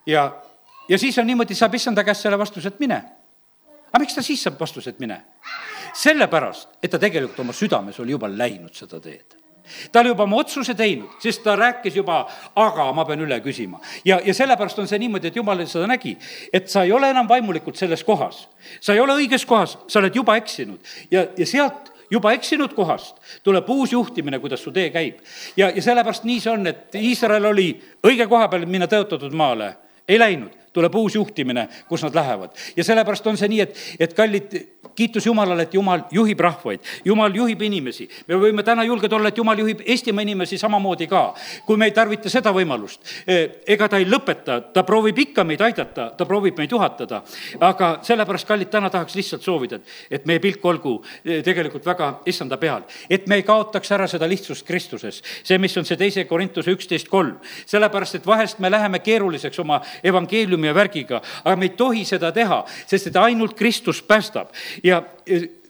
ja, 0.05 0.27
ja 0.89 0.99
siis 1.01 1.17
on 1.17 1.27
niimoodi, 1.29 1.57
saab 1.57 1.75
issanda 1.75 2.03
käest 2.03 2.25
selle 2.25 2.39
vastuse, 2.39 2.73
et 2.73 2.79
mine. 2.79 3.01
aga 3.89 4.03
miks 4.03 4.15
ta 4.15 4.25
siis 4.25 4.43
saab 4.43 4.59
vastuse, 4.59 4.93
et 4.93 4.99
mine? 4.99 5.21
sellepärast, 5.99 6.77
et 6.83 6.91
ta 6.91 6.99
tegelikult 7.01 7.39
oma 7.45 7.53
südames 7.53 7.99
oli 7.99 8.13
juba 8.13 8.29
läinud 8.29 8.73
seda 8.77 8.99
teed 9.01 9.39
ta 9.91 9.99
oli 9.99 10.09
juba 10.09 10.23
oma 10.23 10.39
otsuse 10.41 10.73
teinud, 10.73 11.09
sest 11.21 11.43
ta 11.43 11.55
rääkis 11.55 11.95
juba, 11.99 12.23
aga 12.55 12.87
ma 12.93 13.05
pean 13.05 13.21
üle 13.25 13.39
küsima. 13.43 13.79
ja, 14.05 14.19
ja 14.25 14.33
sellepärast 14.33 14.79
on 14.79 14.87
see 14.87 14.99
niimoodi, 14.99 15.29
et 15.29 15.35
jumal 15.35 15.61
seda 15.67 15.87
nägi, 15.89 16.15
et 16.53 16.69
sa 16.69 16.83
ei 16.83 16.91
ole 16.91 17.09
enam 17.09 17.29
vaimulikult 17.29 17.77
selles 17.77 18.03
kohas. 18.03 18.47
sa 18.81 18.93
ei 18.93 18.99
ole 18.99 19.13
õiges 19.21 19.45
kohas, 19.45 19.77
sa 19.87 19.99
oled 19.99 20.15
juba 20.15 20.37
eksinud 20.37 20.79
ja, 21.11 21.27
ja 21.37 21.45
sealt 21.45 21.93
juba 22.11 22.33
eksinud 22.33 22.73
kohast 22.73 23.19
tuleb 23.43 23.69
uus 23.69 23.93
juhtimine, 23.93 24.39
kuidas 24.39 24.63
su 24.63 24.71
tee 24.71 24.89
käib. 24.89 25.19
ja, 25.57 25.69
ja 25.69 25.81
sellepärast 25.81 26.23
nii 26.23 26.39
see 26.39 26.53
on, 26.53 26.67
et 26.67 26.95
Iisrael 26.95 27.45
oli 27.45 27.69
õige 28.03 28.27
koha 28.27 28.47
peal 28.47 28.65
minna 28.65 28.87
tõotatud 28.87 29.35
maale, 29.35 29.73
ei 30.07 30.19
läinud, 30.19 30.55
tuleb 30.73 30.95
uus 30.95 31.15
juhtimine, 31.15 31.67
kus 31.87 32.03
nad 32.03 32.15
lähevad. 32.15 32.51
ja 32.75 32.83
sellepärast 32.83 33.27
on 33.27 33.37
see 33.37 33.47
nii, 33.47 33.61
et, 33.61 33.79
et 33.99 34.13
kallid 34.13 34.53
kiitus 34.99 35.25
Jumalale, 35.25 35.63
et 35.63 35.73
Jumal 35.73 36.01
juhib 36.11 36.39
rahvaid, 36.39 36.79
Jumal 37.05 37.35
juhib 37.35 37.61
inimesi. 37.61 38.09
me 38.27 38.35
võime 38.35 38.63
täna 38.67 38.83
julged 38.83 39.13
olla, 39.13 39.29
et 39.31 39.37
Jumal 39.37 39.59
juhib 39.59 39.83
Eestimaa 39.85 40.25
inimesi 40.25 40.57
samamoodi 40.57 41.07
ka, 41.07 41.21
kui 41.65 41.77
me 41.77 41.87
ei 41.87 41.95
tarvita 41.95 42.29
seda 42.29 42.51
võimalust. 42.55 42.99
E, 43.27 43.37
ega 43.67 43.87
ta 43.87 43.97
ei 43.97 44.07
lõpeta, 44.09 44.59
ta 44.73 44.83
proovib 44.83 45.17
ikka 45.23 45.45
meid 45.47 45.61
aidata, 45.63 46.09
ta 46.17 46.27
proovib 46.27 46.59
meid 46.59 46.75
juhatada. 46.75 47.21
aga 47.59 47.89
sellepärast, 48.03 48.47
kallid, 48.47 48.69
täna 48.69 48.89
tahaks 48.89 49.15
lihtsalt 49.15 49.43
soovida, 49.43 49.79
et, 49.79 49.95
et 50.19 50.25
meie 50.25 50.39
pilk 50.43 50.65
olgu 50.65 50.97
e, 51.23 51.41
tegelikult 51.47 51.85
väga 51.85 52.11
issanda 52.25 52.57
peal. 52.57 52.83
et 53.09 53.27
me 53.27 53.39
ei 53.39 53.43
kaotaks 53.43 53.91
ära 53.91 54.07
seda 54.07 54.27
lihtsust 54.27 54.67
Kristuses. 54.67 55.23
see, 55.43 55.57
mis 55.57 55.77
on 55.77 55.85
see 55.85 55.97
teise 55.97 56.25
Korintuse 56.25 56.71
üksteist 56.75 57.07
kolm. 57.07 57.39
sellepärast, 57.65 58.15
et 58.15 58.27
vahest 58.27 58.59
me 58.59 58.71
läheme 58.71 58.99
keeruliseks 58.99 59.59
oma 59.59 59.81
evangeeliumi 60.03 60.58
ja 60.65 60.73
värgiga, 60.75 61.21
aga 61.43 61.55
me 61.55 61.69
ei 61.69 61.77
tohi 61.77 62.05
seda 62.05 62.31
teha, 62.35 62.63
sest 62.87 63.11
et 63.11 63.21
ainult 63.21 63.55
Kristus 63.57 64.01
päästab 64.01 64.53
ja 64.83 65.03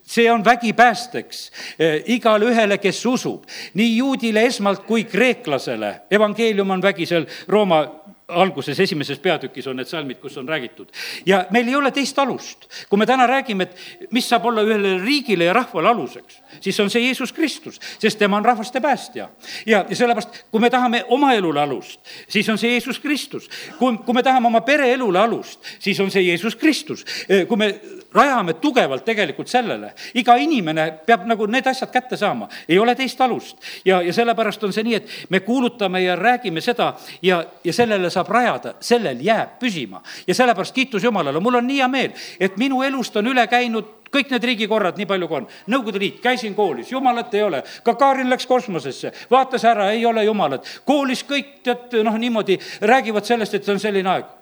see 0.10 0.32
on 0.32 0.46
vägipäästeks 0.46 1.52
eh, 1.80 2.04
igale 2.16 2.50
ühele, 2.50 2.80
kes 2.82 3.06
usub, 3.06 3.46
nii 3.78 3.98
juudile 3.98 4.46
esmalt 4.50 4.86
kui 4.88 5.04
kreeklasele. 5.06 5.94
evangeelium 6.12 6.72
on 6.72 6.82
vägi 6.82 7.06
seal 7.06 7.28
Rooma 7.48 7.84
alguses, 8.30 8.80
esimeses 8.80 9.20
peatükis 9.20 9.68
on 9.68 9.80
need 9.80 9.90
salmid, 9.90 10.20
kus 10.22 10.38
on 10.38 10.48
räägitud. 10.48 10.88
ja 11.26 11.46
meil 11.52 11.68
ei 11.68 11.76
ole 11.76 11.92
teist 11.92 12.20
alust. 12.20 12.68
kui 12.90 13.00
me 13.00 13.06
täna 13.06 13.28
räägime, 13.28 13.64
et 13.64 14.12
mis 14.12 14.30
saab 14.30 14.46
olla 14.46 14.62
ühele 14.62 14.98
riigile 15.04 15.44
ja 15.44 15.54
rahvale 15.54 15.90
aluseks, 15.90 16.42
siis 16.62 16.80
on 16.80 16.90
see 16.90 17.06
Jeesus 17.06 17.34
Kristus, 17.34 17.80
sest 18.00 18.20
tema 18.20 18.38
on 18.38 18.46
rahvaste 18.46 18.82
päästja. 18.82 19.30
ja, 19.66 19.86
ja 19.90 19.96
sellepärast, 19.96 20.46
kui 20.52 20.62
me 20.62 20.70
tahame 20.70 21.06
oma 21.10 21.34
elule 21.34 21.62
alust, 21.62 22.00
siis 22.28 22.50
on 22.50 22.58
see 22.58 22.72
Jeesus 22.72 23.00
Kristus. 23.00 23.50
kui, 23.80 23.98
kui 23.98 24.14
me 24.14 24.24
tahame 24.24 24.48
oma 24.48 24.62
pereelule 24.62 25.20
alust, 25.20 25.60
siis 25.80 26.00
on 26.00 26.12
see 26.12 26.24
Jeesus 26.28 26.56
Kristus. 26.56 27.06
kui 27.48 27.58
me 27.58 27.74
rajame 28.14 28.54
tugevalt 28.54 29.06
tegelikult 29.06 29.48
sellele, 29.48 29.94
iga 30.18 30.36
inimene 30.42 30.90
peab 31.06 31.26
nagu 31.30 31.46
need 31.46 31.68
asjad 31.70 31.92
kätte 31.94 32.18
saama, 32.18 32.50
ei 32.68 32.80
ole 32.80 32.96
teist 32.96 33.22
alust. 33.22 33.58
ja, 33.86 34.02
ja 34.02 34.14
sellepärast 34.14 34.64
on 34.64 34.74
see 34.74 34.84
nii, 34.84 34.96
et 34.96 35.30
me 35.30 35.40
kuulutame 35.40 36.02
ja 36.02 36.16
räägime 36.16 36.62
seda 36.62 36.94
ja, 37.22 37.44
ja 37.64 37.74
sellele 37.74 38.10
saab 38.10 38.19
saab 38.20 38.34
rajada, 38.36 38.76
sellel 38.84 39.22
jääb 39.24 39.58
püsima. 39.60 40.04
ja 40.28 40.36
sellepärast 40.36 40.76
kiitus 40.76 41.04
Jumalale, 41.04 41.40
mul 41.40 41.62
on 41.62 41.68
nii 41.68 41.80
hea 41.80 41.88
meel, 41.88 42.12
et 42.40 42.58
minu 42.58 42.84
elust 42.84 43.16
on 43.18 43.28
üle 43.32 43.48
käinud 43.48 43.96
kõik 44.14 44.32
need 44.34 44.48
riigikorrad, 44.52 44.98
nii 44.98 45.08
palju 45.10 45.28
kui 45.30 45.38
on. 45.38 45.48
Nõukogude 45.70 46.02
Liit, 46.02 46.18
käisin 46.24 46.56
koolis, 46.58 46.92
jumalat 46.92 47.34
ei 47.38 47.44
ole. 47.46 47.62
Gagarin 47.86 48.30
läks 48.30 48.48
kosmosesse, 48.50 49.14
vaatas 49.32 49.66
ära, 49.70 49.92
ei 49.94 50.06
ole 50.06 50.24
jumalat. 50.26 50.66
koolis 50.86 51.24
kõik, 51.24 51.60
tead, 51.64 52.02
noh, 52.04 52.18
niimoodi 52.18 52.60
räägivad 52.82 53.26
sellest, 53.26 53.54
et 53.54 53.70
on 53.70 53.80
selline 53.80 54.10
aeg 54.10 54.39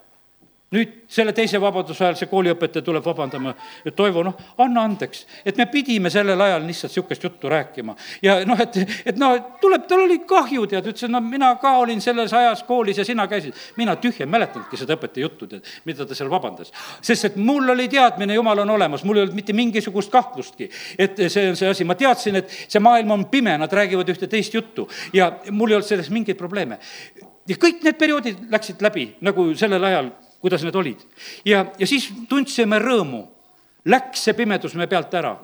nüüd 0.75 0.95
selle 1.07 1.31
teise 1.31 1.59
vabaduse 1.63 2.03
ajal 2.03 2.17
see 2.19 2.27
kooliõpetaja 2.27 2.83
tuleb 2.83 3.05
vabandama, 3.07 3.53
et 3.87 3.95
Toivo, 3.95 4.19
noh, 4.27 4.35
anna 4.59 4.81
andeks, 4.83 5.21
et 5.47 5.55
me 5.55 5.63
pidime 5.71 6.11
sellel 6.11 6.41
ajal 6.43 6.65
lihtsalt 6.67 6.91
niisugust 6.91 7.23
juttu 7.23 7.47
rääkima. 7.49 7.95
ja 8.21 8.35
noh, 8.45 8.59
et, 8.59 8.75
et 9.07 9.15
no 9.21 9.29
tuleb, 9.61 9.85
tal 9.87 10.03
oli 10.03 10.19
kahju, 10.27 10.65
tead, 10.67 10.89
ütles, 10.91 11.05
et 11.07 11.13
no 11.13 11.21
mina 11.23 11.53
ka 11.61 11.77
olin 11.79 12.03
selles 12.03 12.35
ajas 12.35 12.65
koolis 12.67 12.99
ja 12.99 13.05
sina 13.07 13.27
käisid. 13.31 13.55
mina 13.77 13.95
tühja 13.95 14.25
ei 14.25 14.33
mäletanudki 14.33 14.81
seda 14.81 14.97
õpetaja 14.99 15.23
juttu, 15.23 15.47
tead, 15.47 15.71
mida 15.87 16.05
ta 16.05 16.19
seal 16.19 16.29
vabandas. 16.29 16.73
sest 17.01 17.31
et 17.31 17.39
mul 17.39 17.71
oli 17.71 17.87
teadmine, 17.87 18.35
jumal 18.35 18.65
on 18.65 18.75
olemas, 18.75 19.07
mul 19.07 19.21
ei 19.21 19.27
olnud 19.27 19.39
mitte 19.39 19.55
mingisugust 19.55 20.11
kahtlustki, 20.11 20.69
et 20.99 21.15
see 21.31 21.47
on 21.47 21.55
see 21.55 21.71
asi, 21.71 21.87
ma 21.87 21.95
teadsin, 21.95 22.43
et 22.43 22.51
see 22.67 22.83
maailm 22.83 23.15
on 23.15 23.25
pime, 23.31 23.55
nad 23.55 23.71
räägivad 23.71 24.11
ühte 24.11 24.27
teist 24.27 24.53
juttu 24.53 24.89
ja 25.15 25.31
mul 25.49 25.71
ei 25.71 25.79
olnud 25.79 25.87
selles 25.87 26.11
mingeid 26.11 26.37
probleeme. 26.37 26.79
ja 27.47 27.55
kõik 27.55 27.83
need 27.87 27.95
perioodid 27.95 28.49
läksid 28.51 28.83
läbi 28.83 29.13
nagu 29.23 29.53
sellel 29.55 29.83
ajal 29.87 30.15
kuidas 30.41 30.63
need 30.63 30.75
olid. 30.75 31.01
ja, 31.45 31.65
ja 31.79 31.87
siis 31.87 32.09
tundsime 32.29 32.79
rõõmu. 32.79 33.25
Läks 33.87 34.25
see 34.27 34.35
pimedus 34.35 34.75
me 34.75 34.87
pealt 34.87 35.13
ära 35.15 35.37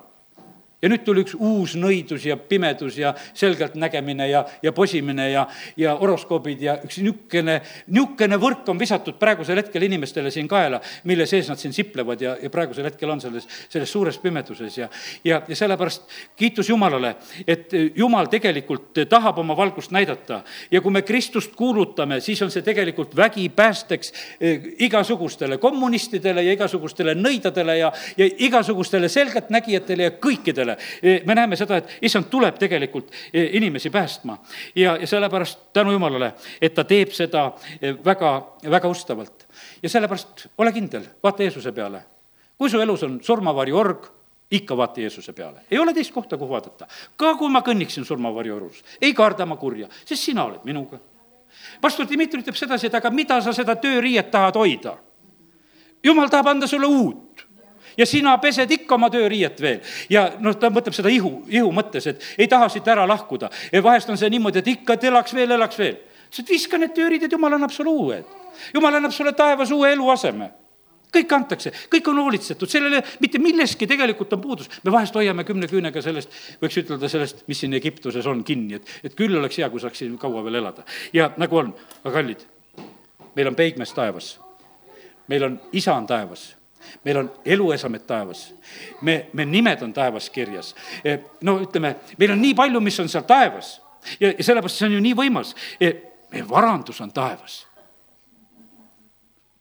ja 0.84 0.90
nüüd 0.92 1.04
tuli 1.06 1.24
üks 1.24 1.32
uus 1.38 1.74
nõidus 1.80 2.26
ja 2.28 2.36
pimedus 2.36 2.98
ja 3.00 3.14
selgeltnägemine 3.32 4.28
ja, 4.28 4.44
ja 4.62 4.72
posimine 4.76 5.30
ja, 5.30 5.46
ja 5.80 5.94
horoskoobid 5.96 6.60
ja 6.66 6.76
üks 6.84 6.98
niisugune, 7.00 7.60
niisugune 7.88 8.38
võrk 8.40 8.68
on 8.68 8.80
visatud 8.80 9.16
praegusel 9.20 9.62
hetkel 9.62 9.86
inimestele 9.86 10.32
siin 10.34 10.48
kaela, 10.50 10.82
mille 11.08 11.26
sees 11.30 11.48
nad 11.48 11.60
siin 11.60 11.72
siplevad 11.72 12.20
ja, 12.20 12.34
ja 12.42 12.50
praegusel 12.52 12.84
hetkel 12.90 13.10
on 13.14 13.22
selles, 13.24 13.48
selles 13.72 13.92
suures 13.92 14.18
pimeduses 14.20 14.76
ja, 14.82 14.90
ja, 15.24 15.40
ja 15.48 15.56
sellepärast 15.56 16.04
kiitus 16.36 16.68
Jumalale, 16.68 17.14
et 17.48 17.72
Jumal 17.96 18.28
tegelikult 18.32 19.04
tahab 19.08 19.38
oma 19.40 19.56
valgust 19.56 19.94
näidata. 19.94 20.42
Ja 20.70 20.82
kui 20.84 20.92
me 20.92 21.02
Kristust 21.02 21.54
kuulutame, 21.56 22.20
siis 22.20 22.42
on 22.44 22.52
see 22.52 22.64
tegelikult 22.66 23.14
vägi 23.16 23.48
päästeks 23.48 24.12
eh, 24.40 24.68
igasugustele 24.84 25.58
kommunistidele 25.62 26.44
ja 26.44 26.54
igasugustele 26.58 27.16
nõidadele 27.16 27.78
ja, 27.78 27.92
ja 28.20 28.28
igasugustele 28.48 29.08
selgeltnägijatele 29.08 30.10
ja 30.10 30.14
kõikidele 30.20 30.73
peale. 30.76 31.22
me 31.26 31.34
näeme 31.34 31.56
seda, 31.56 31.76
et 31.76 31.98
issand 32.02 32.28
tuleb 32.30 32.58
tegelikult 32.58 33.10
e, 33.32 33.44
inimesi 33.58 33.90
päästma 33.90 34.38
ja, 34.76 34.96
ja 34.96 35.06
sellepärast 35.06 35.58
tänu 35.72 35.92
jumalale, 35.92 36.32
et 36.60 36.74
ta 36.74 36.84
teeb 36.84 37.12
seda 37.12 37.52
e, 37.80 37.94
väga, 38.04 38.34
väga 38.70 38.88
ustavalt. 38.88 39.46
ja 39.82 39.88
sellepärast 39.88 40.46
ole 40.58 40.72
kindel, 40.72 41.06
vaata 41.22 41.42
Jeesuse 41.42 41.72
peale. 41.72 42.02
kui 42.58 42.70
su 42.70 42.80
elus 42.80 43.02
on 43.02 43.18
surmavarjuorg, 43.22 44.06
ikka 44.50 44.76
vaata 44.76 45.00
Jeesuse 45.00 45.32
peale, 45.32 45.64
ei 45.70 45.78
ole 45.78 45.94
teist 45.94 46.12
kohta, 46.12 46.36
kuhu 46.36 46.50
vaadata. 46.50 46.86
ka 47.16 47.34
kui 47.34 47.50
ma 47.50 47.60
kõnniksin 47.60 48.04
surmavarjuorus, 48.04 48.84
ei 49.00 49.14
karda 49.14 49.46
ma 49.46 49.56
kurja, 49.56 49.88
sest 50.04 50.22
sina 50.22 50.44
oled 50.44 50.64
minuga. 50.64 50.98
pastor 51.80 52.06
Dmitri 52.06 52.40
ütleb 52.40 52.56
sedasi, 52.56 52.86
et 52.86 52.94
aga 52.94 53.10
mida 53.10 53.40
sa 53.40 53.52
seda 53.52 53.76
tööriiet 53.76 54.30
tahad 54.30 54.56
hoida? 54.56 54.98
jumal 56.04 56.28
tahab 56.28 56.46
anda 56.46 56.66
sulle 56.66 56.86
uut 56.86 57.33
ja 57.96 58.06
sina 58.06 58.38
pesed 58.38 58.70
ikka 58.70 58.94
oma 58.94 59.10
tööriiet 59.10 59.60
veel. 59.60 59.80
ja 60.10 60.30
noh, 60.40 60.56
ta 60.56 60.70
mõtleb 60.70 60.94
seda 60.96 61.12
ihu, 61.12 61.42
ihu 61.48 61.70
mõttes, 61.72 62.06
et 62.06 62.26
ei 62.38 62.48
taha 62.48 62.68
siit 62.68 62.88
ära 62.88 63.06
lahkuda. 63.08 63.50
ja 63.72 63.82
vahest 63.82 64.10
on 64.10 64.18
see 64.18 64.30
niimoodi, 64.30 64.58
et 64.58 64.74
ikka, 64.78 64.98
et 64.98 65.04
elaks 65.04 65.34
veel, 65.34 65.50
elaks 65.50 65.78
veel 65.78 65.96
ütles, 66.34 66.42
et 66.42 66.50
viska 66.50 66.78
need 66.78 66.94
tööriided, 66.94 67.32
jumal 67.32 67.54
annab 67.54 67.70
sulle 67.70 67.90
uued. 67.90 68.24
jumal 68.74 68.94
annab 68.94 69.12
sulle 69.12 69.32
taevas 69.32 69.70
uue 69.70 69.92
eluaseme 69.92 70.50
kõik 71.14 71.32
antakse, 71.32 71.70
kõik 71.86 72.08
on 72.10 72.18
hoolitsetud, 72.18 72.66
sellele 72.66 72.98
mitte 73.20 73.38
milleski 73.38 73.86
tegelikult 73.86 74.32
on 74.32 74.40
puudus. 74.40 74.68
me 74.82 74.90
vahest 74.90 75.14
hoiame 75.14 75.44
kümne 75.44 75.68
küünega 75.70 76.02
sellest, 76.02 76.28
võiks 76.60 76.78
ütelda 76.80 77.08
sellest, 77.08 77.44
mis 77.46 77.60
siin 77.60 77.74
Egiptuses 77.74 78.26
on 78.26 78.42
kinni, 78.44 78.74
et, 78.74 78.88
et 79.04 79.14
küll 79.14 79.36
oleks 79.38 79.58
hea, 79.58 79.70
kui 79.70 79.78
saaks 79.78 79.98
siin 79.98 80.18
kaua 80.18 80.42
veel 80.44 80.54
elada. 80.54 80.82
ja 81.12 81.30
nagu 81.36 81.56
on, 81.56 81.74
aga 82.02 82.14
kallid, 82.16 82.42
meil 83.36 83.46
on 83.46 83.54
peigmees 83.54 83.92
taevas. 83.92 84.40
meil 85.28 85.44
on 85.44 85.60
isa 85.72 85.94
on 85.94 86.06
taevas 86.06 86.56
meil 87.04 87.22
on 87.22 87.30
eluesemed 87.44 88.06
taevas. 88.06 88.54
me, 89.02 89.26
me 89.32 89.44
nimed 89.44 89.82
on 89.82 89.92
taevas 89.92 90.30
kirjas. 90.30 90.74
E, 91.04 91.18
no 91.42 91.58
ütleme, 91.64 91.96
meil 92.18 92.34
on 92.36 92.42
nii 92.42 92.54
palju, 92.54 92.80
mis 92.80 93.00
on 93.00 93.08
seal 93.08 93.26
taevas 93.28 93.80
ja, 94.20 94.30
ja 94.30 94.44
sellepärast 94.44 94.80
see 94.80 94.88
on 94.88 94.98
ju 94.98 95.04
nii 95.04 95.14
võimas. 95.18 95.54
E, 95.80 95.92
meie 96.32 96.48
varandus 96.48 97.00
on 97.00 97.12
taevas 97.14 97.64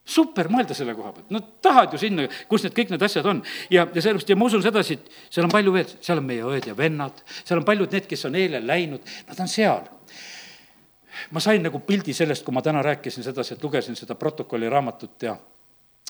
super 0.03 0.49
mõelda 0.51 0.75
selle 0.75 0.95
koha 0.97 1.13
pealt, 1.15 1.29
no 1.31 1.39
tahad 1.63 1.93
ju 1.95 1.99
sinna, 2.01 2.25
kus 2.51 2.65
need 2.65 2.75
kõik 2.75 2.91
need 2.91 3.05
asjad 3.07 3.27
on. 3.29 3.39
ja, 3.71 3.85
ja 3.87 4.01
sellepärast 4.01 4.29
ja 4.29 4.35
ma 4.35 4.49
usun 4.49 4.63
sedasi, 4.65 4.97
et 4.99 5.31
seal 5.31 5.47
on 5.47 5.53
palju 5.53 5.73
veel, 5.75 5.93
seal 6.03 6.19
on 6.19 6.27
meie 6.27 6.43
õed 6.47 6.67
ja 6.67 6.75
vennad, 6.77 7.23
seal 7.43 7.61
on 7.61 7.67
paljud 7.67 7.95
need, 7.95 8.07
kes 8.09 8.27
on 8.27 8.35
eile 8.39 8.59
läinud, 8.63 9.13
nad 9.29 9.39
on 9.39 9.51
seal. 9.51 9.87
ma 11.31 11.39
sain 11.43 11.63
nagu 11.63 11.79
pildi 11.87 12.13
sellest, 12.13 12.43
kui 12.43 12.55
ma 12.55 12.61
täna 12.65 12.83
rääkisin 12.83 13.23
sedasi, 13.23 13.55
et 13.55 13.63
lugesin 13.63 13.95
seda 13.95 14.15
protokolli 14.19 14.69
raamatut 14.69 15.23
ja 15.23 15.37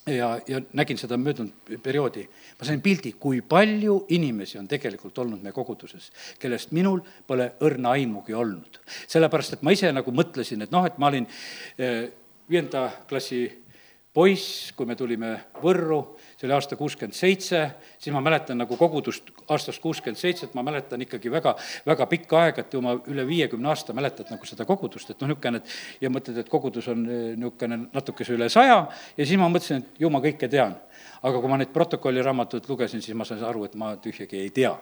ja, 0.07 0.39
ja 0.47 0.61
nägin 0.73 0.97
seda 0.99 1.17
möödunud 1.17 1.77
perioodi, 1.83 2.25
ma 2.59 2.67
sain 2.67 2.81
pildi, 2.83 3.13
kui 3.19 3.41
palju 3.41 4.03
inimesi 4.15 4.59
on 4.59 4.67
tegelikult 4.67 5.17
olnud 5.23 5.43
meie 5.43 5.55
koguduses, 5.55 6.09
kellest 6.39 6.73
minul 6.75 7.01
pole 7.27 7.53
õrna 7.63 7.95
aimugi 7.97 8.35
olnud. 8.35 8.81
sellepärast, 9.07 9.57
et 9.57 9.63
ma 9.63 9.71
ise 9.75 9.91
nagu 9.91 10.11
mõtlesin, 10.11 10.65
et 10.65 10.71
noh, 10.71 10.85
et 10.87 10.97
ma 10.97 11.11
olin 11.11 11.27
eh, 11.77 12.07
viienda 12.49 12.89
klassi 13.09 13.45
poiss, 14.13 14.71
kui 14.77 14.85
me 14.85 14.95
tulime 14.95 15.33
Võrru, 15.63 16.01
see 16.43 16.49
oli 16.49 16.57
aasta 16.57 16.75
kuuskümmend 16.75 17.15
seitse, 17.15 17.59
siis 18.03 18.11
ma 18.11 18.19
mäletan 18.21 18.57
nagu 18.59 18.75
kogudust 18.75 19.29
aastast 19.47 19.79
kuuskümmend 19.79 20.19
seitse, 20.19 20.49
et 20.49 20.57
ma 20.57 20.63
mäletan 20.67 20.99
ikkagi 21.05 21.31
väga, 21.31 21.53
väga 21.87 22.07
pikka 22.11 22.41
aega, 22.41 22.65
et 22.65 22.73
ju 22.75 22.81
ma 22.83 22.97
üle 23.07 23.23
viiekümne 23.27 23.69
aasta 23.71 23.95
mäletad 23.95 24.27
nagu 24.33 24.49
seda 24.49 24.67
kogudust, 24.67 25.13
et 25.13 25.23
noh, 25.23 25.31
niisugune, 25.31 25.61
et 25.63 26.03
ja 26.03 26.11
mõtled, 26.11 26.41
et 26.43 26.51
kogudus 26.51 26.89
on 26.91 27.05
eh, 27.07 27.21
niisugune 27.39 27.79
natukese 27.93 28.35
üle 28.35 28.49
saja 28.51 28.81
ja 28.91 29.23
siis 29.23 29.39
ma 29.39 29.47
mõtlesin, 29.47 29.85
et 29.85 30.03
ju 30.03 30.11
ma 30.11 30.19
kõike 30.23 30.51
tean 30.51 30.75
aga 31.23 31.39
kui 31.39 31.51
ma 31.51 31.57
neid 31.59 31.71
protokolliraamatut 31.71 32.67
lugesin, 32.67 33.01
siis 33.01 33.15
ma 33.15 33.25
sain 33.27 33.41
aru, 33.47 33.63
et 33.67 33.75
ma 33.79 33.93
tühjagi 34.03 34.41
ei 34.41 34.51
tea. 34.53 34.73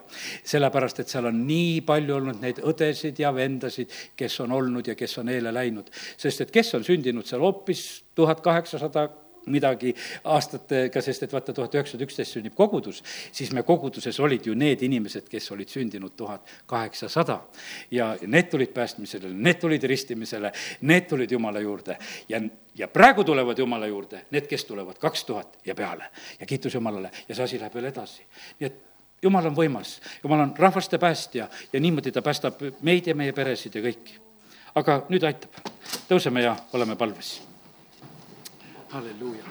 sellepärast, 0.44 0.98
et 1.00 1.14
seal 1.14 1.30
on 1.30 1.38
nii 1.46 1.80
palju 1.86 2.16
olnud 2.18 2.42
neid 2.42 2.58
õdesid 2.58 3.22
ja 3.22 3.30
vendasid, 3.34 3.94
kes 4.18 4.40
on 4.42 4.58
olnud 4.58 4.90
ja 4.90 4.98
kes 4.98 5.18
on 5.22 5.30
eele 5.30 5.54
läinud. 5.54 5.90
sest 6.16 6.40
et 6.42 6.50
kes 6.50 6.74
on 6.74 6.84
sündinud 6.84 7.26
seal 7.26 7.40
hoopis 7.40 8.02
tuhat 8.14 8.42
kaheksasada 8.42 9.08
midagi 9.46 9.94
aastatega, 10.24 11.02
sest 11.02 11.26
et 11.26 11.32
vaata, 11.32 11.54
tuhat 11.56 11.74
üheksasada 11.74 12.06
üksteist 12.06 12.36
sünnib 12.36 12.54
kogudus, 12.56 13.02
siis 13.32 13.52
me 13.52 13.64
koguduses 13.66 14.20
olid 14.22 14.46
ju 14.46 14.54
need 14.58 14.82
inimesed, 14.86 15.26
kes 15.30 15.50
olid 15.54 15.70
sündinud 15.72 16.14
tuhat 16.16 16.48
kaheksasada. 16.66 17.40
ja 17.90 18.16
need 18.26 18.50
tulid 18.50 18.72
päästmisele, 18.74 19.32
need 19.32 19.58
tulid 19.60 19.82
ristimisele, 19.82 20.52
need 20.80 21.08
tulid 21.08 21.30
Jumala 21.30 21.60
juurde 21.60 21.98
ja, 22.28 22.40
ja 22.74 22.88
praegu 22.88 23.24
tulevad 23.24 23.58
Jumala 23.58 23.86
juurde 23.86 24.24
need, 24.30 24.46
kes 24.46 24.64
tulevad 24.64 24.98
kaks 24.98 25.24
tuhat 25.24 25.58
ja 25.66 25.74
peale. 25.74 26.10
ja 26.40 26.46
kiitus 26.46 26.74
Jumalale 26.74 27.10
ja 27.28 27.34
see 27.34 27.44
asi 27.44 27.60
läheb 27.60 27.74
veel 27.74 27.90
edasi. 27.90 28.22
nii 28.60 28.66
et 28.66 28.80
Jumal 29.22 29.46
on 29.46 29.54
võimas, 29.56 30.00
Jumal 30.24 30.40
on 30.40 30.54
rahvaste 30.58 30.98
päästja 30.98 31.48
ja 31.72 31.80
niimoodi 31.80 32.12
ta 32.12 32.22
päästab 32.22 32.62
meid 32.82 33.06
ja 33.06 33.14
meie 33.14 33.32
peresid 33.32 33.74
ja 33.74 33.82
kõiki. 33.82 34.18
aga 34.74 35.02
nüüd 35.08 35.24
aitab, 35.24 35.62
tõuseme 36.08 36.42
ja 36.42 36.56
oleme 36.72 36.96
palves 36.96 37.51
halleluuja. 38.92 39.42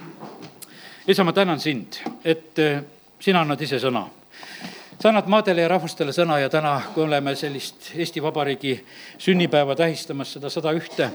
isa, 1.07 1.23
ma 1.23 1.33
tänan 1.33 1.59
sind, 1.59 1.93
et 2.25 2.59
eh, 2.59 2.83
sina 3.19 3.41
annad 3.41 3.61
ise 3.61 3.79
sõna. 3.81 4.05
sa 5.01 5.09
annad 5.09 5.27
maadele 5.27 5.61
ja 5.61 5.67
rahvastele 5.67 6.13
sõna 6.13 6.37
ja 6.39 6.49
täna, 6.49 6.75
kui 6.93 7.03
oleme 7.03 7.33
sellist 7.35 7.89
Eesti 7.95 8.21
Vabariigi 8.21 8.75
sünnipäeva 9.17 9.75
tähistamas, 9.75 10.33
seda 10.33 10.49
sada 10.49 10.73
ühte, 10.77 11.09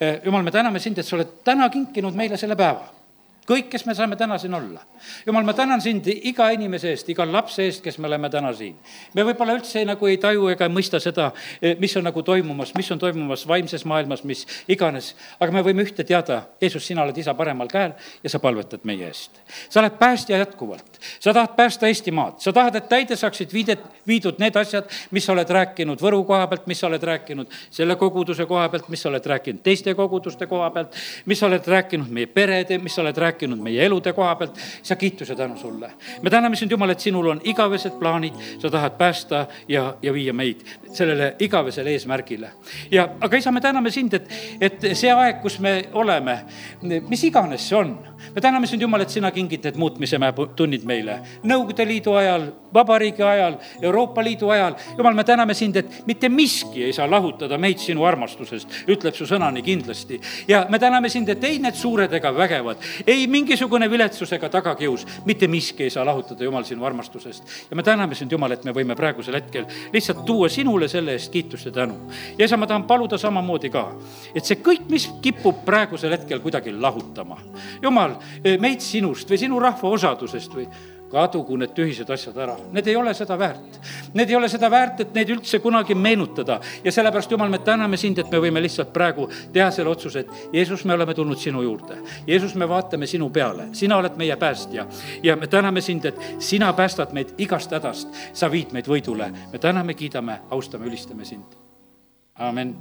eh, 0.00 0.20
jumal, 0.24 0.42
me 0.42 0.50
täname 0.54 0.78
sind, 0.78 0.98
et 0.98 1.06
sa 1.06 1.16
oled 1.16 1.40
täna 1.44 1.68
kinkinud 1.68 2.14
meile 2.14 2.36
selle 2.36 2.56
päeva 2.56 3.03
kõik, 3.48 3.68
kes 3.72 3.84
me 3.86 3.94
saame 3.94 4.16
täna 4.16 4.38
siin 4.40 4.54
olla. 4.54 4.80
jumal, 5.26 5.44
ma 5.44 5.52
tänan 5.52 5.80
sind 5.80 6.06
iga 6.08 6.48
inimese 6.54 6.90
eest, 6.94 7.08
iga 7.12 7.26
lapse 7.28 7.64
eest, 7.64 7.82
kes 7.84 7.98
me 7.98 8.08
oleme 8.08 8.30
täna 8.30 8.52
siin. 8.56 8.76
me 9.14 9.24
võib-olla 9.24 9.56
üldse 9.58 9.84
nagu 9.84 10.06
ei 10.08 10.16
taju 10.18 10.48
ega 10.48 10.68
mõista 10.72 11.00
seda, 11.00 11.30
eh, 11.62 11.76
mis 11.80 11.96
on 11.96 12.04
nagu 12.04 12.22
toimumas, 12.22 12.74
mis 12.74 12.90
on 12.90 12.98
toimumas 12.98 13.46
vaimses 13.48 13.84
maailmas, 13.84 14.24
mis 14.24 14.46
iganes, 14.68 15.14
aga 15.40 15.52
me 15.52 15.62
võime 15.62 15.84
ühte 15.84 16.04
teada, 16.04 16.42
Jeesus, 16.60 16.86
sina 16.86 17.02
oled 17.02 17.18
isa 17.18 17.34
paremal 17.34 17.68
käel 17.68 17.92
ja 18.22 18.30
sa 18.30 18.38
palvetad 18.38 18.84
meie 18.84 19.06
eest. 19.06 19.40
sa 19.68 19.80
oled 19.80 19.98
päästja 19.98 20.38
jätkuvalt, 20.38 21.00
sa 21.20 21.34
tahad 21.34 21.56
päästa 21.56 21.86
Eestimaad, 21.86 22.40
sa 22.40 22.52
tahad, 22.52 22.76
et 22.76 22.88
täide 22.88 23.16
saaksid 23.16 23.52
viidet, 23.52 23.80
viidud 24.06 24.38
need 24.38 24.56
asjad, 24.56 24.88
mis 25.10 25.24
sa 25.24 25.32
oled 25.32 25.48
rääkinud 25.48 26.00
Võru 26.00 26.24
koha 26.24 26.46
pealt, 26.46 26.66
mis 26.66 26.80
sa 26.80 26.86
oled 26.86 27.02
rääkinud 27.02 27.52
selle 27.70 27.96
koguduse 27.96 28.46
koha 28.46 28.68
pealt, 28.68 28.88
mis 28.88 29.02
sa 29.02 29.08
oled 29.08 29.26
rääkinud 29.26 29.62
teiste 29.62 29.94
koguduste 29.94 30.46
koha 30.46 30.70
pealt, 30.70 30.96
mis 31.26 31.38
sa 31.38 31.46
oled 31.46 31.66
rääkinud 31.66 32.08
meie 32.08 32.26
perede, 32.26 32.78
mis 32.78 32.94
sa 32.94 33.02
oled 33.02 33.16
rääkinud 33.16 33.33
rääkinud 33.34 33.58
meie 33.58 33.84
elude 33.86 34.12
koha 34.12 34.34
pealt, 34.36 34.58
sa 34.82 34.96
kiituse 34.96 35.34
tänu 35.36 35.56
sulle. 35.56 35.90
me 36.22 36.30
täname 36.30 36.56
sind, 36.56 36.70
Jumal, 36.70 36.90
et 36.90 37.00
sinul 37.00 37.26
on 37.26 37.40
igavesed 37.44 37.98
plaanid, 37.98 38.34
sa 38.58 38.70
tahad 38.70 38.96
päästa 38.98 39.46
ja, 39.68 39.94
ja 40.02 40.12
viia 40.12 40.32
meid 40.32 40.62
sellele 40.92 41.34
igavesele 41.38 41.90
eesmärgile. 41.90 42.50
ja, 42.90 43.08
aga 43.20 43.36
isa, 43.36 43.52
me 43.52 43.60
täname 43.60 43.90
sind, 43.90 44.14
et, 44.14 44.28
et 44.60 44.80
see 44.94 45.12
aeg, 45.12 45.40
kus 45.42 45.58
me 45.60 45.84
oleme, 45.92 46.38
mis 47.08 47.24
iganes 47.24 47.68
see 47.68 47.78
on, 47.78 47.96
me 48.34 48.40
täname 48.40 48.66
sind, 48.66 48.82
Jumal, 48.82 49.00
et 49.00 49.10
sina 49.10 49.30
kingid 49.30 49.64
need 49.64 49.78
muutmise 49.80 50.18
tunnid 50.56 50.84
meile. 50.84 51.18
Nõukogude 51.42 51.86
Liidu 51.88 52.14
ajal, 52.18 52.46
Vabariigi 52.74 53.22
ajal, 53.22 53.58
Euroopa 53.82 54.22
Liidu 54.24 54.50
ajal, 54.50 54.76
Jumal, 54.98 55.14
me 55.14 55.24
täname 55.24 55.54
sind, 55.54 55.76
et 55.76 56.06
mitte 56.06 56.28
miski 56.28 56.84
ei 56.84 56.92
saa 56.92 57.10
lahutada 57.10 57.58
meid 57.58 57.78
sinu 57.82 58.04
armastusest, 58.04 58.84
ütleb 58.90 59.14
su 59.14 59.26
sõna 59.28 59.50
nii 59.54 59.62
kindlasti. 59.62 60.20
ja 60.48 60.66
me 60.70 60.78
täname 60.78 61.08
sind, 61.08 61.28
et 61.28 61.44
ei 61.44 61.58
need 61.58 61.74
suured 61.74 62.12
ega 62.12 62.34
vägevad, 62.34 62.82
ei 63.06 63.23
ei 63.24 63.30
mingisugune 63.30 63.88
viletsus 63.90 64.32
ega 64.36 64.48
tagakius, 64.52 65.06
mitte 65.24 65.48
miski 65.48 65.86
ei 65.86 65.92
saa 65.92 66.04
lahutada, 66.06 66.44
Jumal, 66.44 66.64
sinu 66.68 66.84
armastusest. 66.84 67.44
ja 67.70 67.76
me 67.76 67.82
täname 67.82 68.14
sind, 68.14 68.32
Jumal, 68.32 68.52
et 68.52 68.64
me 68.64 68.74
võime 68.76 68.96
praegusel 68.96 69.38
hetkel 69.38 69.66
lihtsalt 69.92 70.24
tuua 70.28 70.48
sinule 70.52 70.88
selle 70.88 71.16
eest 71.16 71.32
kiitust 71.32 71.70
ja 71.70 71.72
tänu. 71.72 71.96
ja 72.38 72.44
isa, 72.44 72.56
ma 72.56 72.66
tahan 72.66 72.84
paluda 72.84 73.18
samamoodi 73.18 73.70
ka, 73.72 73.86
et 74.34 74.44
see 74.44 74.60
kõik, 74.60 74.88
mis 74.92 75.08
kipub 75.22 75.64
praegusel 75.64 76.12
hetkel 76.12 76.42
kuidagi 76.44 76.72
lahutama, 76.72 77.38
Jumal, 77.82 78.18
meid 78.60 78.84
sinust 78.84 79.30
või 79.30 79.40
sinu 79.40 79.60
rahva 79.62 79.94
osadusest 79.96 80.54
või 80.54 80.68
kadugu 81.14 81.56
need 81.60 81.74
tühised 81.76 82.10
asjad 82.10 82.38
ära, 82.42 82.56
need 82.74 82.88
ei 82.90 82.96
ole 82.98 83.14
seda 83.14 83.36
väärt. 83.38 83.78
Need 84.14 84.30
ei 84.30 84.36
ole 84.36 84.48
seda 84.50 84.70
väärt, 84.70 85.02
et 85.04 85.14
neid 85.16 85.30
üldse 85.34 85.60
kunagi 85.62 85.94
meenutada 85.94 86.58
ja 86.84 86.92
sellepärast, 86.92 87.30
Jumal, 87.30 87.52
me 87.52 87.60
täname 87.64 87.98
sind, 88.00 88.18
et 88.18 88.30
me 88.32 88.40
võime 88.42 88.62
lihtsalt 88.62 88.92
praegu 88.94 89.28
teha 89.52 89.70
selle 89.74 89.92
otsuse, 89.92 90.24
et 90.24 90.54
Jeesus, 90.54 90.84
me 90.84 90.96
oleme 90.96 91.14
tulnud 91.14 91.40
sinu 91.40 91.62
juurde. 91.62 92.00
Jeesus, 92.26 92.56
me 92.58 92.68
vaatame 92.68 93.06
sinu 93.10 93.30
peale, 93.34 93.68
sina 93.76 93.98
oled 94.02 94.18
meie 94.20 94.36
päästja 94.40 94.86
ja 95.22 95.36
me 95.36 95.50
täname 95.50 95.84
sind, 95.84 96.10
et 96.10 96.20
sina 96.38 96.72
päästad 96.72 97.14
meid 97.14 97.34
igast 97.38 97.72
hädast, 97.74 98.10
sa 98.32 98.50
viid 98.50 98.74
meid 98.74 98.90
võidule. 98.90 99.30
me 99.52 99.58
täname, 99.58 99.94
kiidame, 99.94 100.40
austame, 100.50 100.90
ülistame 100.90 101.24
sind. 101.24 101.56
amin 102.34 102.74